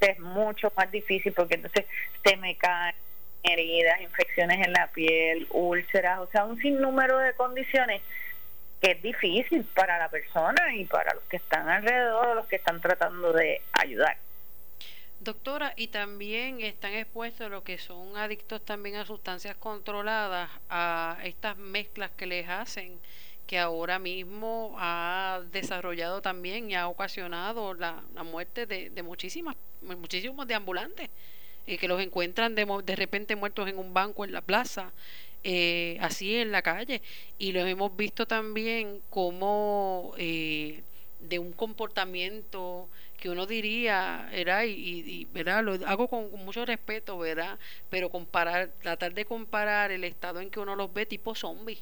es 0.00 0.18
mucho 0.18 0.72
más 0.76 0.90
difícil 0.90 1.32
porque 1.32 1.54
entonces 1.54 1.86
se 2.24 2.36
me 2.36 2.56
caen 2.56 2.94
heridas, 3.42 4.00
infecciones 4.00 4.66
en 4.66 4.72
la 4.72 4.88
piel, 4.88 5.46
úlceras, 5.50 6.20
o 6.20 6.26
sea, 6.28 6.44
un 6.44 6.60
sinnúmero 6.60 7.18
de 7.18 7.32
condiciones 7.34 8.02
que 8.80 8.92
es 8.92 9.02
difícil 9.02 9.64
para 9.74 9.98
la 9.98 10.08
persona 10.08 10.74
y 10.74 10.84
para 10.86 11.14
los 11.14 11.24
que 11.24 11.36
están 11.36 11.68
alrededor, 11.68 12.36
los 12.36 12.46
que 12.46 12.56
están 12.56 12.80
tratando 12.80 13.32
de 13.32 13.60
ayudar. 13.72 14.16
Doctora, 15.20 15.74
y 15.76 15.88
también 15.88 16.62
están 16.62 16.94
expuestos 16.94 17.50
los 17.50 17.62
que 17.62 17.76
son 17.76 18.16
adictos 18.16 18.64
también 18.64 18.96
a 18.96 19.04
sustancias 19.04 19.54
controladas, 19.56 20.48
a 20.70 21.18
estas 21.24 21.58
mezclas 21.58 22.10
que 22.12 22.26
les 22.26 22.48
hacen 22.48 22.98
que 23.46 23.58
ahora 23.58 23.98
mismo 23.98 24.76
ha 24.78 25.40
desarrollado 25.50 26.22
también 26.22 26.70
y 26.70 26.76
ha 26.76 26.86
ocasionado 26.86 27.74
la, 27.74 28.00
muerte 28.24 28.64
de, 28.64 28.90
de 28.90 29.02
muchísimas, 29.02 29.56
muchísimos 29.82 30.46
deambulantes, 30.46 31.10
eh, 31.66 31.78
que 31.78 31.88
los 31.88 32.00
encuentran 32.00 32.54
de, 32.54 32.66
de 32.84 32.96
repente 32.96 33.36
muertos 33.36 33.68
en 33.68 33.78
un 33.78 33.92
banco 33.94 34.24
en 34.24 34.32
la 34.32 34.40
plaza, 34.40 34.92
eh, 35.44 35.98
así 36.00 36.36
en 36.36 36.52
la 36.52 36.62
calle. 36.62 37.02
Y 37.38 37.52
los 37.52 37.66
hemos 37.66 37.96
visto 37.96 38.26
también 38.26 39.00
como 39.10 40.14
eh, 40.18 40.82
de 41.20 41.38
un 41.38 41.52
comportamiento 41.52 42.88
que 43.18 43.28
uno 43.28 43.44
diría, 43.44 44.30
era 44.32 44.64
y, 44.64 44.72
y, 44.72 45.24
¿verdad? 45.26 45.62
lo 45.62 45.74
hago 45.86 46.08
con, 46.08 46.30
con, 46.30 46.42
mucho 46.42 46.64
respeto, 46.64 47.18
¿verdad? 47.18 47.58
Pero 47.90 48.08
comparar, 48.08 48.70
tratar 48.80 49.12
de 49.12 49.26
comparar 49.26 49.90
el 49.90 50.04
estado 50.04 50.40
en 50.40 50.50
que 50.50 50.58
uno 50.58 50.74
los 50.74 50.92
ve 50.94 51.04
tipo 51.04 51.34
zombies 51.34 51.80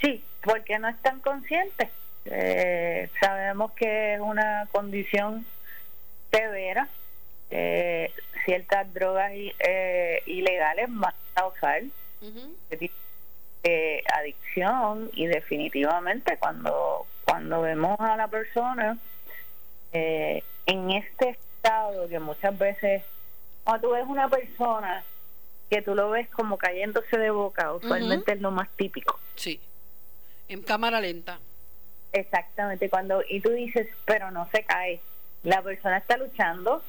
Sí, 0.00 0.22
porque 0.42 0.78
no 0.78 0.88
están 0.88 1.20
conscientes. 1.20 1.88
Eh, 2.26 3.08
sabemos 3.20 3.72
que 3.72 4.14
es 4.14 4.20
una 4.20 4.68
condición 4.72 5.46
severa. 6.36 6.88
Eh, 7.50 8.12
ciertas 8.44 8.92
drogas 8.92 9.32
eh, 9.32 10.22
ilegales 10.26 10.88
más 10.88 11.14
a 11.34 11.46
usar, 11.46 11.82
adicción 14.18 15.10
y 15.14 15.26
definitivamente 15.26 16.36
cuando 16.38 17.06
cuando 17.24 17.62
vemos 17.62 17.98
a 17.98 18.16
la 18.16 18.28
persona 18.28 18.98
en 19.92 20.90
este 20.90 21.30
estado 21.30 22.08
que 22.08 22.18
muchas 22.18 22.58
veces 22.58 23.02
cuando 23.62 23.88
tú 23.88 23.94
ves 23.94 24.04
una 24.06 24.28
persona 24.28 25.02
que 25.70 25.80
tú 25.82 25.94
lo 25.94 26.10
ves 26.10 26.28
como 26.30 26.58
cayéndose 26.58 27.16
de 27.16 27.30
boca 27.30 27.72
usualmente 27.72 28.32
es 28.32 28.40
lo 28.40 28.50
más 28.50 28.68
típico 28.76 29.18
sí 29.36 29.60
en 30.48 30.62
cámara 30.62 31.00
lenta. 31.00 31.38
Exactamente, 32.12 32.88
cuando 32.88 33.22
y 33.28 33.40
tú 33.40 33.50
dices, 33.50 33.88
pero 34.04 34.30
no 34.30 34.48
se 34.52 34.62
cae. 34.64 35.00
La 35.44 35.62
persona 35.62 35.98
está 35.98 36.16
luchando 36.16 36.82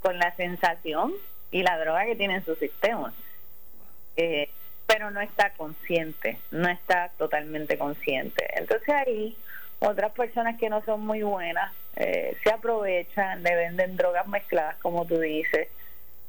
con 0.00 0.18
la 0.18 0.34
sensación 0.36 1.12
y 1.50 1.62
la 1.62 1.78
droga 1.78 2.04
que 2.04 2.16
tiene 2.16 2.36
en 2.36 2.44
su 2.44 2.54
sistema. 2.56 3.14
Eh, 4.16 4.50
pero 4.86 5.10
no 5.10 5.20
está 5.20 5.50
consciente, 5.50 6.38
no 6.50 6.68
está 6.68 7.10
totalmente 7.16 7.78
consciente. 7.78 8.46
Entonces 8.56 8.88
ahí 8.88 9.36
otras 9.78 10.12
personas 10.12 10.58
que 10.58 10.68
no 10.68 10.82
son 10.84 11.06
muy 11.06 11.22
buenas 11.22 11.72
eh, 11.96 12.36
se 12.42 12.50
aprovechan, 12.50 13.42
le 13.42 13.54
venden 13.54 13.96
drogas 13.96 14.26
mezcladas, 14.26 14.76
como 14.78 15.06
tú 15.06 15.18
dices. 15.18 15.68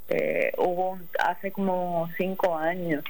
Eh, 0.09 0.51
hubo 0.57 0.99
hace 1.19 1.51
como 1.51 2.07
cinco 2.15 2.55
años 2.55 3.03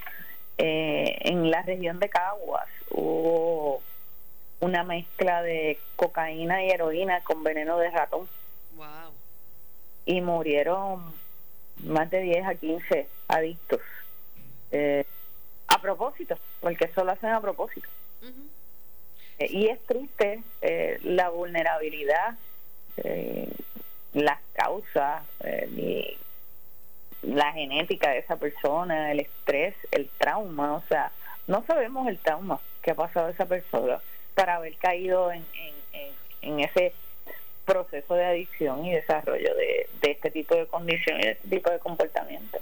eh, 0.58 1.18
en 1.22 1.52
la 1.52 1.62
región 1.64 2.00
de 2.00 2.08
Caguas 2.08 2.70
hubo 2.90 3.82
una 4.60 4.84
mezcla 4.84 5.41
de 5.41 5.80
cocaína 5.96 6.63
y 6.63 6.70
heroína 6.70 7.22
con 7.22 7.44
veneno 7.44 7.78
de 7.78 7.89
ratón. 7.89 8.28
Y 10.06 10.22
murieron 10.22 11.13
más 11.84 12.10
de 12.10 12.22
10 12.22 12.46
a 12.46 12.56
15 12.56 13.08
adictos. 13.28 13.82
Eh, 14.72 15.06
a 15.68 15.82
propósito, 15.82 16.38
porque 16.62 16.86
eso 16.86 17.04
lo 17.04 17.12
hacen 17.12 17.32
a 17.32 17.41
propósito. 17.41 17.88
Eh, 19.39 19.48
y 19.50 19.68
es 19.68 19.80
triste 19.86 20.44
eh, 20.62 21.00
la 21.04 21.30
vulnerabilidad, 21.30 22.36
las 24.13 24.39
causas, 24.54 25.24
la 27.22 27.52
genética 27.52 28.12
de 28.12 28.20
esa 28.20 28.38
persona, 28.38 29.12
el 29.12 29.22
estrés, 29.22 29.76
el 29.91 30.08
trauma, 30.18 30.76
o 30.76 30.84
sea, 30.88 31.12
no 31.48 31.65
sabemos 31.65 32.08
el 32.08 32.20
trauma 32.20 32.62
que 32.82 32.91
ha 32.91 32.96
pasado 32.96 33.30
esa 33.30 33.46
persona 33.46 34.00
para 34.36 34.58
haber 34.58 34.76
caído 34.76 35.32
en, 35.32 35.43
ese 36.60 36.93
proceso 37.65 38.13
de 38.13 38.26
adicción 38.26 38.86
y 38.86 38.93
desarrollo 38.93 39.56
de, 39.56 39.89
este 40.02 40.30
tipo 40.30 40.56
de 40.56 40.67
condiciones 40.67 41.24
y 41.24 41.28
de 41.28 41.32
este 41.32 41.48
tipo 41.48 41.71
de 41.71 41.80
comportamiento. 41.80 42.60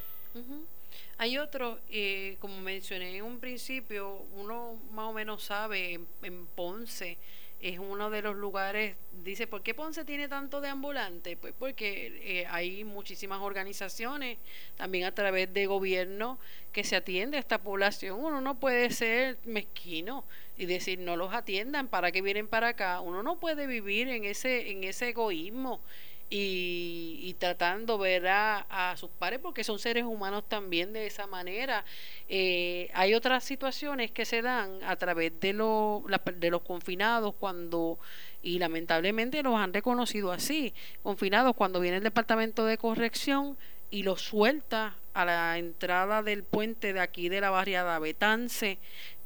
Hay 1.18 1.38
otros, 1.38 1.80
eh, 1.90 2.38
como 2.40 2.60
mencioné 2.60 3.18
en 3.18 3.24
un 3.24 3.40
principio, 3.40 4.24
uno 4.36 4.78
más 4.92 5.08
o 5.08 5.14
menos 5.14 5.44
sabe, 5.44 6.00
en, 6.22 6.46
Ponce 6.56 7.18
es 7.64 7.80
uno 7.80 8.10
de 8.10 8.22
los 8.22 8.36
lugares, 8.36 8.98
dice, 9.24 9.48
¿por 9.48 9.64
qué 9.64 9.74
Ponce 9.74 10.04
tiene 10.04 10.28
tanto 10.28 10.60
de 10.60 10.68
ambulante? 10.68 11.38
Pues 11.38 11.54
porque 11.58 12.42
eh, 12.42 12.46
hay 12.50 12.84
muchísimas 12.84 13.40
organizaciones, 13.40 14.38
también 14.76 15.06
a 15.06 15.16
través 15.16 15.54
de 15.54 15.66
gobierno, 15.66 16.40
que 16.74 16.84
se 16.84 16.98
atiende 16.98 17.38
a 17.38 17.40
esta 17.40 17.60
población. 17.60 18.20
Uno 18.20 18.42
no 18.42 18.60
puede 18.60 18.90
ser 18.90 19.38
mezquino 19.46 20.26
y 20.58 20.66
decir, 20.66 21.00
no 21.00 21.16
los 21.16 21.34
atiendan, 21.34 21.88
¿para 21.88 22.12
qué 22.12 22.22
vienen 22.22 22.50
para 22.50 22.68
acá? 22.68 23.00
Uno 23.00 23.24
no 23.24 23.40
puede 23.40 23.66
vivir 23.66 24.10
en 24.10 24.26
ese, 24.26 24.70
en 24.70 24.84
ese 24.84 25.10
egoísmo 25.10 25.80
y, 26.30 27.36
tratando 27.40 27.98
ver 27.98 28.28
a, 28.28 28.96
sus 28.98 29.10
pares 29.12 29.40
porque 29.40 29.64
son 29.64 29.80
seres 29.80 30.04
humanos 30.04 30.44
también 30.48 30.94
de 30.94 31.06
esa 31.06 31.28
manera. 31.28 31.86
Eh, 32.30 32.90
hay 32.94 33.14
otras 33.14 33.44
situaciones 33.44 34.12
que 34.12 34.26
se 34.26 34.42
dan 34.42 34.80
a 34.84 34.96
través 34.96 35.40
de, 35.40 35.54
lo, 35.54 36.04
de 36.36 36.50
los 36.50 36.62
confinados 36.62 37.36
cuando, 37.40 38.00
y 38.42 38.60
lamentablemente 38.60 39.44
los 39.44 39.56
han 39.56 39.74
reconocido 39.74 40.32
así, 40.32 40.74
confinados 41.04 41.56
cuando 41.56 41.80
viene 41.80 41.98
el 41.98 42.04
departamento 42.04 42.66
de 42.66 42.78
corrección 42.78 43.58
y 43.92 44.04
los 44.04 44.22
suelta 44.22 44.96
a 45.14 45.26
la 45.26 45.58
entrada 45.60 46.24
del 46.24 46.44
puente 46.44 46.94
de 46.94 47.00
aquí 47.00 47.30
de 47.30 47.42
la 47.42 47.52
barriada 47.52 48.00
Betance 48.00 48.80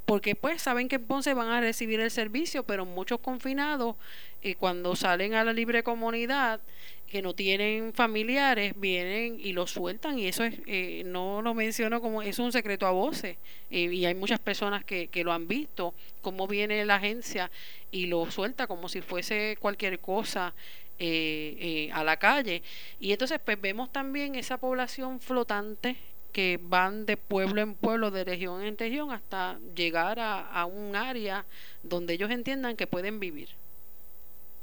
porque 0.08 0.36
pues 0.36 0.62
saben 0.62 0.88
que 0.88 0.96
en 0.96 1.06
Ponce 1.06 1.34
van 1.34 1.50
a 1.50 1.60
recibir 1.60 2.00
el 2.00 2.10
servicio, 2.12 2.64
pero 2.64 2.86
muchos 2.86 3.20
confinados 3.20 3.98
eh, 4.42 4.56
cuando 4.56 4.96
salen 4.96 5.34
a 5.34 5.44
la 5.44 5.52
libre 5.52 5.84
comunidad 5.84 6.62
que 7.08 7.22
no 7.22 7.36
tienen 7.36 7.92
familiares 7.94 8.74
vienen 8.78 9.38
y 9.38 9.52
lo 9.52 9.68
sueltan 9.68 10.18
y 10.18 10.28
eso 10.28 10.46
es 10.46 10.62
eh, 10.66 11.04
no 11.06 11.42
lo 11.42 11.54
menciono 11.54 12.00
como 12.00 12.22
es 12.22 12.40
un 12.40 12.54
secreto 12.54 12.88
a 12.88 12.92
voces 12.92 13.36
eh, 13.70 13.82
y 13.82 14.06
hay 14.06 14.16
muchas 14.16 14.40
personas 14.40 14.86
que, 14.86 15.10
que 15.10 15.26
lo 15.26 15.34
han 15.34 15.46
visto 15.46 15.94
cómo 16.22 16.48
viene 16.48 16.86
la 16.86 16.96
agencia 16.96 17.52
y 17.92 18.06
lo 18.06 18.32
suelta 18.32 18.66
como 18.66 18.88
si 18.88 19.02
fuese 19.02 19.58
cualquier 19.60 20.00
cosa 20.00 20.54
eh, 21.00 21.90
a 21.94 22.04
la 22.04 22.18
calle. 22.18 22.64
Y 23.00 23.12
entonces 23.12 23.40
pues 23.44 23.60
vemos 23.60 23.92
también 23.92 24.36
esa 24.36 24.58
población 24.58 25.20
flotante 25.20 25.98
que 26.38 26.60
van 26.62 27.08
de 27.08 27.18
pueblo 27.18 27.62
en 27.62 27.74
pueblo, 27.74 28.12
de 28.12 28.24
región 28.24 28.62
en 28.62 28.78
región, 28.78 29.10
hasta 29.10 29.58
llegar 29.76 30.20
a, 30.20 30.42
a 30.42 30.68
un 30.68 30.96
área 30.96 31.46
donde 31.82 32.14
ellos 32.14 32.30
entiendan 32.30 32.78
que 32.78 32.86
pueden 32.86 33.20
vivir. 33.20 33.50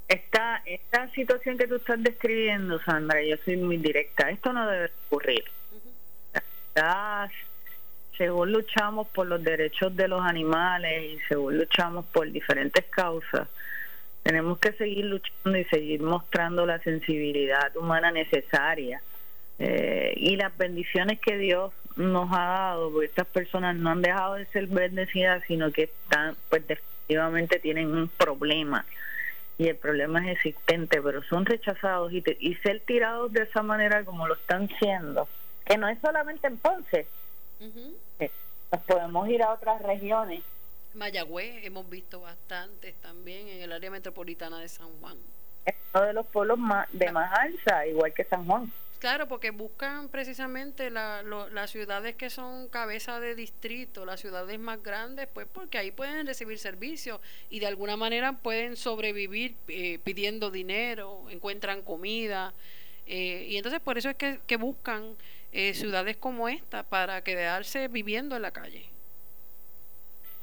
Esta, 0.07 0.63
esta 0.67 1.11
situación 1.11 1.59
que 1.59 1.67
tú 1.67 1.75
estás 1.75 2.01
describiendo, 2.01 2.81
Sandra, 2.85 3.21
yo 3.25 3.35
soy 3.45 3.57
muy 3.57 3.79
directa, 3.79 4.31
esto 4.31 4.53
no 4.53 4.71
debe 4.71 4.93
ocurrir. 5.09 5.43
según 8.17 8.53
luchamos 8.53 9.09
por 9.09 9.27
los 9.27 9.43
derechos 9.43 9.97
de 9.97 10.07
los 10.07 10.25
animales 10.25 11.03
y 11.03 11.19
según 11.27 11.59
luchamos 11.59 12.07
por 12.07 12.31
diferentes 12.31 12.85
causas, 12.85 13.49
tenemos 14.23 14.59
que 14.59 14.71
seguir 14.75 15.07
luchando 15.07 15.59
y 15.59 15.65
seguir 15.65 16.01
mostrando 16.03 16.67
la 16.67 16.79
sensibilidad 16.79 17.77
humana 17.77 18.13
necesaria 18.13 19.03
eh, 19.59 20.13
y 20.17 20.37
las 20.37 20.57
bendiciones 20.57 21.21
que 21.21 21.39
Dios 21.39 21.73
nos 21.97 22.31
ha 22.33 22.45
dado, 22.45 22.91
porque 22.91 23.07
estas 23.07 23.27
personas 23.27 23.77
no 23.77 23.91
han 23.91 24.03
dejado 24.03 24.35
de 24.35 24.47
ser 24.47 24.67
bendecidas, 24.67 25.43
sino 25.47 25.71
que 25.71 25.85
están, 25.85 26.37
pues 26.49 26.67
definitivamente 26.67 27.59
tienen 27.61 27.95
un 27.95 28.09
problema 28.09 28.85
y 29.59 29.69
el 29.69 29.77
problema 29.77 30.21
es 30.21 30.37
existente, 30.39 31.01
pero 31.01 31.23
son 31.25 31.47
rechazados 31.47 32.13
y, 32.13 32.23
y 32.41 32.55
ser 32.57 32.81
tirados 32.81 33.33
de 33.33 33.43
esa 33.43 33.63
manera 33.63 34.05
como 34.05 34.27
lo 34.27 34.35
están 34.35 34.69
siendo, 34.79 35.29
que 35.65 35.79
no 35.79 35.89
es 35.89 35.99
solamente 36.01 36.47
en 36.47 36.59
Ponce, 36.59 37.07
eh, 38.19 38.31
nos 38.73 38.83
podemos 38.83 39.29
ir 39.29 39.43
a 39.43 39.53
otras 39.53 39.81
regiones. 39.83 40.43
Mayagüez 40.95 41.65
hemos 41.65 41.89
visto 41.89 42.21
bastantes 42.21 42.95
también 42.97 43.49
en 43.49 43.63
el 43.63 43.73
área 43.73 43.91
metropolitana 43.91 44.61
de 44.61 44.69
San 44.69 44.89
Juan. 45.01 45.17
Es 45.65 45.75
uno 45.95 46.05
de 46.05 46.13
los 46.13 46.27
pueblos 46.27 46.59
más, 46.59 46.89
de 46.93 47.11
más 47.11 47.33
alza, 47.33 47.87
igual 47.87 48.13
que 48.13 48.25
San 48.25 48.45
Juan. 48.45 48.71
Claro, 49.05 49.29
porque 49.29 49.51
buscan 49.51 50.09
precisamente 50.09 50.89
las 50.89 51.71
ciudades 51.71 52.17
que 52.17 52.31
son 52.31 52.69
cabeza 52.69 53.21
de 53.21 53.35
distrito, 53.35 54.07
las 54.07 54.19
ciudades 54.19 54.59
más 54.59 54.83
grandes, 54.83 55.29
pues 55.31 55.47
porque 55.47 55.77
ahí 55.77 55.91
pueden 55.91 56.27
recibir 56.27 56.59
servicios 56.59 57.21
y 57.51 57.61
de 57.61 57.67
alguna 57.67 57.99
manera 57.99 58.33
pueden 58.33 58.77
sobrevivir 58.77 59.57
eh, 59.69 59.99
pidiendo 60.03 60.51
dinero, 60.51 61.27
encuentran 61.29 61.83
comida. 61.83 62.55
Eh, 63.07 63.49
y 63.51 63.59
entonces 63.59 63.83
por 63.83 63.99
eso 63.99 64.09
es 64.09 64.17
que, 64.17 64.57
buscan 64.57 65.17
eh, 65.53 65.75
ciudades 65.75 66.17
como 66.17 66.49
esta 66.49 66.83
para 66.83 67.23
quedarse 67.23 67.89
viviendo 67.89 68.37
en 68.37 68.41
la 68.41 68.53
calle. 68.53 68.87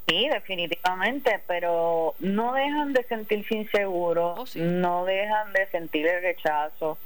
Sí, 0.08 0.30
definitivamente, 0.30 1.42
pero 1.48 2.14
no 2.20 2.54
dejan 2.54 2.94
de 2.94 3.02
sentirse 3.06 3.56
inseguros, 3.56 4.56
oh, 4.56 4.60
no 4.60 5.06
dejan 5.06 5.52
de 5.52 5.66
sentir 5.72 6.06
el 6.06 6.22
rechazo 6.22 7.00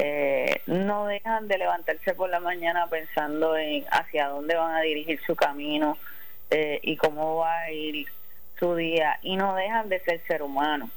eh, 0.00 0.62
no 0.66 1.06
dejan 1.06 1.48
de 1.48 1.58
levantarse 1.58 2.14
por 2.14 2.30
la 2.30 2.38
mañana 2.38 2.86
pensando 2.86 3.56
en 3.56 3.84
hacia 3.90 4.28
dónde 4.28 4.54
van 4.54 4.76
a 4.76 4.80
dirigir 4.80 5.20
su 5.26 5.34
camino 5.34 5.98
eh, 6.50 6.78
y 6.84 6.96
cómo 6.96 7.38
va 7.38 7.62
a 7.62 7.72
ir 7.72 8.06
su 8.60 8.76
día 8.76 9.18
y 9.22 9.34
no 9.34 9.56
dejan 9.56 9.88
de 9.88 9.98
ser 10.00 10.22
ser 10.28 10.42
humano. 10.42 10.88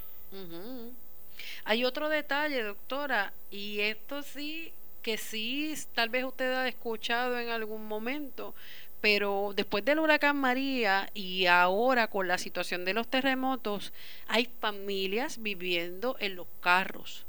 Hay 1.65 1.83
otro 1.83 2.09
detalle, 2.09 2.61
doctora, 2.61 3.33
y 3.49 3.79
esto 3.79 4.21
sí, 4.21 4.71
que 5.01 5.17
sí, 5.17 5.73
tal 5.95 6.09
vez 6.09 6.23
usted 6.23 6.53
ha 6.53 6.67
escuchado 6.67 7.39
en 7.39 7.49
algún 7.49 7.87
momento, 7.87 8.53
pero 9.01 9.53
después 9.55 9.83
del 9.83 9.97
huracán 9.97 10.37
María 10.37 11.09
y 11.15 11.47
ahora 11.47 12.07
con 12.07 12.27
la 12.27 12.37
situación 12.37 12.85
de 12.85 12.93
los 12.93 13.07
terremotos, 13.07 13.93
hay 14.27 14.47
familias 14.59 15.41
viviendo 15.41 16.17
en 16.19 16.35
los 16.35 16.47
carros 16.59 17.25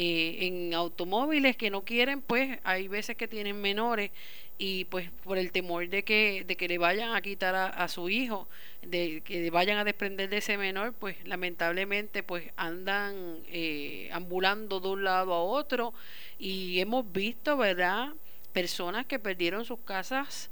eh, 0.00 0.46
en 0.46 0.74
automóviles 0.74 1.56
que 1.56 1.70
no 1.70 1.82
quieren, 1.82 2.20
pues 2.20 2.60
hay 2.62 2.86
veces 2.86 3.16
que 3.16 3.26
tienen 3.26 3.60
menores 3.60 4.12
y 4.56 4.84
pues 4.84 5.10
por 5.24 5.38
el 5.38 5.50
temor 5.50 5.88
de 5.88 6.04
que, 6.04 6.44
de 6.46 6.54
que 6.54 6.68
le 6.68 6.78
vayan 6.78 7.16
a 7.16 7.20
quitar 7.20 7.56
a, 7.56 7.88
su 7.88 8.08
hijo, 8.08 8.46
de 8.82 9.22
que 9.24 9.50
vayan 9.50 9.76
a 9.76 9.82
desprender 9.82 10.28
de 10.28 10.36
ese 10.36 10.56
menor, 10.56 10.92
pues 10.92 11.16
lamentablemente 11.26 12.22
pues 12.22 12.44
andan 12.54 13.38
eh, 13.48 14.08
ambulando 14.12 14.78
de 14.78 14.86
un 14.86 15.02
lado 15.02 15.34
a 15.34 15.42
otro 15.42 15.92
y 16.38 16.78
hemos 16.78 17.10
visto, 17.12 17.56
¿verdad? 17.56 18.10
Personas 18.52 19.04
que 19.04 19.18
perdieron 19.18 19.64
sus 19.64 19.80
casas 19.80 20.48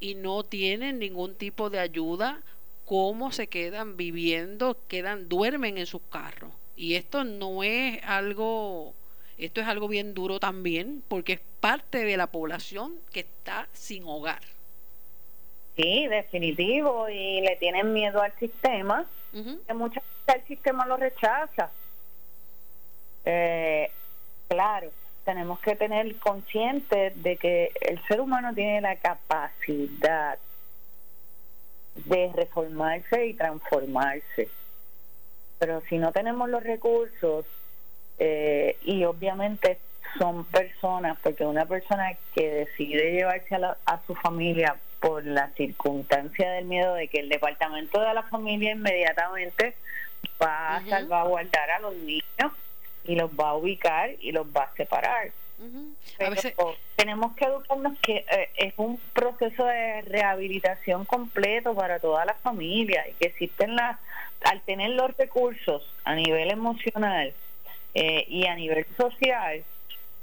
y 0.00 0.14
no 0.14 0.42
tienen 0.42 0.98
ningún 1.00 1.34
tipo 1.34 1.68
de 1.68 1.80
ayuda, 1.80 2.40
cómo 2.86 3.30
se 3.30 3.46
quedan 3.46 3.98
viviendo, 3.98 4.78
quedan, 4.88 5.28
duermen 5.28 5.76
en 5.76 5.84
sus 5.84 6.00
carros. 6.10 6.50
Y 6.76 6.94
esto 6.94 7.24
no 7.24 7.62
es 7.62 7.98
algo, 8.04 8.92
esto 9.38 9.60
es 9.62 9.66
algo 9.66 9.88
bien 9.88 10.12
duro 10.12 10.38
también, 10.38 11.02
porque 11.08 11.34
es 11.34 11.40
parte 11.60 12.04
de 12.04 12.16
la 12.16 12.26
población 12.26 12.94
que 13.12 13.20
está 13.20 13.66
sin 13.72 14.04
hogar. 14.06 14.42
Sí, 15.76 16.06
definitivo, 16.06 17.08
y 17.08 17.40
le 17.40 17.56
tienen 17.56 17.92
miedo 17.92 18.20
al 18.20 18.32
sistema, 18.38 19.06
que 19.32 19.74
muchas 19.74 20.02
veces 20.26 20.42
el 20.42 20.48
sistema 20.48 20.86
lo 20.86 20.96
rechaza. 20.96 21.70
Eh, 23.24 23.90
claro, 24.48 24.90
tenemos 25.24 25.58
que 25.60 25.76
tener 25.76 26.16
consciente 26.16 27.12
de 27.16 27.36
que 27.36 27.72
el 27.80 28.02
ser 28.06 28.20
humano 28.20 28.54
tiene 28.54 28.80
la 28.80 28.96
capacidad 28.96 30.38
de 31.94 32.30
reformarse 32.34 33.26
y 33.26 33.34
transformarse 33.34 34.48
pero 35.58 35.82
si 35.88 35.98
no 35.98 36.12
tenemos 36.12 36.48
los 36.48 36.62
recursos 36.62 37.44
eh, 38.18 38.76
y 38.82 39.04
obviamente 39.04 39.78
son 40.18 40.44
personas, 40.46 41.18
porque 41.22 41.44
una 41.44 41.66
persona 41.66 42.16
que 42.34 42.50
decide 42.50 43.12
llevarse 43.12 43.54
a, 43.56 43.76
a 43.84 44.00
su 44.06 44.14
familia 44.14 44.76
por 45.00 45.24
la 45.24 45.50
circunstancia 45.50 46.50
del 46.52 46.64
miedo 46.64 46.94
de 46.94 47.08
que 47.08 47.20
el 47.20 47.28
departamento 47.28 48.00
de 48.00 48.14
la 48.14 48.22
familia 48.24 48.72
inmediatamente 48.72 49.74
va 50.42 50.76
a 50.76 50.86
salvaguardar 50.86 51.70
a 51.70 51.80
los 51.80 51.94
niños 51.96 52.52
y 53.04 53.14
los 53.14 53.30
va 53.30 53.50
a 53.50 53.54
ubicar 53.54 54.10
y 54.20 54.32
los 54.32 54.46
va 54.46 54.64
a 54.64 54.74
separar. 54.74 55.30
tenemos 56.96 57.34
que 57.34 57.44
educarnos 57.44 57.98
que 58.00 58.24
eh, 58.30 58.50
es 58.56 58.74
un 58.76 58.98
proceso 59.14 59.64
de 59.64 60.02
rehabilitación 60.02 61.04
completo 61.04 61.74
para 61.74 61.98
toda 61.98 62.24
la 62.24 62.34
familia 62.34 63.08
y 63.08 63.12
que 63.14 63.28
existen 63.28 63.74
las 63.76 63.98
al 64.46 64.60
tener 64.60 64.90
los 64.90 65.16
recursos 65.16 65.82
a 66.04 66.14
nivel 66.14 66.52
emocional 66.52 67.34
eh, 67.94 68.24
y 68.28 68.46
a 68.46 68.54
nivel 68.54 68.86
social, 68.96 69.64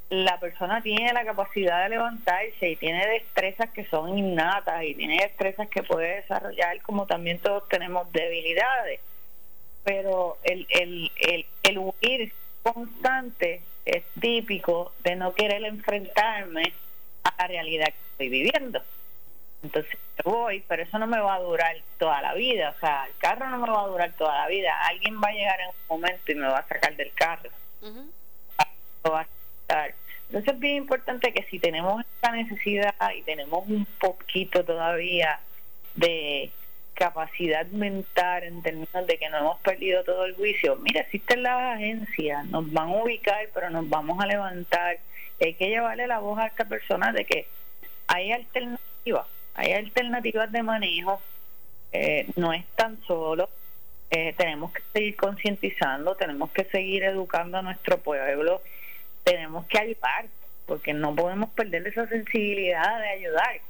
la 0.10 0.40
persona 0.40 0.82
tiene 0.82 1.12
la 1.12 1.26
capacidad 1.26 1.84
de 1.84 1.90
levantarse 1.90 2.70
y 2.70 2.76
tiene 2.78 3.06
destrezas 3.06 3.72
que 3.72 3.86
son 3.86 4.18
innatas 4.18 4.84
y 4.84 4.96
tiene 4.96 5.18
destrezas 5.18 5.68
que 5.68 5.84
puede 5.84 6.22
desarrollar 6.22 6.82
como 6.84 7.06
también 7.06 7.40
todos 7.40 7.68
tenemos 7.68 8.10
debilidades. 8.14 9.02
Pero 9.84 10.38
el, 10.44 10.66
el, 10.70 11.12
el, 11.18 11.46
el 11.64 11.78
huir 11.78 12.32
constante 12.62 13.62
es 13.86 14.04
típico 14.22 14.94
de 15.04 15.18
no 15.18 15.34
querer 15.34 15.66
enfrentarme 15.66 16.72
a 17.24 17.34
la 17.40 17.48
realidad 17.48 17.88
que 17.88 18.12
estoy 18.12 18.30
viviendo. 18.30 18.82
Entonces 19.64 19.98
voy, 20.24 20.64
pero 20.68 20.84
eso 20.84 21.00
no 21.00 21.08
me 21.08 21.20
va 21.20 21.36
a 21.36 21.40
durar 21.40 21.76
toda 21.98 22.22
la 22.22 22.34
vida, 22.34 22.74
o 22.76 22.80
sea, 22.80 23.06
el 23.08 23.16
carro 23.18 23.50
no 23.50 23.60
me 23.60 23.70
va 23.70 23.84
a 23.84 23.88
durar 23.88 24.12
toda 24.14 24.38
la 24.40 24.48
vida, 24.48 24.78
alguien 24.88 25.22
va 25.22 25.30
a 25.30 25.34
llegar 25.34 25.60
en 25.62 25.70
un 25.70 25.76
momento 25.88 26.32
y 26.32 26.36
me 26.36 26.48
va 26.48 26.60
a 26.60 26.68
sacar 26.68 26.96
del 26.96 27.14
carro. 27.14 27.50
Entonces 30.28 30.54
es 30.54 30.60
bien 30.60 30.78
importante 30.78 31.32
que 31.34 31.44
si 31.44 31.60
tenemos 31.60 32.02
esta 32.02 32.32
necesidad 32.32 32.94
y 33.16 33.22
tenemos 33.22 33.68
un 33.68 33.86
poquito 34.00 34.66
todavía 34.66 35.40
de 35.96 36.52
capacidad 36.94 37.66
mental 37.68 38.44
en 38.44 38.62
términos 38.62 39.08
de 39.08 39.18
que 39.18 39.30
no 39.30 39.38
hemos 39.38 39.60
perdido 39.62 40.04
todo 40.04 40.26
el 40.26 40.36
juicio, 40.36 40.76
mira, 40.78 41.02
existen 41.02 41.44
las 41.44 41.76
agencias, 41.76 42.46
nos 42.48 42.72
van 42.72 42.90
a 42.90 43.04
ubicar, 43.04 43.48
pero 43.54 43.70
nos 43.70 43.88
vamos 43.90 44.24
a 44.24 44.28
levantar. 44.28 45.00
hay 45.40 45.54
que 45.56 45.70
llevarle 45.70 46.08
la 46.08 46.20
voz 46.20 46.40
a 46.40 46.48
esta 46.48 46.66
persona 46.66 47.12
de 47.12 47.26
que 47.26 47.48
hay 48.08 48.32
alternativas, 48.32 49.28
hay 49.56 49.74
alternativas 49.74 50.52
de 50.52 50.64
manejo, 50.64 51.22
eh, 51.92 52.28
no 52.36 52.54
es 52.54 52.66
tan 52.76 53.02
solo. 53.06 53.50
Eh, 54.10 54.34
tenemos 54.38 54.72
que 54.72 54.82
seguir 54.94 55.16
concientizando, 55.16 56.16
tenemos 56.16 56.52
que 56.52 56.66
seguir 56.66 57.04
educando 57.04 57.58
a 57.58 57.62
nuestro 57.62 57.98
pueblo, 57.98 58.62
tenemos 59.24 59.66
que 59.66 59.80
ayudar, 59.80 60.28
porque 60.68 60.94
no 60.94 61.16
podemos 61.16 61.50
perder 61.52 61.88
esa 61.88 62.08
sensibilidad 62.08 63.00
de 63.00 63.08
ayudar 63.10 63.62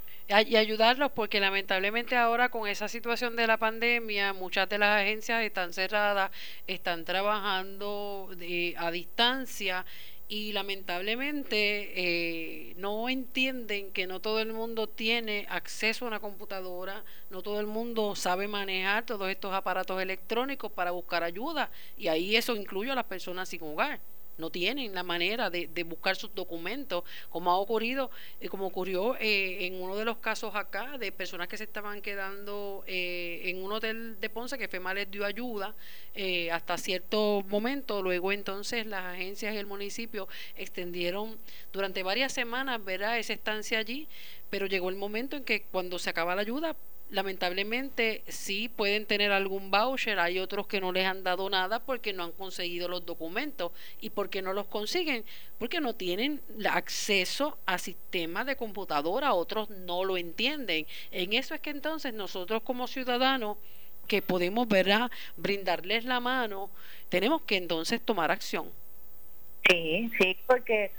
y 0.47 0.55
ayudarlos 0.55 1.11
porque 1.11 1.39
lamentablemente 1.39 2.15
ahora 2.15 2.49
con 2.49 2.67
esa 2.67 2.87
situación 2.87 3.35
de 3.35 3.45
la 3.45 3.57
pandemia 3.57 4.33
muchas 4.33 4.69
de 4.69 4.77
las 4.77 5.01
agencias 5.01 5.43
están 5.43 5.73
cerradas, 5.73 6.31
están 6.65 7.03
trabajando 7.03 8.29
a 8.77 8.91
distancia 8.91 9.85
y 10.27 10.53
lamentablemente 10.53 11.91
eh, 11.95 12.73
no 12.77 13.09
entienden 13.09 13.91
que 13.91 14.07
no 14.07 14.19
todo 14.19 14.39
el 14.39 14.53
mundo 14.53 14.87
tiene 14.87 15.45
acceso 15.49 16.05
a 16.05 16.07
una 16.07 16.19
computadora, 16.19 17.03
no 17.29 17.41
todo 17.41 17.59
el 17.59 17.67
mundo 17.67 18.15
sabe 18.15 18.47
manejar 18.47 19.05
todos 19.05 19.29
estos 19.29 19.53
aparatos 19.53 20.01
electrónicos 20.01 20.71
para 20.71 20.91
buscar 20.91 21.23
ayuda 21.23 21.69
y 21.97 22.07
ahí 22.07 22.35
eso 22.35 22.55
incluye 22.55 22.91
a 22.91 22.95
las 22.95 23.05
personas 23.05 23.49
sin 23.49 23.61
hogar 23.63 23.99
no 24.37 24.49
tienen 24.49 24.93
la 24.93 25.03
manera 25.03 25.49
de, 25.49 25.83
buscar 25.83 26.15
sus 26.15 26.33
documentos, 26.33 27.03
como 27.29 27.51
ha 27.51 27.57
ocurrido, 27.57 28.09
eh, 28.39 28.49
como 28.49 28.67
ocurrió 28.67 29.15
eh, 29.19 29.65
en 29.65 29.81
uno 29.81 29.95
de 29.95 30.05
los 30.05 30.17
casos 30.17 30.55
acá, 30.55 30.97
de 30.97 31.11
personas 31.11 31.47
que 31.47 31.57
se 31.57 31.65
estaban 31.65 32.01
quedando 32.01 32.83
eh, 32.87 33.41
en 33.45 33.63
un 33.63 33.71
hotel 33.71 34.19
de 34.19 34.29
Ponce, 34.29 34.57
que 34.57 34.67
FEMA 34.67 34.93
les 34.93 35.09
dio 35.09 35.25
ayuda 35.25 35.75
hasta 36.51 36.77
cierto 36.77 37.43
momento, 37.47 38.03
luego 38.03 38.31
entonces 38.31 38.85
las 38.85 39.03
agencias 39.03 39.55
y 39.55 39.57
el 39.57 39.65
municipio 39.65 40.27
extendieron 40.55 41.39
durante 41.71 42.03
varias 42.03 42.31
semanas, 42.31 42.83
verá, 42.83 43.17
esa 43.17 43.33
estancia 43.33 43.79
allí, 43.79 44.07
pero 44.51 44.67
llegó 44.67 44.89
el 44.89 44.95
momento 44.95 45.35
en 45.35 45.43
que 45.43 45.63
cuando 45.63 45.97
se 45.97 46.11
acaba 46.11 46.35
la 46.35 46.41
ayuda, 46.41 46.75
lamentablemente 47.13 48.23
sí 48.27 48.69
pueden 48.69 49.05
tener 49.05 49.31
algún 49.31 49.69
voucher, 49.69 50.19
hay 50.19 50.39
otros 50.39 50.65
que 50.65 50.81
no 50.81 50.91
les 50.91 51.05
han 51.05 51.23
dado 51.23 51.47
nada 51.47 51.79
porque 51.79 52.11
no 52.11 52.23
han 52.23 52.31
conseguido 52.31 52.87
los 52.87 53.05
documentos 53.05 53.71
y 54.01 54.09
porque 54.09 54.41
no 54.41 54.51
los 54.51 54.65
consiguen, 54.65 55.23
porque 55.59 55.79
no 55.79 55.93
tienen 55.93 56.41
acceso 56.67 57.59
a 57.67 57.77
sistemas 57.77 58.47
de 58.47 58.55
computadora, 58.55 59.35
otros 59.35 59.69
no 59.69 60.03
lo 60.03 60.17
entienden. 60.17 60.87
En 61.11 61.33
eso 61.33 61.53
es 61.53 61.61
que 61.61 61.69
entonces 61.69 62.15
nosotros 62.15 62.63
como 62.63 62.87
ciudadanos 62.87 63.57
que 64.07 64.23
podemos 64.23 64.67
¿verdad? 64.67 65.11
brindarles 65.37 66.05
la 66.05 66.19
mano, 66.19 66.71
tenemos 67.09 67.43
que 67.43 67.57
entonces 67.57 68.01
tomar 68.01 68.31
acción. 68.31 68.71
Sí, 69.69 70.09
sí, 70.19 70.35
porque 70.47 70.91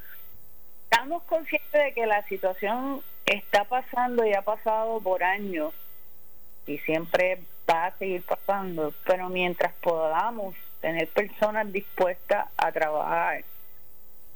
estamos 0.84 1.24
conscientes 1.24 1.72
de 1.72 1.92
que 1.92 2.06
la 2.06 2.24
situación 2.28 3.02
está 3.26 3.64
pasando 3.64 4.24
y 4.24 4.32
ha 4.32 4.42
pasado 4.42 5.00
por 5.00 5.24
años 5.24 5.74
y 6.66 6.78
siempre 6.78 7.40
va 7.68 7.86
a 7.86 7.98
seguir 7.98 8.22
pasando, 8.22 8.92
pero 9.06 9.28
mientras 9.28 9.72
podamos 9.74 10.54
tener 10.80 11.08
personas 11.08 11.70
dispuestas 11.72 12.46
a 12.56 12.72
trabajar, 12.72 13.44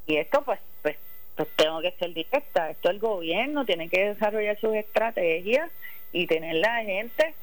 y 0.06 0.16
esto 0.16 0.42
pues, 0.42 0.60
pues, 0.82 0.96
pues 1.36 1.48
tengo 1.56 1.80
que 1.80 1.92
ser 1.92 2.14
directa, 2.14 2.70
esto 2.70 2.90
el 2.90 2.98
gobierno 2.98 3.64
tiene 3.64 3.88
que 3.88 4.08
desarrollar 4.08 4.58
sus 4.58 4.74
estrategias 4.74 5.70
y 6.12 6.26
tener 6.26 6.56
la 6.56 6.82
gente 6.82 7.34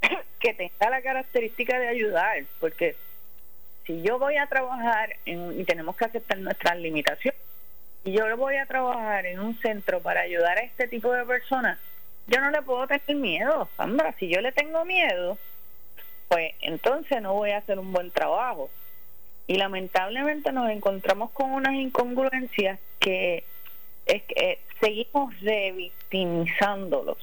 que 0.38 0.54
tenga 0.54 0.90
la 0.90 1.02
característica 1.02 1.78
de 1.78 1.88
ayudar, 1.88 2.44
porque 2.60 2.96
si 3.86 4.02
yo 4.02 4.18
voy 4.18 4.36
a 4.36 4.46
trabajar 4.46 5.16
y 5.24 5.64
tenemos 5.64 5.96
que 5.96 6.06
aceptar 6.06 6.38
nuestras 6.38 6.78
limitaciones, 6.78 7.40
y 8.04 8.12
yo 8.12 8.36
voy 8.36 8.56
a 8.56 8.66
trabajar 8.66 9.24
en 9.24 9.40
un 9.40 9.58
centro 9.60 10.00
para 10.00 10.20
ayudar 10.20 10.58
a 10.58 10.60
este 10.60 10.86
tipo 10.88 11.10
de 11.12 11.24
personas, 11.24 11.78
yo 12.26 12.40
no 12.40 12.50
le 12.50 12.62
puedo 12.62 12.86
tener 12.86 13.16
miedo, 13.16 13.68
Sandra. 13.76 14.14
Si 14.18 14.28
yo 14.28 14.40
le 14.40 14.52
tengo 14.52 14.84
miedo, 14.84 15.38
pues 16.28 16.52
entonces 16.60 17.20
no 17.22 17.34
voy 17.34 17.50
a 17.50 17.58
hacer 17.58 17.78
un 17.78 17.92
buen 17.92 18.10
trabajo. 18.10 18.70
Y 19.46 19.56
lamentablemente 19.56 20.52
nos 20.52 20.70
encontramos 20.70 21.30
con 21.32 21.50
unas 21.50 21.74
incongruencias 21.74 22.80
que 22.98 23.44
es 24.06 24.22
que 24.22 24.58
seguimos 24.80 25.38
revictimizándolos, 25.40 27.18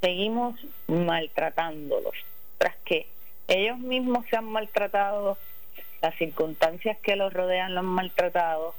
seguimos 0.00 0.54
maltratándolos, 0.86 2.14
tras 2.58 2.76
que 2.84 3.06
ellos 3.48 3.78
mismos 3.78 4.24
se 4.30 4.36
han 4.36 4.44
maltratado, 4.44 5.38
las 6.00 6.14
circunstancias 6.16 6.98
que 6.98 7.16
los 7.16 7.32
rodean 7.32 7.74
los 7.74 7.80
han 7.80 7.90
maltratado, 7.90 8.74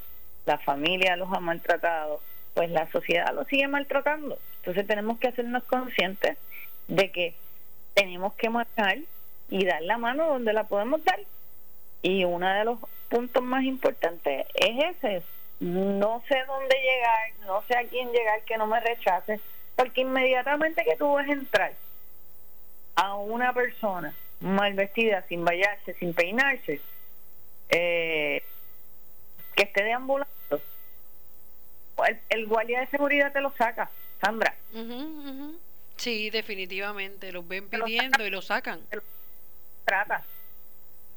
la 0.46 0.58
familia 0.60 1.16
los 1.16 1.32
ha 1.34 1.40
maltratado, 1.40 2.22
pues 2.56 2.72
la 2.72 2.90
sociedad 2.90 3.36
los 3.36 3.48
sigue 3.48 3.68
maltratando. 3.68 4.40
Entonces 4.58 4.88
tenemos 4.88 5.20
que 5.20 5.28
hacernos 5.28 5.64
conscientes 5.66 6.38
de 6.88 7.12
que 7.12 7.36
tenemos 7.94 8.34
que 8.34 8.50
marcar 8.50 8.98
y 9.50 9.66
dar 9.66 9.82
la 9.84 9.98
mano 9.98 10.28
donde 10.28 10.54
la 10.54 10.64
podemos 10.64 11.04
dar. 11.04 11.20
Y 12.02 12.24
uno 12.24 12.52
de 12.52 12.64
los 12.64 12.80
puntos 13.10 13.44
más 13.44 13.64
importantes 13.64 14.48
es 14.56 14.96
ese. 14.96 15.22
No 15.60 16.24
sé 16.28 16.38
dónde 16.48 16.76
llegar, 16.76 17.46
no 17.46 17.62
sé 17.68 17.78
a 17.78 17.88
quién 17.88 18.12
llegar 18.12 18.42
que 18.44 18.58
no 18.58 18.68
me 18.68 18.80
rechace, 18.80 19.40
porque 19.76 20.02
inmediatamente 20.02 20.84
que 20.84 20.96
tú 20.96 21.12
vas 21.14 21.28
a 21.28 21.34
entrar 21.34 21.74
a 22.96 23.16
una 23.16 23.54
persona 23.54 24.14
mal 24.40 24.74
vestida, 24.74 25.24
sin 25.28 25.44
vallarse, 25.44 25.94
sin 25.96 26.14
peinarse, 26.14 26.82
eh, 27.70 28.44
que 29.56 29.64
esté 29.64 29.84
deambulando, 29.84 30.35
el, 32.08 32.20
el 32.30 32.48
guardia 32.48 32.82
de 32.82 32.88
seguridad 32.88 33.32
te 33.32 33.42
lo 33.42 33.52
saca 33.58 33.90
Sandra. 34.22 34.56
Sí, 35.96 36.30
definitivamente, 36.30 37.32
los 37.32 37.48
ven 37.48 37.70
pidiendo 37.70 38.26
y 38.26 38.30
lo 38.30 38.42
sacan. 38.42 38.82
Trata. 39.86 40.24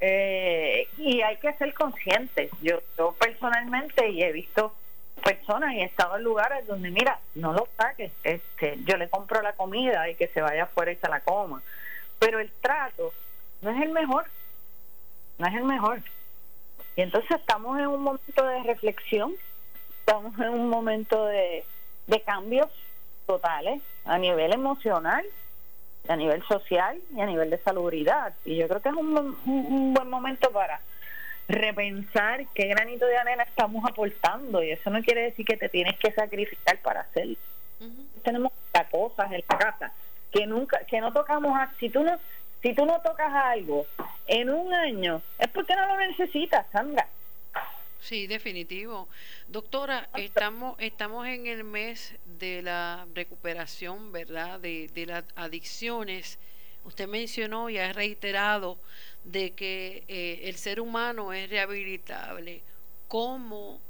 Eh, 0.00 0.88
y 0.98 1.22
hay 1.22 1.36
que 1.38 1.52
ser 1.54 1.74
conscientes. 1.74 2.50
Yo, 2.62 2.80
yo 2.96 3.12
personalmente 3.12 4.08
y 4.10 4.22
he 4.22 4.32
visto 4.32 4.74
personas 5.24 5.74
y 5.74 5.80
he 5.80 5.84
estado 5.84 6.16
en 6.16 6.22
lugares 6.22 6.66
donde, 6.66 6.90
mira, 6.90 7.18
no 7.34 7.52
lo 7.52 7.68
saques. 7.76 8.12
Este, 8.22 8.78
yo 8.84 8.96
le 8.96 9.08
compro 9.08 9.42
la 9.42 9.54
comida 9.54 10.08
y 10.08 10.14
que 10.14 10.28
se 10.28 10.40
vaya 10.40 10.64
afuera 10.64 10.92
y 10.92 10.96
se 10.96 11.08
la 11.08 11.20
coma. 11.20 11.62
Pero 12.18 12.38
el 12.38 12.50
trato 12.60 13.12
no 13.62 13.70
es 13.70 13.82
el 13.82 13.90
mejor. 13.90 14.26
No 15.38 15.46
es 15.46 15.54
el 15.54 15.64
mejor. 15.64 16.02
Y 16.96 17.02
entonces 17.02 17.30
estamos 17.32 17.78
en 17.78 17.86
un 17.86 18.02
momento 18.02 18.44
de 18.44 18.62
reflexión, 18.64 19.34
estamos 20.08 20.38
en 20.40 20.48
un 20.48 20.70
momento 20.70 21.26
de, 21.26 21.64
de 22.06 22.22
cambios 22.22 22.68
totales 23.26 23.82
a 24.06 24.16
nivel 24.16 24.54
emocional, 24.54 25.22
a 26.08 26.16
nivel 26.16 26.42
social 26.44 26.98
y 27.14 27.20
a 27.20 27.26
nivel 27.26 27.50
de 27.50 27.58
salubridad. 27.58 28.32
Y 28.46 28.56
yo 28.56 28.66
creo 28.68 28.80
que 28.80 28.88
es 28.88 28.94
un, 28.94 29.92
buen 29.92 30.08
momento 30.08 30.50
para 30.50 30.80
repensar 31.46 32.46
qué 32.54 32.68
granito 32.68 33.04
de 33.04 33.18
arena 33.18 33.42
estamos 33.42 33.84
aportando 33.84 34.62
y 34.62 34.70
eso 34.70 34.88
no 34.88 35.02
quiere 35.02 35.24
decir 35.24 35.44
que 35.44 35.58
te 35.58 35.68
tienes 35.68 35.98
que 35.98 36.10
sacrificar 36.12 36.78
para 36.78 37.00
hacerlo. 37.00 37.36
Tenemos 38.22 38.52
cosas 38.90 39.30
en 39.30 39.44
la 39.46 39.58
casa 39.58 39.92
que 40.32 40.46
nunca 40.46 40.78
que 40.84 41.00
no 41.00 41.12
tocamos 41.12 41.52
si 41.78 41.90
tú 41.90 42.02
no 42.02 42.18
si 42.62 42.72
tú 42.74 42.86
no 42.86 43.00
tocas 43.00 43.32
algo 43.32 43.86
en 44.26 44.48
un 44.50 44.72
año 44.72 45.20
es 45.38 45.48
porque 45.48 45.76
no 45.76 45.86
lo 45.86 45.96
necesitas, 45.98 46.66
Sandra. 46.72 47.06
Sí, 48.00 48.26
definitivo. 48.26 49.08
Doctora, 49.48 50.08
estamos, 50.14 50.76
estamos 50.78 51.26
en 51.26 51.46
el 51.46 51.64
mes 51.64 52.14
de 52.38 52.62
la 52.62 53.06
recuperación, 53.14 54.12
¿verdad? 54.12 54.60
De, 54.60 54.88
de 54.88 55.06
las 55.06 55.24
adicciones. 55.34 56.38
Usted 56.84 57.08
mencionó 57.08 57.68
y 57.68 57.78
ha 57.78 57.92
reiterado 57.92 58.78
de 59.24 59.52
que 59.52 60.04
eh, 60.08 60.40
el 60.44 60.56
ser 60.56 60.80
humano 60.80 61.32
es 61.32 61.50
rehabilitable. 61.50 62.62
¿Cómo 63.08 63.80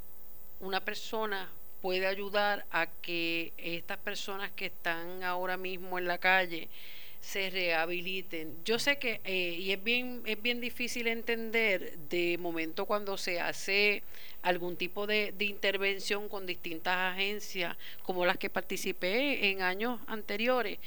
una 0.61 0.81
persona 0.81 1.49
puede 1.81 2.07
ayudar 2.07 2.65
a 2.71 2.87
que 2.87 3.53
estas 3.57 3.99
personas 3.99 4.51
que 4.53 4.67
están 4.67 5.23
ahora 5.23 5.57
mismo 5.57 5.99
en 5.99 6.07
la 6.07 6.19
calle 6.19 6.69
se 7.21 7.51
rehabiliten. 7.51 8.57
Yo 8.65 8.79
sé 8.79 8.99
que, 8.99 9.21
eh, 9.25 9.57
y 9.59 9.73
es 9.73 9.83
bien, 9.83 10.23
es 10.25 10.41
bien 10.41 10.61
difícil 10.61 11.07
entender 11.09 11.99
de 12.09 12.39
momento 12.39 12.87
cuando 12.87 13.17
se 13.17 13.41
hace 13.41 14.03
algún 14.43 14.77
tipo 14.77 15.07
de, 15.07 15.35
intervención 15.41 16.29
con 16.29 16.47
distintas 16.47 17.15
agencias, 17.15 17.77
como 18.03 18.25
las 18.25 18.39
que 18.39 18.51
participé 18.51 19.51
en 19.51 19.63
años 19.63 20.01
anteriores, 20.07 20.79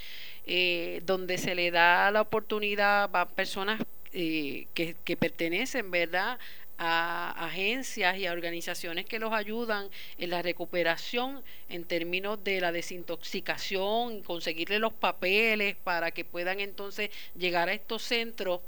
eh, 0.46 1.02
donde 1.06 1.38
se 1.38 1.54
le 1.54 1.70
da 1.70 2.10
la 2.12 2.22
oportunidad 2.22 3.10
a 3.16 3.30
personas 3.30 3.82
eh, 4.14 4.68
que, 4.74 4.96
que 5.04 5.18
pertenecen, 5.18 5.92
¿verdad?, 5.92 6.40
a 6.84 7.30
agencias 7.46 8.18
y 8.18 8.26
a 8.26 8.32
organizaciones 8.32 9.06
que 9.06 9.20
los 9.20 9.32
ayudan 9.34 9.88
en 10.18 10.32
la 10.32 10.42
recuperación 10.42 11.44
en 11.70 11.84
términos 11.84 12.44
de 12.44 12.60
la 12.60 12.72
desintoxicación, 12.72 14.24
conseguirle 14.24 14.80
los 14.80 14.92
papeles 14.92 15.76
para 15.76 16.10
que 16.10 16.26
puedan 16.26 16.60
entonces 16.60 17.12
llegar 17.38 17.70
a 17.70 17.74
estos 17.74 18.02
centros. 18.02 18.62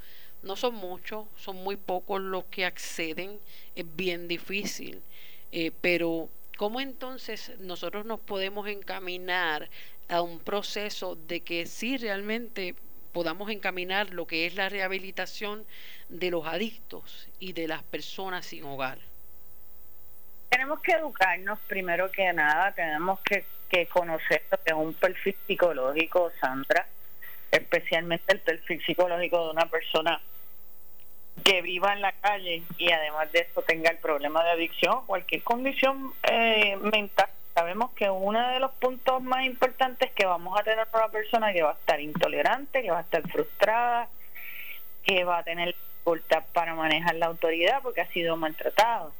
No 0.43 0.55
son 0.55 0.75
muchos, 0.75 1.25
son 1.37 1.55
muy 1.63 1.75
pocos 1.75 2.21
los 2.21 2.45
que 2.45 2.65
acceden, 2.65 3.39
es 3.75 3.95
bien 3.95 4.27
difícil, 4.27 5.01
eh, 5.51 5.71
pero 5.81 6.29
¿cómo 6.55 6.81
entonces 6.81 7.53
nosotros 7.57 8.05
nos 8.05 8.19
podemos 8.19 8.67
encaminar 8.67 9.71
a 10.07 10.21
un 10.21 10.37
proceso 10.37 11.15
de 11.15 11.39
que 11.39 11.65
sí 11.65 11.97
realmente 11.97 12.75
podamos 13.13 13.49
encaminar 13.49 14.09
lo 14.09 14.27
que 14.27 14.45
es 14.45 14.55
la 14.55 14.67
rehabilitación 14.67 15.65
de 16.09 16.31
los 16.31 16.45
adictos 16.45 17.29
y 17.39 17.53
de 17.53 17.67
las 17.67 17.83
personas 17.83 18.45
sin 18.47 18.65
hogar? 18.65 18.97
Tenemos 20.49 20.81
que 20.81 20.91
educarnos 20.91 21.59
primero 21.67 22.11
que 22.11 22.31
nada, 22.33 22.71
tenemos 22.73 23.19
que, 23.21 23.45
conocer 23.87 24.43
lo 24.51 24.57
que 24.57 24.69
es 24.69 24.75
un 24.75 24.93
perfil 24.93 25.35
psicológico, 25.47 26.31
Sandra, 26.39 26.85
especialmente 27.49 28.31
el 28.33 28.39
perfil 28.39 28.83
psicológico 28.85 29.45
de 29.45 29.51
una 29.51 29.65
persona 29.65 30.21
que 31.43 31.63
viva 31.63 31.91
en 31.93 32.01
la 32.01 32.11
calle 32.11 32.61
y 32.77 32.91
además 32.91 33.31
de 33.31 33.39
eso 33.39 33.63
tenga 33.63 33.89
el 33.89 33.97
problema 33.97 34.43
de 34.43 34.51
adicción, 34.51 35.07
cualquier 35.07 35.41
condición 35.41 36.13
eh, 36.21 36.77
mental. 36.77 37.29
Sabemos 37.53 37.91
que 37.93 38.09
uno 38.09 38.47
de 38.49 38.59
los 38.59 38.71
puntos 38.73 39.21
más 39.21 39.45
importantes 39.45 40.11
que 40.11 40.25
vamos 40.25 40.59
a 40.59 40.63
tener 40.63 40.87
una 40.91 41.07
persona 41.09 41.53
que 41.53 41.61
va 41.61 41.71
a 41.71 41.73
estar 41.73 41.99
intolerante, 42.01 42.81
que 42.81 42.91
va 42.91 42.99
a 42.99 43.01
estar 43.01 43.21
frustrada, 43.29 44.07
que 45.03 45.23
va 45.23 45.39
a 45.39 45.43
tener 45.43 45.75
para 46.53 46.75
manejar 46.75 47.15
la 47.15 47.27
autoridad 47.27 47.81
porque 47.81 48.01
ha 48.01 48.07
sido 48.07 48.35
maltratado. 48.35 49.13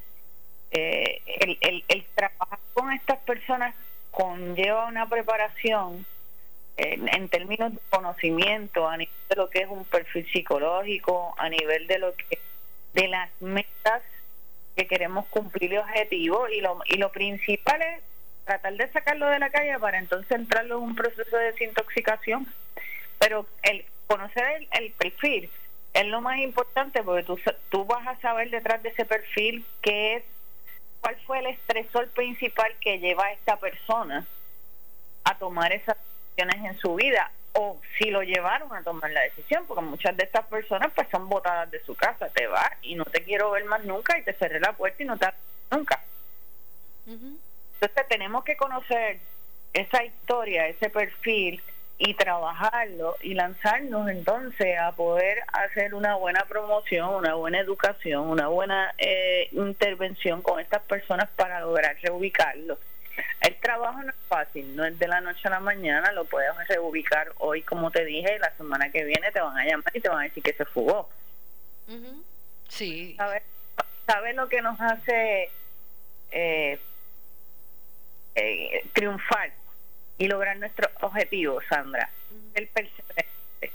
Eh, 0.71 1.21
el, 1.61 1.83
el, 1.87 2.05
trabajar 2.15 2.59
con 2.73 2.91
estas 2.91 3.19
personas 3.19 3.75
conlleva 4.11 4.87
una 4.87 5.07
preparación 5.07 6.05
en, 6.75 7.29
términos 7.29 7.73
de 7.73 7.79
conocimiento 7.89 8.87
a 8.87 8.97
nivel 8.97 9.13
de 9.29 9.35
lo 9.35 9.49
que 9.49 9.59
es 9.59 9.69
un 9.69 9.85
perfil 9.85 10.27
psicológico, 10.31 11.35
a 11.37 11.47
nivel 11.49 11.87
de 11.87 11.99
lo 11.99 12.15
que 12.15 12.39
de 12.93 13.07
las 13.07 13.29
metas 13.39 14.01
que 14.75 14.87
queremos 14.87 15.25
cumplir 15.27 15.73
y 15.73 15.77
objetivos 15.77 16.49
y 16.51 16.61
lo, 16.61 16.79
y 16.85 16.97
lo 16.97 17.11
principal 17.11 17.81
es 17.81 18.01
tratar 18.45 18.73
de 18.73 18.91
sacarlo 18.91 19.27
de 19.27 19.39
la 19.39 19.49
calle 19.49 19.77
para 19.79 19.99
entonces 19.99 20.31
entrarlo 20.31 20.77
en 20.77 20.83
un 20.83 20.95
proceso 20.95 21.37
de 21.37 21.51
desintoxicación 21.51 22.47
pero 23.19 23.47
el 23.61 23.85
conocer 24.07 24.43
el, 24.57 24.67
el 24.71 24.91
perfil 24.91 25.49
es 25.93 26.05
lo 26.07 26.21
más 26.21 26.39
importante 26.39 27.03
porque 27.03 27.23
tú, 27.23 27.39
tú 27.69 27.85
vas 27.85 28.05
a 28.07 28.19
saber 28.19 28.49
detrás 28.49 28.81
de 28.83 28.89
ese 28.89 29.05
perfil 29.05 29.65
qué 29.81 30.15
es, 30.15 30.23
cuál 31.01 31.15
fue 31.25 31.39
el 31.39 31.47
estresor 31.47 32.09
principal 32.09 32.71
que 32.81 32.99
lleva 32.99 33.25
a 33.25 33.31
esta 33.31 33.57
persona 33.57 34.25
a 35.23 35.37
tomar 35.37 35.71
esas 35.71 35.95
decisiones 36.35 36.71
en 36.71 36.79
su 36.79 36.95
vida 36.95 37.31
o 37.53 37.79
si 37.97 38.09
lo 38.09 38.23
llevaron 38.23 38.73
a 38.73 38.81
tomar 38.81 39.11
la 39.11 39.21
decisión, 39.21 39.65
porque 39.67 39.83
muchas 39.83 40.17
de 40.17 40.23
estas 40.23 40.45
personas 40.47 40.91
pues 40.95 41.07
son 41.11 41.29
botadas 41.29 41.69
de 41.69 41.83
su 41.83 41.95
casa, 41.95 42.27
te 42.29 42.47
vas 42.47 42.71
y 42.81 42.95
no 42.95 43.05
te 43.05 43.23
quiero 43.23 43.51
ver 43.51 43.65
más 43.65 43.83
nunca 43.85 44.17
y 44.17 44.23
te 44.23 44.33
cerré 44.33 44.59
la 44.59 44.73
puerta 44.73 45.03
y 45.03 45.05
no 45.05 45.17
te 45.17 45.27
nunca. 45.69 46.03
Entonces 47.83 48.07
tenemos 48.07 48.45
que 48.45 48.55
conocer 48.55 49.19
esa 49.73 50.05
historia, 50.05 50.67
ese 50.67 50.89
perfil 50.89 51.61
y 51.97 52.13
trabajarlo 52.13 53.17
y 53.21 53.33
lanzarnos 53.33 54.09
entonces 54.09 54.79
a 54.79 54.93
poder 54.93 55.39
hacer 55.51 55.93
una 55.93 56.15
buena 56.15 56.45
promoción, 56.45 57.09
una 57.09 57.33
buena 57.33 57.59
educación, 57.59 58.29
una 58.29 58.47
buena 58.47 58.93
eh, 58.97 59.49
intervención 59.51 60.41
con 60.41 60.61
estas 60.61 60.81
personas 60.83 61.29
para 61.35 61.59
lograr 61.59 61.97
reubicarlo. 62.01 62.79
El 63.41 63.55
trabajo 63.57 64.01
no 64.01 64.11
es 64.11 64.17
fácil, 64.29 64.73
no 64.77 64.85
es 64.85 64.97
de 64.97 65.07
la 65.09 65.19
noche 65.19 65.41
a 65.43 65.51
la 65.51 65.59
mañana, 65.59 66.13
lo 66.13 66.23
puedes 66.23 66.51
reubicar 66.69 67.33
hoy, 67.39 67.63
como 67.63 67.91
te 67.91 68.05
dije, 68.05 68.33
y 68.33 68.39
la 68.39 68.55
semana 68.55 68.89
que 68.91 69.03
viene 69.03 69.29
te 69.33 69.41
van 69.41 69.57
a 69.57 69.65
llamar 69.65 69.91
y 69.93 69.99
te 69.99 70.07
van 70.07 70.19
a 70.19 70.23
decir 70.23 70.41
que 70.41 70.53
se 70.53 70.63
fugó. 70.63 71.09
Sí. 72.69 73.17
¿Sabes 74.07 74.35
lo 74.35 74.47
que 74.47 74.61
nos 74.61 74.79
hace 74.79 75.49
eh, 76.31 76.79
eh, 78.35 78.85
triunfar? 78.93 79.51
y 80.17 80.27
lograr 80.27 80.57
nuestro 80.57 80.89
objetivo, 81.01 81.59
Sandra. 81.67 82.09
El 82.53 82.67
perseverante. 82.67 83.73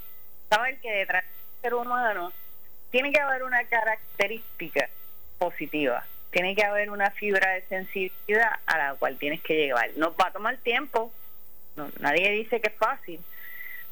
Saber 0.48 0.78
que 0.78 0.90
detrás 0.90 1.24
del 1.24 1.62
ser 1.62 1.74
humano 1.74 2.32
tiene 2.90 3.12
que 3.12 3.20
haber 3.20 3.42
una 3.42 3.64
característica 3.64 4.88
positiva, 5.38 6.04
tiene 6.30 6.54
que 6.54 6.64
haber 6.64 6.90
una 6.90 7.10
fibra 7.10 7.50
de 7.50 7.62
sensibilidad 7.62 8.52
a 8.66 8.78
la 8.78 8.94
cual 8.94 9.18
tienes 9.18 9.42
que 9.42 9.54
llegar. 9.54 9.90
Nos 9.96 10.12
va 10.12 10.28
a 10.28 10.32
tomar 10.32 10.56
tiempo, 10.58 11.12
nadie 12.00 12.30
dice 12.30 12.60
que 12.60 12.68
es 12.68 12.76
fácil, 12.76 13.20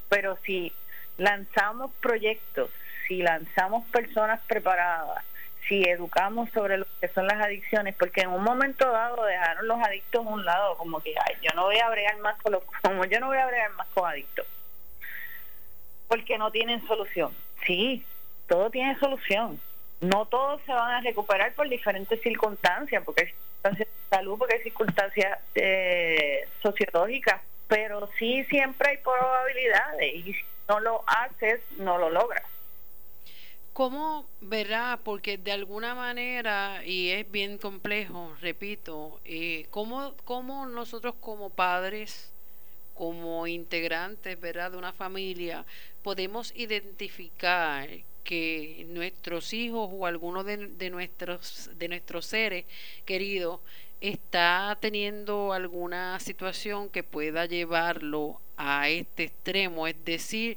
pero 0.09 0.39
si 0.45 0.73
lanzamos 1.19 1.93
proyectos, 2.01 2.71
si 3.07 3.23
lanzamos 3.23 3.85
personas 3.89 4.41
preparadas, 4.47 5.25
si 5.69 5.83
educamos 5.85 6.51
sobre 6.51 6.79
lo 6.79 6.87
que 7.01 7.09
son 7.09 7.27
las 7.27 7.41
adicciones, 7.43 7.95
porque 7.97 8.23
en 8.23 8.31
un 8.31 8.43
momento 8.43 8.91
dado 8.91 9.25
dejaron 9.25 9.67
los 9.69 9.79
adictos 9.83 10.27
a 10.27 10.29
un 10.29 10.45
lado, 10.45 10.77
como 10.77 11.01
que 11.01 11.14
ay, 11.19 11.37
yo 11.43 11.51
no 11.55 11.64
voy 11.64 11.79
a 11.79 11.91
bregar 11.91 12.19
más 12.19 12.41
con 12.43 12.53
los, 12.53 12.62
como 12.83 13.05
yo 13.05 13.21
no 13.21 13.29
voy 13.29 13.39
a 13.39 13.47
bregar 13.47 13.73
más 13.73 13.87
con 13.89 14.09
adictos, 14.09 14.47
porque 16.09 16.39
no 16.39 16.51
tienen 16.51 16.87
solución. 16.87 17.33
Sí, 17.67 18.05
todo 18.47 18.71
tiene 18.71 18.99
solución. 18.99 19.61
No 20.01 20.27
todos 20.27 20.61
se 20.67 20.73
van 20.73 20.93
a 20.93 21.01
recuperar 21.01 21.55
por 21.55 21.69
diferentes 21.69 22.21
circunstancias, 22.21 23.03
porque 23.05 23.23
hay 23.23 23.29
circunstancias 23.29 23.89
de 23.89 24.17
salud, 24.17 24.39
porque 24.39 24.55
hay 24.57 24.62
circunstancias 24.62 25.39
eh, 25.55 26.49
sociológicas, 26.62 27.41
pero 27.67 28.09
sí 28.19 28.45
siempre 28.45 28.91
hay 28.91 28.97
probabilidades 28.99 30.14
y 30.14 30.35
si 30.35 30.45
no 30.69 30.81
lo 30.81 31.03
haces, 31.07 31.61
no 31.79 31.99
lo 31.99 32.11
logras. 32.11 32.45
¿Cómo 33.77 34.24
verá? 34.41 34.99
Porque 35.05 35.37
de 35.37 35.53
alguna 35.53 35.95
manera, 35.95 36.81
y 36.83 37.11
es 37.11 37.31
bien 37.31 37.59
complejo, 37.59 38.35
repito, 38.41 39.20
eh, 39.27 39.66
¿cómo, 39.68 40.14
¿cómo, 40.24 40.64
nosotros 40.64 41.14
como 41.20 41.51
padres, 41.51 42.33
como 42.95 43.47
integrantes 43.47 44.41
¿verdad? 44.41 44.70
de 44.70 44.79
una 44.79 44.95
familia, 44.95 45.66
podemos 46.03 46.55
identificar 46.57 47.91
que 48.24 48.87
nuestros 48.89 49.53
hijos 49.53 49.91
o 49.93 50.07
alguno 50.07 50.43
de, 50.43 50.68
de, 50.68 50.89
nuestros, 50.89 51.68
de 51.77 51.89
nuestros 51.89 52.24
seres 52.24 52.64
queridos 53.05 53.61
está 54.01 54.79
teniendo 54.81 55.53
alguna 55.53 56.18
situación 56.18 56.89
que 56.89 57.03
pueda 57.03 57.45
llevarlo 57.45 58.41
a 58.57 58.89
este 58.89 59.24
extremo? 59.24 59.87
Es 59.87 60.03
decir, 60.03 60.57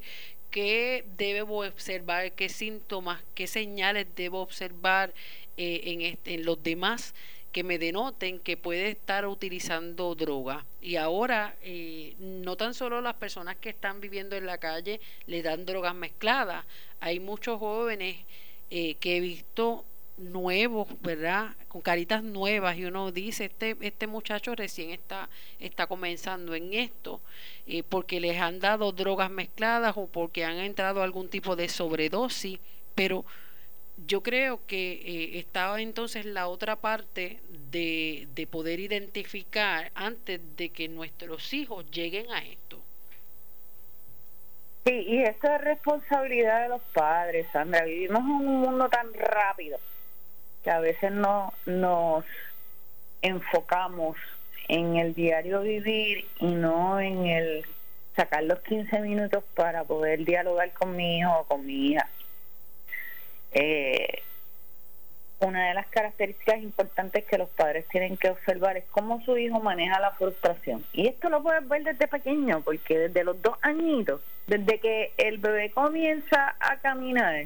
qué 0.52 1.06
debo 1.18 1.66
observar, 1.66 2.32
qué 2.34 2.50
síntomas, 2.50 3.22
qué 3.36 3.48
señales 3.48 4.08
debo 4.16 4.42
observar 4.42 5.14
eh, 5.58 5.82
en, 5.86 6.02
este, 6.02 6.34
en 6.36 6.46
los 6.46 6.62
demás 6.64 7.14
que 7.52 7.64
me 7.64 7.80
denoten 7.80 8.40
que 8.40 8.58
puede 8.58 8.90
estar 8.90 9.28
utilizando 9.28 10.14
droga. 10.16 10.66
Y 10.82 10.98
ahora, 10.98 11.56
eh, 11.62 12.16
no 12.20 12.56
tan 12.56 12.74
solo 12.74 13.02
las 13.02 13.16
personas 13.16 13.58
que 13.58 13.70
están 13.70 14.02
viviendo 14.02 14.36
en 14.36 14.46
la 14.46 14.60
calle 14.60 15.00
le 15.26 15.42
dan 15.42 15.66
drogas 15.66 15.96
mezcladas, 15.96 16.66
hay 17.00 17.20
muchos 17.20 17.60
jóvenes 17.60 18.18
eh, 18.70 18.96
que 18.96 19.18
he 19.18 19.20
visto 19.20 19.84
nuevos, 20.20 20.88
¿verdad? 21.02 21.56
Con 21.68 21.82
caritas 21.82 22.24
nuevas 22.24 22.78
y 22.78 22.86
uno 22.86 23.12
dice, 23.12 23.46
este, 23.46 23.76
este 23.82 24.08
muchacho 24.08 24.56
recién 24.56 24.92
está, 24.92 25.30
está 25.60 25.88
comenzando 25.88 26.56
en 26.56 26.74
esto, 26.74 27.22
eh, 27.68 27.84
porque 27.84 28.20
les 28.20 28.40
han 28.40 28.60
dado 28.60 28.92
drogas 28.92 29.32
mezcladas 29.32 29.96
o 29.98 30.08
porque 30.08 30.46
han 30.46 30.58
entrado 30.58 31.02
algún 31.02 31.30
tipo 31.30 31.56
de 31.56 31.70
sobredosis, 31.70 32.60
pero 32.96 33.26
yo 34.08 34.22
creo 34.22 34.60
que 34.66 34.94
eh, 34.94 35.40
estaba 35.40 35.82
entonces 35.82 36.26
la 36.26 36.48
otra 36.48 36.76
parte 36.76 37.40
de, 37.72 38.28
de 38.36 38.48
poder 38.48 38.80
identificar 38.80 39.92
antes 39.96 40.40
de 40.56 40.70
que 40.70 40.88
nuestros 40.88 41.54
hijos 41.54 41.90
lleguen 41.92 42.32
a 42.32 42.40
esto. 42.40 42.80
Sí, 44.86 44.94
y 45.08 45.24
esto 45.24 45.54
es 45.54 45.62
responsabilidad 45.62 46.64
de 46.64 46.70
los 46.70 46.82
padres, 46.94 47.46
Sandra. 47.52 47.84
Vivimos 47.84 48.22
en 48.22 48.48
un 48.48 48.62
mundo 48.62 48.90
tan 48.90 49.14
rápido 49.14 49.78
a 50.70 50.80
veces 50.80 51.12
no 51.12 51.54
nos 51.66 52.26
enfocamos 53.22 54.18
en 54.68 54.98
el 54.98 55.14
diario 55.14 55.62
vivir 55.62 56.26
y 56.40 56.48
no 56.48 57.00
en 57.00 57.26
el 57.26 57.66
sacar 58.16 58.44
los 58.44 58.60
15 58.60 59.00
minutos 59.00 59.44
para 59.56 59.84
poder 59.84 60.26
dialogar 60.26 60.72
con 60.74 60.96
mi 60.96 61.18
hijo 61.18 61.40
o 61.40 61.44
con 61.46 61.66
mi 61.66 61.92
hija. 61.92 62.08
Eh, 63.52 64.22
una 65.40 65.70
de 65.70 65.74
las 65.74 65.88
características 65.88 66.62
importantes 66.62 67.24
que 67.24 67.38
los 67.38 67.50
padres 67.50 67.88
tienen 67.88 68.18
que 68.18 68.30
observar 68.30 68.78
es 68.78 68.84
cómo 68.92 69.22
su 69.24 69.38
hijo 69.38 69.60
maneja 69.62 70.00
la 70.00 70.12
frustración. 70.12 70.84
Y 70.92 71.08
esto 71.08 71.30
lo 71.30 71.42
puedes 71.42 71.68
ver 71.68 71.84
desde 71.84 72.08
pequeño, 72.08 72.62
porque 72.62 72.98
desde 72.98 73.24
los 73.24 73.42
dos 73.42 73.58
añitos, 73.62 74.22
desde 74.48 74.80
que 74.80 75.14
el 75.18 75.38
bebé 75.38 75.72
comienza 75.72 76.56
a 76.60 76.78
caminar, 76.78 77.46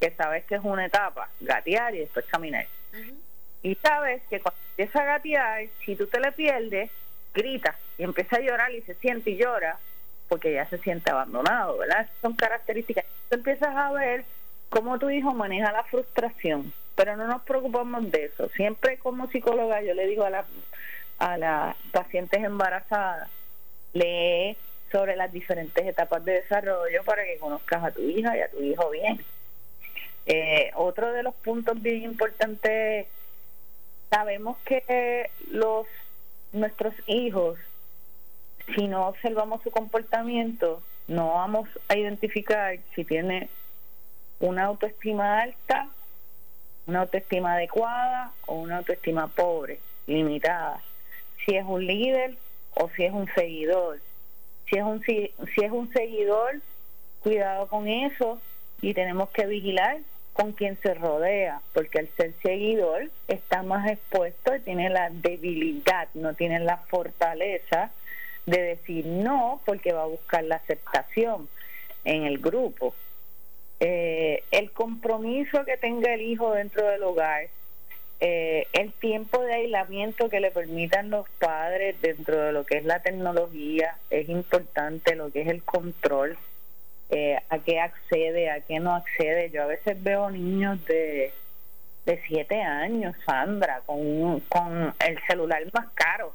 que 0.00 0.10
sabes 0.12 0.44
que 0.44 0.56
es 0.56 0.60
una 0.62 0.86
etapa, 0.86 1.28
gatear 1.40 1.94
y 1.94 2.00
después 2.00 2.24
caminar. 2.26 2.66
Y 3.62 3.74
sabes 3.76 4.22
que 4.30 4.40
cuando 4.40 4.60
empieza 4.70 5.02
a 5.02 5.04
gatear, 5.04 5.66
si 5.84 5.96
tú 5.96 6.06
te 6.06 6.20
le 6.20 6.32
pierdes, 6.32 6.90
grita 7.34 7.76
y 7.96 8.04
empieza 8.04 8.36
a 8.36 8.40
llorar 8.40 8.72
y 8.72 8.82
se 8.82 8.94
siente 8.94 9.30
y 9.30 9.36
llora, 9.36 9.78
porque 10.28 10.52
ya 10.52 10.66
se 10.66 10.78
siente 10.78 11.10
abandonado, 11.10 11.78
¿verdad? 11.78 12.08
Son 12.20 12.34
características. 12.34 13.04
Tú 13.28 13.36
empiezas 13.36 13.74
a 13.74 13.92
ver 13.92 14.24
cómo 14.68 14.98
tu 14.98 15.10
hijo 15.10 15.32
maneja 15.32 15.72
la 15.72 15.84
frustración, 15.84 16.72
pero 16.94 17.16
no 17.16 17.26
nos 17.26 17.42
preocupamos 17.42 18.10
de 18.10 18.26
eso. 18.26 18.48
Siempre 18.50 18.98
como 18.98 19.26
psicóloga 19.28 19.82
yo 19.82 19.94
le 19.94 20.06
digo 20.06 20.24
a, 20.24 20.30
la, 20.30 20.44
a 21.18 21.38
las 21.38 21.76
pacientes 21.92 22.42
embarazadas, 22.44 23.30
lee 23.94 24.56
sobre 24.92 25.16
las 25.16 25.32
diferentes 25.32 25.86
etapas 25.86 26.24
de 26.24 26.34
desarrollo 26.42 27.02
para 27.04 27.24
que 27.24 27.38
conozcas 27.38 27.84
a 27.84 27.90
tu 27.90 28.02
hija 28.02 28.36
y 28.36 28.40
a 28.40 28.50
tu 28.50 28.62
hijo 28.62 28.90
bien. 28.90 29.24
Eh, 30.30 30.70
otro 30.74 31.10
de 31.10 31.22
los 31.22 31.34
puntos 31.36 31.80
bien 31.80 32.02
importantes, 32.02 33.06
sabemos 34.10 34.58
que 34.58 35.30
los 35.50 35.86
nuestros 36.52 36.92
hijos, 37.06 37.58
si 38.74 38.88
no 38.88 39.08
observamos 39.08 39.62
su 39.62 39.70
comportamiento, 39.70 40.82
no 41.06 41.28
vamos 41.28 41.66
a 41.88 41.96
identificar 41.96 42.78
si 42.94 43.06
tiene 43.06 43.48
una 44.38 44.64
autoestima 44.64 45.40
alta, 45.40 45.88
una 46.86 47.00
autoestima 47.00 47.54
adecuada 47.54 48.32
o 48.44 48.56
una 48.56 48.76
autoestima 48.76 49.28
pobre, 49.28 49.80
limitada. 50.06 50.82
Si 51.46 51.56
es 51.56 51.64
un 51.64 51.86
líder 51.86 52.36
o 52.74 52.90
si 52.90 53.04
es 53.04 53.12
un 53.14 53.26
seguidor. 53.34 53.98
Si 54.68 54.76
es 54.76 54.84
un, 54.84 55.02
si 55.02 55.32
es 55.56 55.72
un 55.72 55.90
seguidor, 55.90 56.60
cuidado 57.20 57.66
con 57.68 57.88
eso 57.88 58.38
y 58.82 58.92
tenemos 58.92 59.30
que 59.30 59.46
vigilar 59.46 59.96
con 60.38 60.52
quien 60.52 60.78
se 60.82 60.94
rodea, 60.94 61.62
porque 61.72 61.98
al 61.98 62.08
ser 62.16 62.32
seguidor 62.44 63.10
está 63.26 63.64
más 63.64 63.90
expuesto 63.90 64.54
y 64.54 64.60
tiene 64.60 64.88
la 64.88 65.10
debilidad, 65.10 66.06
no 66.14 66.34
tiene 66.34 66.60
la 66.60 66.76
fortaleza 66.76 67.90
de 68.46 68.62
decir 68.62 69.04
no 69.04 69.60
porque 69.66 69.92
va 69.92 70.02
a 70.02 70.06
buscar 70.06 70.44
la 70.44 70.54
aceptación 70.54 71.48
en 72.04 72.22
el 72.22 72.38
grupo. 72.38 72.94
Eh, 73.80 74.44
el 74.52 74.70
compromiso 74.70 75.64
que 75.64 75.76
tenga 75.76 76.14
el 76.14 76.20
hijo 76.20 76.52
dentro 76.52 76.86
del 76.86 77.02
hogar, 77.02 77.48
eh, 78.20 78.68
el 78.74 78.92
tiempo 78.92 79.42
de 79.42 79.54
aislamiento 79.54 80.28
que 80.28 80.38
le 80.38 80.52
permitan 80.52 81.10
los 81.10 81.28
padres 81.40 82.00
dentro 82.00 82.40
de 82.40 82.52
lo 82.52 82.64
que 82.64 82.78
es 82.78 82.84
la 82.84 83.02
tecnología, 83.02 83.96
es 84.08 84.28
importante 84.28 85.16
lo 85.16 85.32
que 85.32 85.40
es 85.40 85.48
el 85.48 85.64
control, 85.64 86.38
eh, 87.10 87.38
a 87.48 87.58
qué 87.58 87.80
accede, 87.80 88.50
a 88.50 88.60
qué 88.60 88.80
no 88.80 88.94
accede. 88.94 89.50
Yo 89.50 89.62
a 89.62 89.66
veces 89.66 90.02
veo 90.02 90.30
niños 90.30 90.84
de, 90.84 91.32
de 92.04 92.22
siete 92.26 92.60
años, 92.60 93.14
Sandra, 93.24 93.82
con, 93.86 94.40
con 94.40 94.94
el 94.98 95.18
celular 95.26 95.62
más 95.72 95.86
caro. 95.94 96.34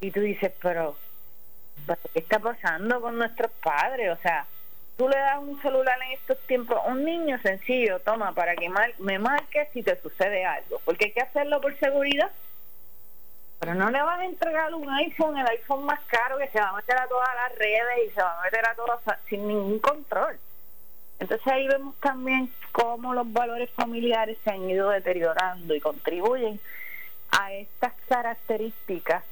Y 0.00 0.10
tú 0.10 0.20
dices, 0.20 0.52
pero, 0.60 0.96
¿qué 2.12 2.18
está 2.18 2.38
pasando 2.38 3.00
con 3.00 3.18
nuestros 3.18 3.52
padres? 3.62 4.10
O 4.10 4.20
sea, 4.20 4.46
tú 4.96 5.08
le 5.08 5.16
das 5.16 5.38
un 5.38 5.60
celular 5.62 5.96
en 6.06 6.12
estos 6.18 6.38
tiempos 6.46 6.76
a 6.76 6.88
un 6.88 7.04
niño 7.04 7.40
sencillo, 7.40 8.00
toma, 8.00 8.34
para 8.34 8.56
que 8.56 8.68
me 8.98 9.18
marques 9.18 9.68
si 9.72 9.82
te 9.82 9.96
sucede 10.00 10.44
algo, 10.44 10.80
porque 10.84 11.06
hay 11.06 11.12
que 11.12 11.20
hacerlo 11.20 11.60
por 11.60 11.78
seguridad. 11.78 12.30
Pero 13.62 13.76
no 13.76 13.92
le 13.92 14.02
vas 14.02 14.18
a 14.18 14.24
entregar 14.24 14.74
un 14.74 14.90
iPhone, 14.90 15.38
el 15.38 15.46
iPhone 15.46 15.84
más 15.84 16.00
caro, 16.08 16.36
que 16.36 16.48
se 16.48 16.58
va 16.58 16.70
a 16.70 16.72
meter 16.72 16.98
a 16.98 17.06
todas 17.06 17.28
las 17.32 17.56
redes 17.56 18.08
y 18.08 18.10
se 18.10 18.20
va 18.20 18.36
a 18.36 18.42
meter 18.42 18.66
a 18.66 18.74
todas 18.74 18.98
sin 19.28 19.46
ningún 19.46 19.78
control. 19.78 20.36
Entonces 21.20 21.46
ahí 21.46 21.68
vemos 21.68 21.94
también 22.00 22.52
cómo 22.72 23.14
los 23.14 23.32
valores 23.32 23.70
familiares 23.70 24.36
se 24.42 24.50
han 24.50 24.68
ido 24.68 24.90
deteriorando 24.90 25.76
y 25.76 25.80
contribuyen 25.80 26.58
a 27.30 27.52
estas 27.52 27.92
características 28.08 29.22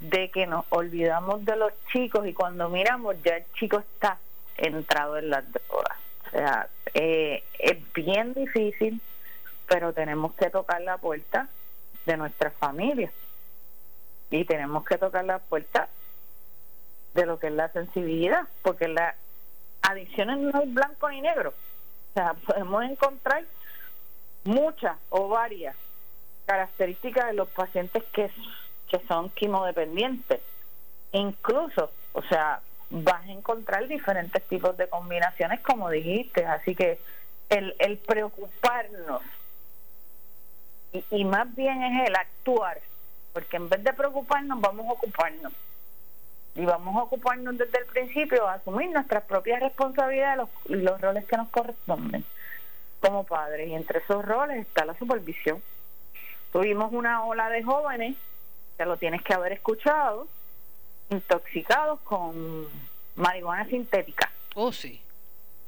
de 0.00 0.28
que 0.32 0.48
nos 0.48 0.64
olvidamos 0.70 1.44
de 1.44 1.54
los 1.54 1.72
chicos 1.92 2.26
y 2.26 2.34
cuando 2.34 2.68
miramos 2.68 3.22
ya 3.22 3.36
el 3.36 3.44
chico 3.52 3.78
está 3.78 4.18
entrado 4.56 5.18
en 5.18 5.30
las 5.30 5.44
drogas. 5.52 5.98
O 6.26 6.30
sea, 6.30 6.68
eh, 6.94 7.44
es 7.60 7.92
bien 7.92 8.34
difícil, 8.34 9.00
pero 9.68 9.92
tenemos 9.92 10.34
que 10.34 10.50
tocar 10.50 10.80
la 10.80 10.98
puerta 10.98 11.46
de 12.06 12.16
nuestra 12.16 12.50
familia 12.50 13.12
y 14.30 14.44
tenemos 14.44 14.84
que 14.84 14.98
tocar 14.98 15.24
la 15.24 15.38
puerta 15.38 15.88
de 17.14 17.26
lo 17.26 17.38
que 17.38 17.48
es 17.48 17.52
la 17.52 17.68
sensibilidad, 17.70 18.46
porque 18.62 18.88
la 18.88 19.14
adicciones 19.82 20.38
no 20.38 20.60
es 20.60 20.74
blanco 20.74 21.08
ni 21.08 21.20
negro. 21.20 21.50
O 21.50 22.14
sea, 22.14 22.34
podemos 22.34 22.84
encontrar 22.84 23.44
muchas 24.44 24.96
o 25.10 25.28
varias 25.28 25.76
características 26.46 27.26
de 27.26 27.34
los 27.34 27.48
pacientes 27.48 28.02
que, 28.12 28.30
que 28.88 28.98
son 29.06 29.30
quimodependientes. 29.30 30.40
Incluso, 31.12 31.90
o 32.12 32.22
sea, 32.22 32.60
vas 32.90 33.22
a 33.24 33.32
encontrar 33.32 33.86
diferentes 33.86 34.42
tipos 34.44 34.76
de 34.76 34.88
combinaciones, 34.88 35.60
como 35.60 35.90
dijiste. 35.90 36.44
Así 36.46 36.74
que 36.74 36.98
el, 37.48 37.98
preocuparnos 38.06 39.22
y 41.10 41.24
más 41.24 41.54
bien 41.54 41.82
es 41.82 42.08
el 42.08 42.16
actuar, 42.16 42.80
porque 43.32 43.56
en 43.56 43.68
vez 43.68 43.82
de 43.84 43.92
preocuparnos, 43.92 44.60
vamos 44.60 44.86
a 44.86 44.92
ocuparnos. 44.92 45.52
Y 46.54 46.64
vamos 46.64 46.96
a 46.96 47.02
ocuparnos 47.02 47.56
desde 47.56 47.78
el 47.78 47.86
principio, 47.86 48.48
a 48.48 48.54
asumir 48.54 48.90
nuestras 48.90 49.22
propias 49.24 49.60
responsabilidades, 49.60 50.38
los, 50.38 50.80
los 50.80 51.00
roles 51.00 51.24
que 51.26 51.36
nos 51.36 51.48
corresponden 51.50 52.24
como 53.00 53.24
padres. 53.24 53.68
Y 53.68 53.74
entre 53.74 54.00
esos 54.00 54.24
roles 54.24 54.58
está 54.58 54.84
la 54.84 54.94
supervisión. 54.98 55.62
Tuvimos 56.52 56.92
una 56.92 57.24
ola 57.24 57.48
de 57.50 57.62
jóvenes, 57.62 58.16
que 58.76 58.84
lo 58.84 58.96
tienes 58.96 59.22
que 59.22 59.34
haber 59.34 59.52
escuchado, 59.52 60.26
intoxicados 61.10 62.00
con 62.00 62.66
marihuana 63.16 63.66
sintética. 63.66 64.30
Oh, 64.54 64.72
sí. 64.72 65.00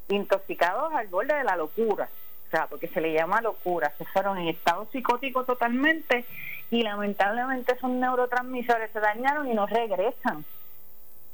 Intoxicados 0.08 0.92
al 0.94 1.08
borde 1.08 1.34
de 1.34 1.44
la 1.44 1.56
locura. 1.56 2.08
O 2.48 2.50
sea, 2.50 2.66
porque 2.66 2.88
se 2.88 3.00
le 3.00 3.12
llama 3.12 3.40
locura. 3.40 3.92
Se 3.98 4.04
fueron 4.06 4.38
en 4.38 4.48
estado 4.48 4.88
psicótico 4.90 5.44
totalmente 5.44 6.24
y 6.70 6.82
lamentablemente 6.82 7.72
esos 7.72 7.90
neurotransmisores 7.90 8.90
se 8.92 9.00
dañaron 9.00 9.48
y 9.48 9.54
no 9.54 9.66
regresan 9.66 10.44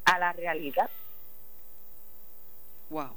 a 0.04 0.18
la 0.18 0.32
realidad. 0.32 0.90
Wow. 2.90 3.14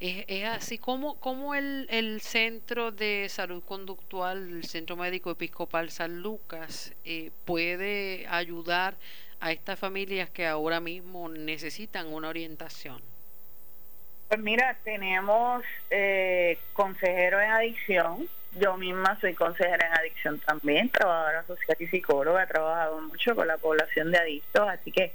Es, 0.00 0.44
así 0.46 0.78
como, 0.78 1.14
como 1.20 1.54
el, 1.54 1.86
el 1.88 2.20
Centro 2.20 2.90
de 2.90 3.28
Salud 3.28 3.62
Conductual, 3.62 4.38
el 4.50 4.64
Centro 4.64 4.96
Médico 4.96 5.30
Episcopal 5.30 5.90
San 5.90 6.22
Lucas, 6.22 6.92
eh, 7.04 7.30
puede 7.44 8.26
ayudar 8.28 8.96
a 9.42 9.50
estas 9.50 9.76
familias 9.76 10.30
que 10.30 10.46
ahora 10.46 10.78
mismo 10.78 11.28
necesitan 11.28 12.06
una 12.06 12.28
orientación? 12.28 13.02
Pues 14.28 14.40
mira, 14.40 14.76
tenemos 14.84 15.64
eh, 15.90 16.58
consejero 16.72 17.40
en 17.40 17.50
adicción. 17.50 18.28
Yo 18.60 18.76
misma 18.76 19.18
soy 19.20 19.34
consejera 19.34 19.86
en 19.86 19.94
adicción 19.94 20.38
también, 20.40 20.90
trabajadora 20.90 21.46
social 21.46 21.76
y 21.80 21.86
psicóloga, 21.86 22.42
he 22.42 22.46
trabajado 22.46 23.00
mucho 23.00 23.34
con 23.34 23.48
la 23.48 23.56
población 23.56 24.12
de 24.12 24.18
adictos, 24.18 24.68
así 24.68 24.92
que 24.92 25.14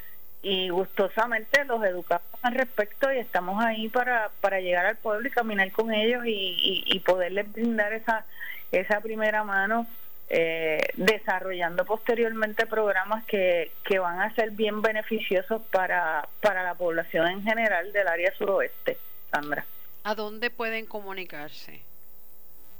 y 0.42 0.68
gustosamente 0.68 1.64
los 1.64 1.82
educamos 1.84 2.26
al 2.42 2.54
respecto 2.54 3.12
y 3.12 3.18
estamos 3.18 3.62
ahí 3.62 3.88
para, 3.88 4.30
para 4.40 4.60
llegar 4.60 4.86
al 4.86 4.96
pueblo 4.96 5.28
y 5.28 5.32
caminar 5.32 5.72
con 5.72 5.92
ellos 5.92 6.24
y, 6.26 6.84
y 6.86 7.00
poderles 7.00 7.50
brindar 7.52 7.92
esa, 7.92 8.24
esa 8.70 9.00
primera 9.00 9.44
mano 9.44 9.86
eh, 10.30 10.88
desarrollando 10.96 11.86
posteriormente 11.86 12.66
programas 12.66 13.24
que, 13.24 13.72
que 13.82 13.98
van 13.98 14.20
a 14.20 14.34
ser 14.34 14.50
bien 14.50 14.82
beneficiosos 14.82 15.62
para, 15.70 16.28
para 16.42 16.62
la 16.62 16.74
población 16.74 17.28
en 17.28 17.42
general 17.42 17.90
del 17.92 18.06
área 18.06 18.34
suroeste, 18.36 18.98
Sandra. 19.30 19.64
¿A 20.04 20.14
dónde 20.14 20.50
pueden 20.50 20.84
comunicarse? 20.84 21.80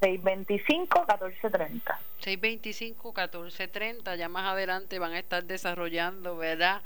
625-1430. 0.01 1.99
625-1430, 2.23 4.17
ya 4.17 4.29
más 4.29 4.53
adelante 4.53 4.99
van 4.99 5.13
a 5.13 5.19
estar 5.19 5.45
desarrollando, 5.45 6.37
¿verdad? 6.37 6.83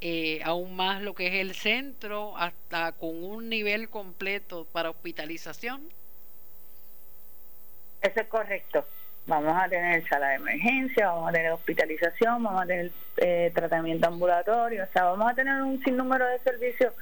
Eh, 0.00 0.40
aún 0.44 0.76
más 0.76 1.00
lo 1.02 1.14
que 1.14 1.28
es 1.28 1.34
el 1.34 1.54
centro, 1.54 2.36
hasta 2.36 2.92
con 2.92 3.24
un 3.24 3.48
nivel 3.48 3.88
completo 3.88 4.66
para 4.72 4.90
hospitalización. 4.90 5.88
Eso 8.02 8.20
es 8.20 8.26
correcto. 8.26 8.84
Vamos 9.26 9.56
a 9.56 9.68
tener 9.68 10.06
sala 10.08 10.28
de 10.28 10.34
emergencia, 10.36 11.08
vamos 11.08 11.30
a 11.30 11.32
tener 11.32 11.50
hospitalización, 11.52 12.42
vamos 12.44 12.62
a 12.62 12.66
tener 12.66 12.92
eh, 13.16 13.50
tratamiento 13.54 14.06
ambulatorio, 14.06 14.84
o 14.84 14.92
sea, 14.92 15.04
vamos 15.04 15.32
a 15.32 15.34
tener 15.34 15.62
un 15.62 15.82
sinnúmero 15.82 16.26
de 16.26 16.38
servicios 16.40 16.92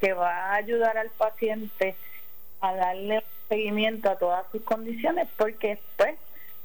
que 0.00 0.12
va 0.12 0.30
a 0.30 0.54
ayudar 0.54 0.96
al 0.98 1.10
paciente 1.10 1.94
a 2.60 2.74
darle 2.74 3.24
seguimiento 3.48 4.10
a 4.10 4.18
todas 4.18 4.44
sus 4.52 4.62
condiciones 4.62 5.28
porque 5.36 5.78
pues 5.96 6.16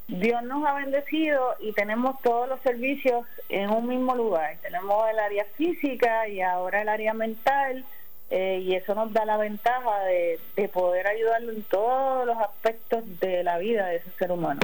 Dios 0.06 0.42
nos 0.42 0.66
ha 0.66 0.74
bendecido 0.74 1.54
y 1.60 1.72
tenemos 1.72 2.20
todos 2.22 2.48
los 2.48 2.60
servicios 2.60 3.26
en 3.48 3.70
un 3.70 3.88
mismo 3.88 4.14
lugar. 4.14 4.58
Tenemos 4.60 5.08
el 5.10 5.18
área 5.18 5.46
física 5.56 6.28
y 6.28 6.42
ahora 6.42 6.82
el 6.82 6.88
área 6.88 7.14
mental 7.14 7.84
eh, 8.30 8.60
y 8.62 8.74
eso 8.74 8.94
nos 8.94 9.12
da 9.12 9.24
la 9.24 9.36
ventaja 9.36 10.00
de, 10.00 10.38
de 10.56 10.68
poder 10.68 11.06
ayudarlo 11.06 11.52
en 11.52 11.62
todos 11.64 12.26
los 12.26 12.36
aspectos 12.38 13.02
de 13.20 13.42
la 13.44 13.58
vida 13.58 13.86
de 13.86 13.96
ese 13.96 14.10
ser 14.18 14.32
humano. 14.32 14.60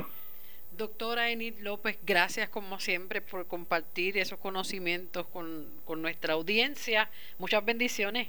Doctora 0.72 1.30
Enid 1.30 1.58
López, 1.60 1.98
gracias 2.06 2.48
como 2.48 2.80
siempre 2.80 3.20
por 3.20 3.46
compartir 3.46 4.16
esos 4.16 4.38
conocimientos 4.38 5.26
con, 5.26 5.68
con 5.84 6.00
nuestra 6.00 6.34
audiencia. 6.34 7.10
Muchas 7.38 7.62
bendiciones. 7.64 8.28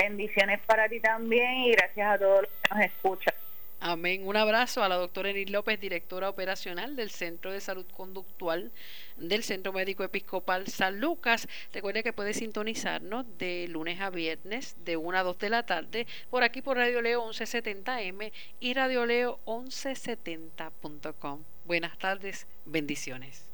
Bendiciones 0.00 0.60
para 0.66 0.88
ti 0.88 1.00
también 1.00 1.52
y 1.62 1.72
gracias 1.72 2.14
a 2.14 2.18
todos 2.18 2.42
los 2.42 2.50
que 2.50 2.74
nos 2.74 2.84
escuchan. 2.84 3.34
Amén. 3.80 4.26
Un 4.26 4.36
abrazo 4.36 4.82
a 4.82 4.88
la 4.88 4.96
doctora 4.96 5.30
Enid 5.30 5.48
López, 5.50 5.78
directora 5.78 6.28
operacional 6.28 6.96
del 6.96 7.10
Centro 7.10 7.52
de 7.52 7.60
Salud 7.60 7.86
Conductual 7.96 8.72
del 9.16 9.42
Centro 9.42 9.72
Médico 9.72 10.02
Episcopal 10.02 10.66
San 10.66 10.98
Lucas. 10.98 11.46
Recuerde 11.72 12.02
que 12.02 12.12
puede 12.12 12.34
sintonizarnos 12.34 13.26
de 13.38 13.68
lunes 13.68 14.00
a 14.00 14.10
viernes 14.10 14.76
de 14.84 14.96
1 14.96 15.18
a 15.18 15.22
2 15.22 15.38
de 15.38 15.50
la 15.50 15.64
tarde 15.64 16.06
por 16.30 16.42
aquí 16.42 16.62
por 16.62 16.78
Radio 16.78 17.02
Leo 17.02 17.28
1170M 17.28 18.32
y 18.60 18.74
Radio 18.74 19.06
Leo 19.06 19.38
1170.com. 19.46 21.44
Buenas 21.64 21.98
tardes, 21.98 22.46
bendiciones. 22.64 23.45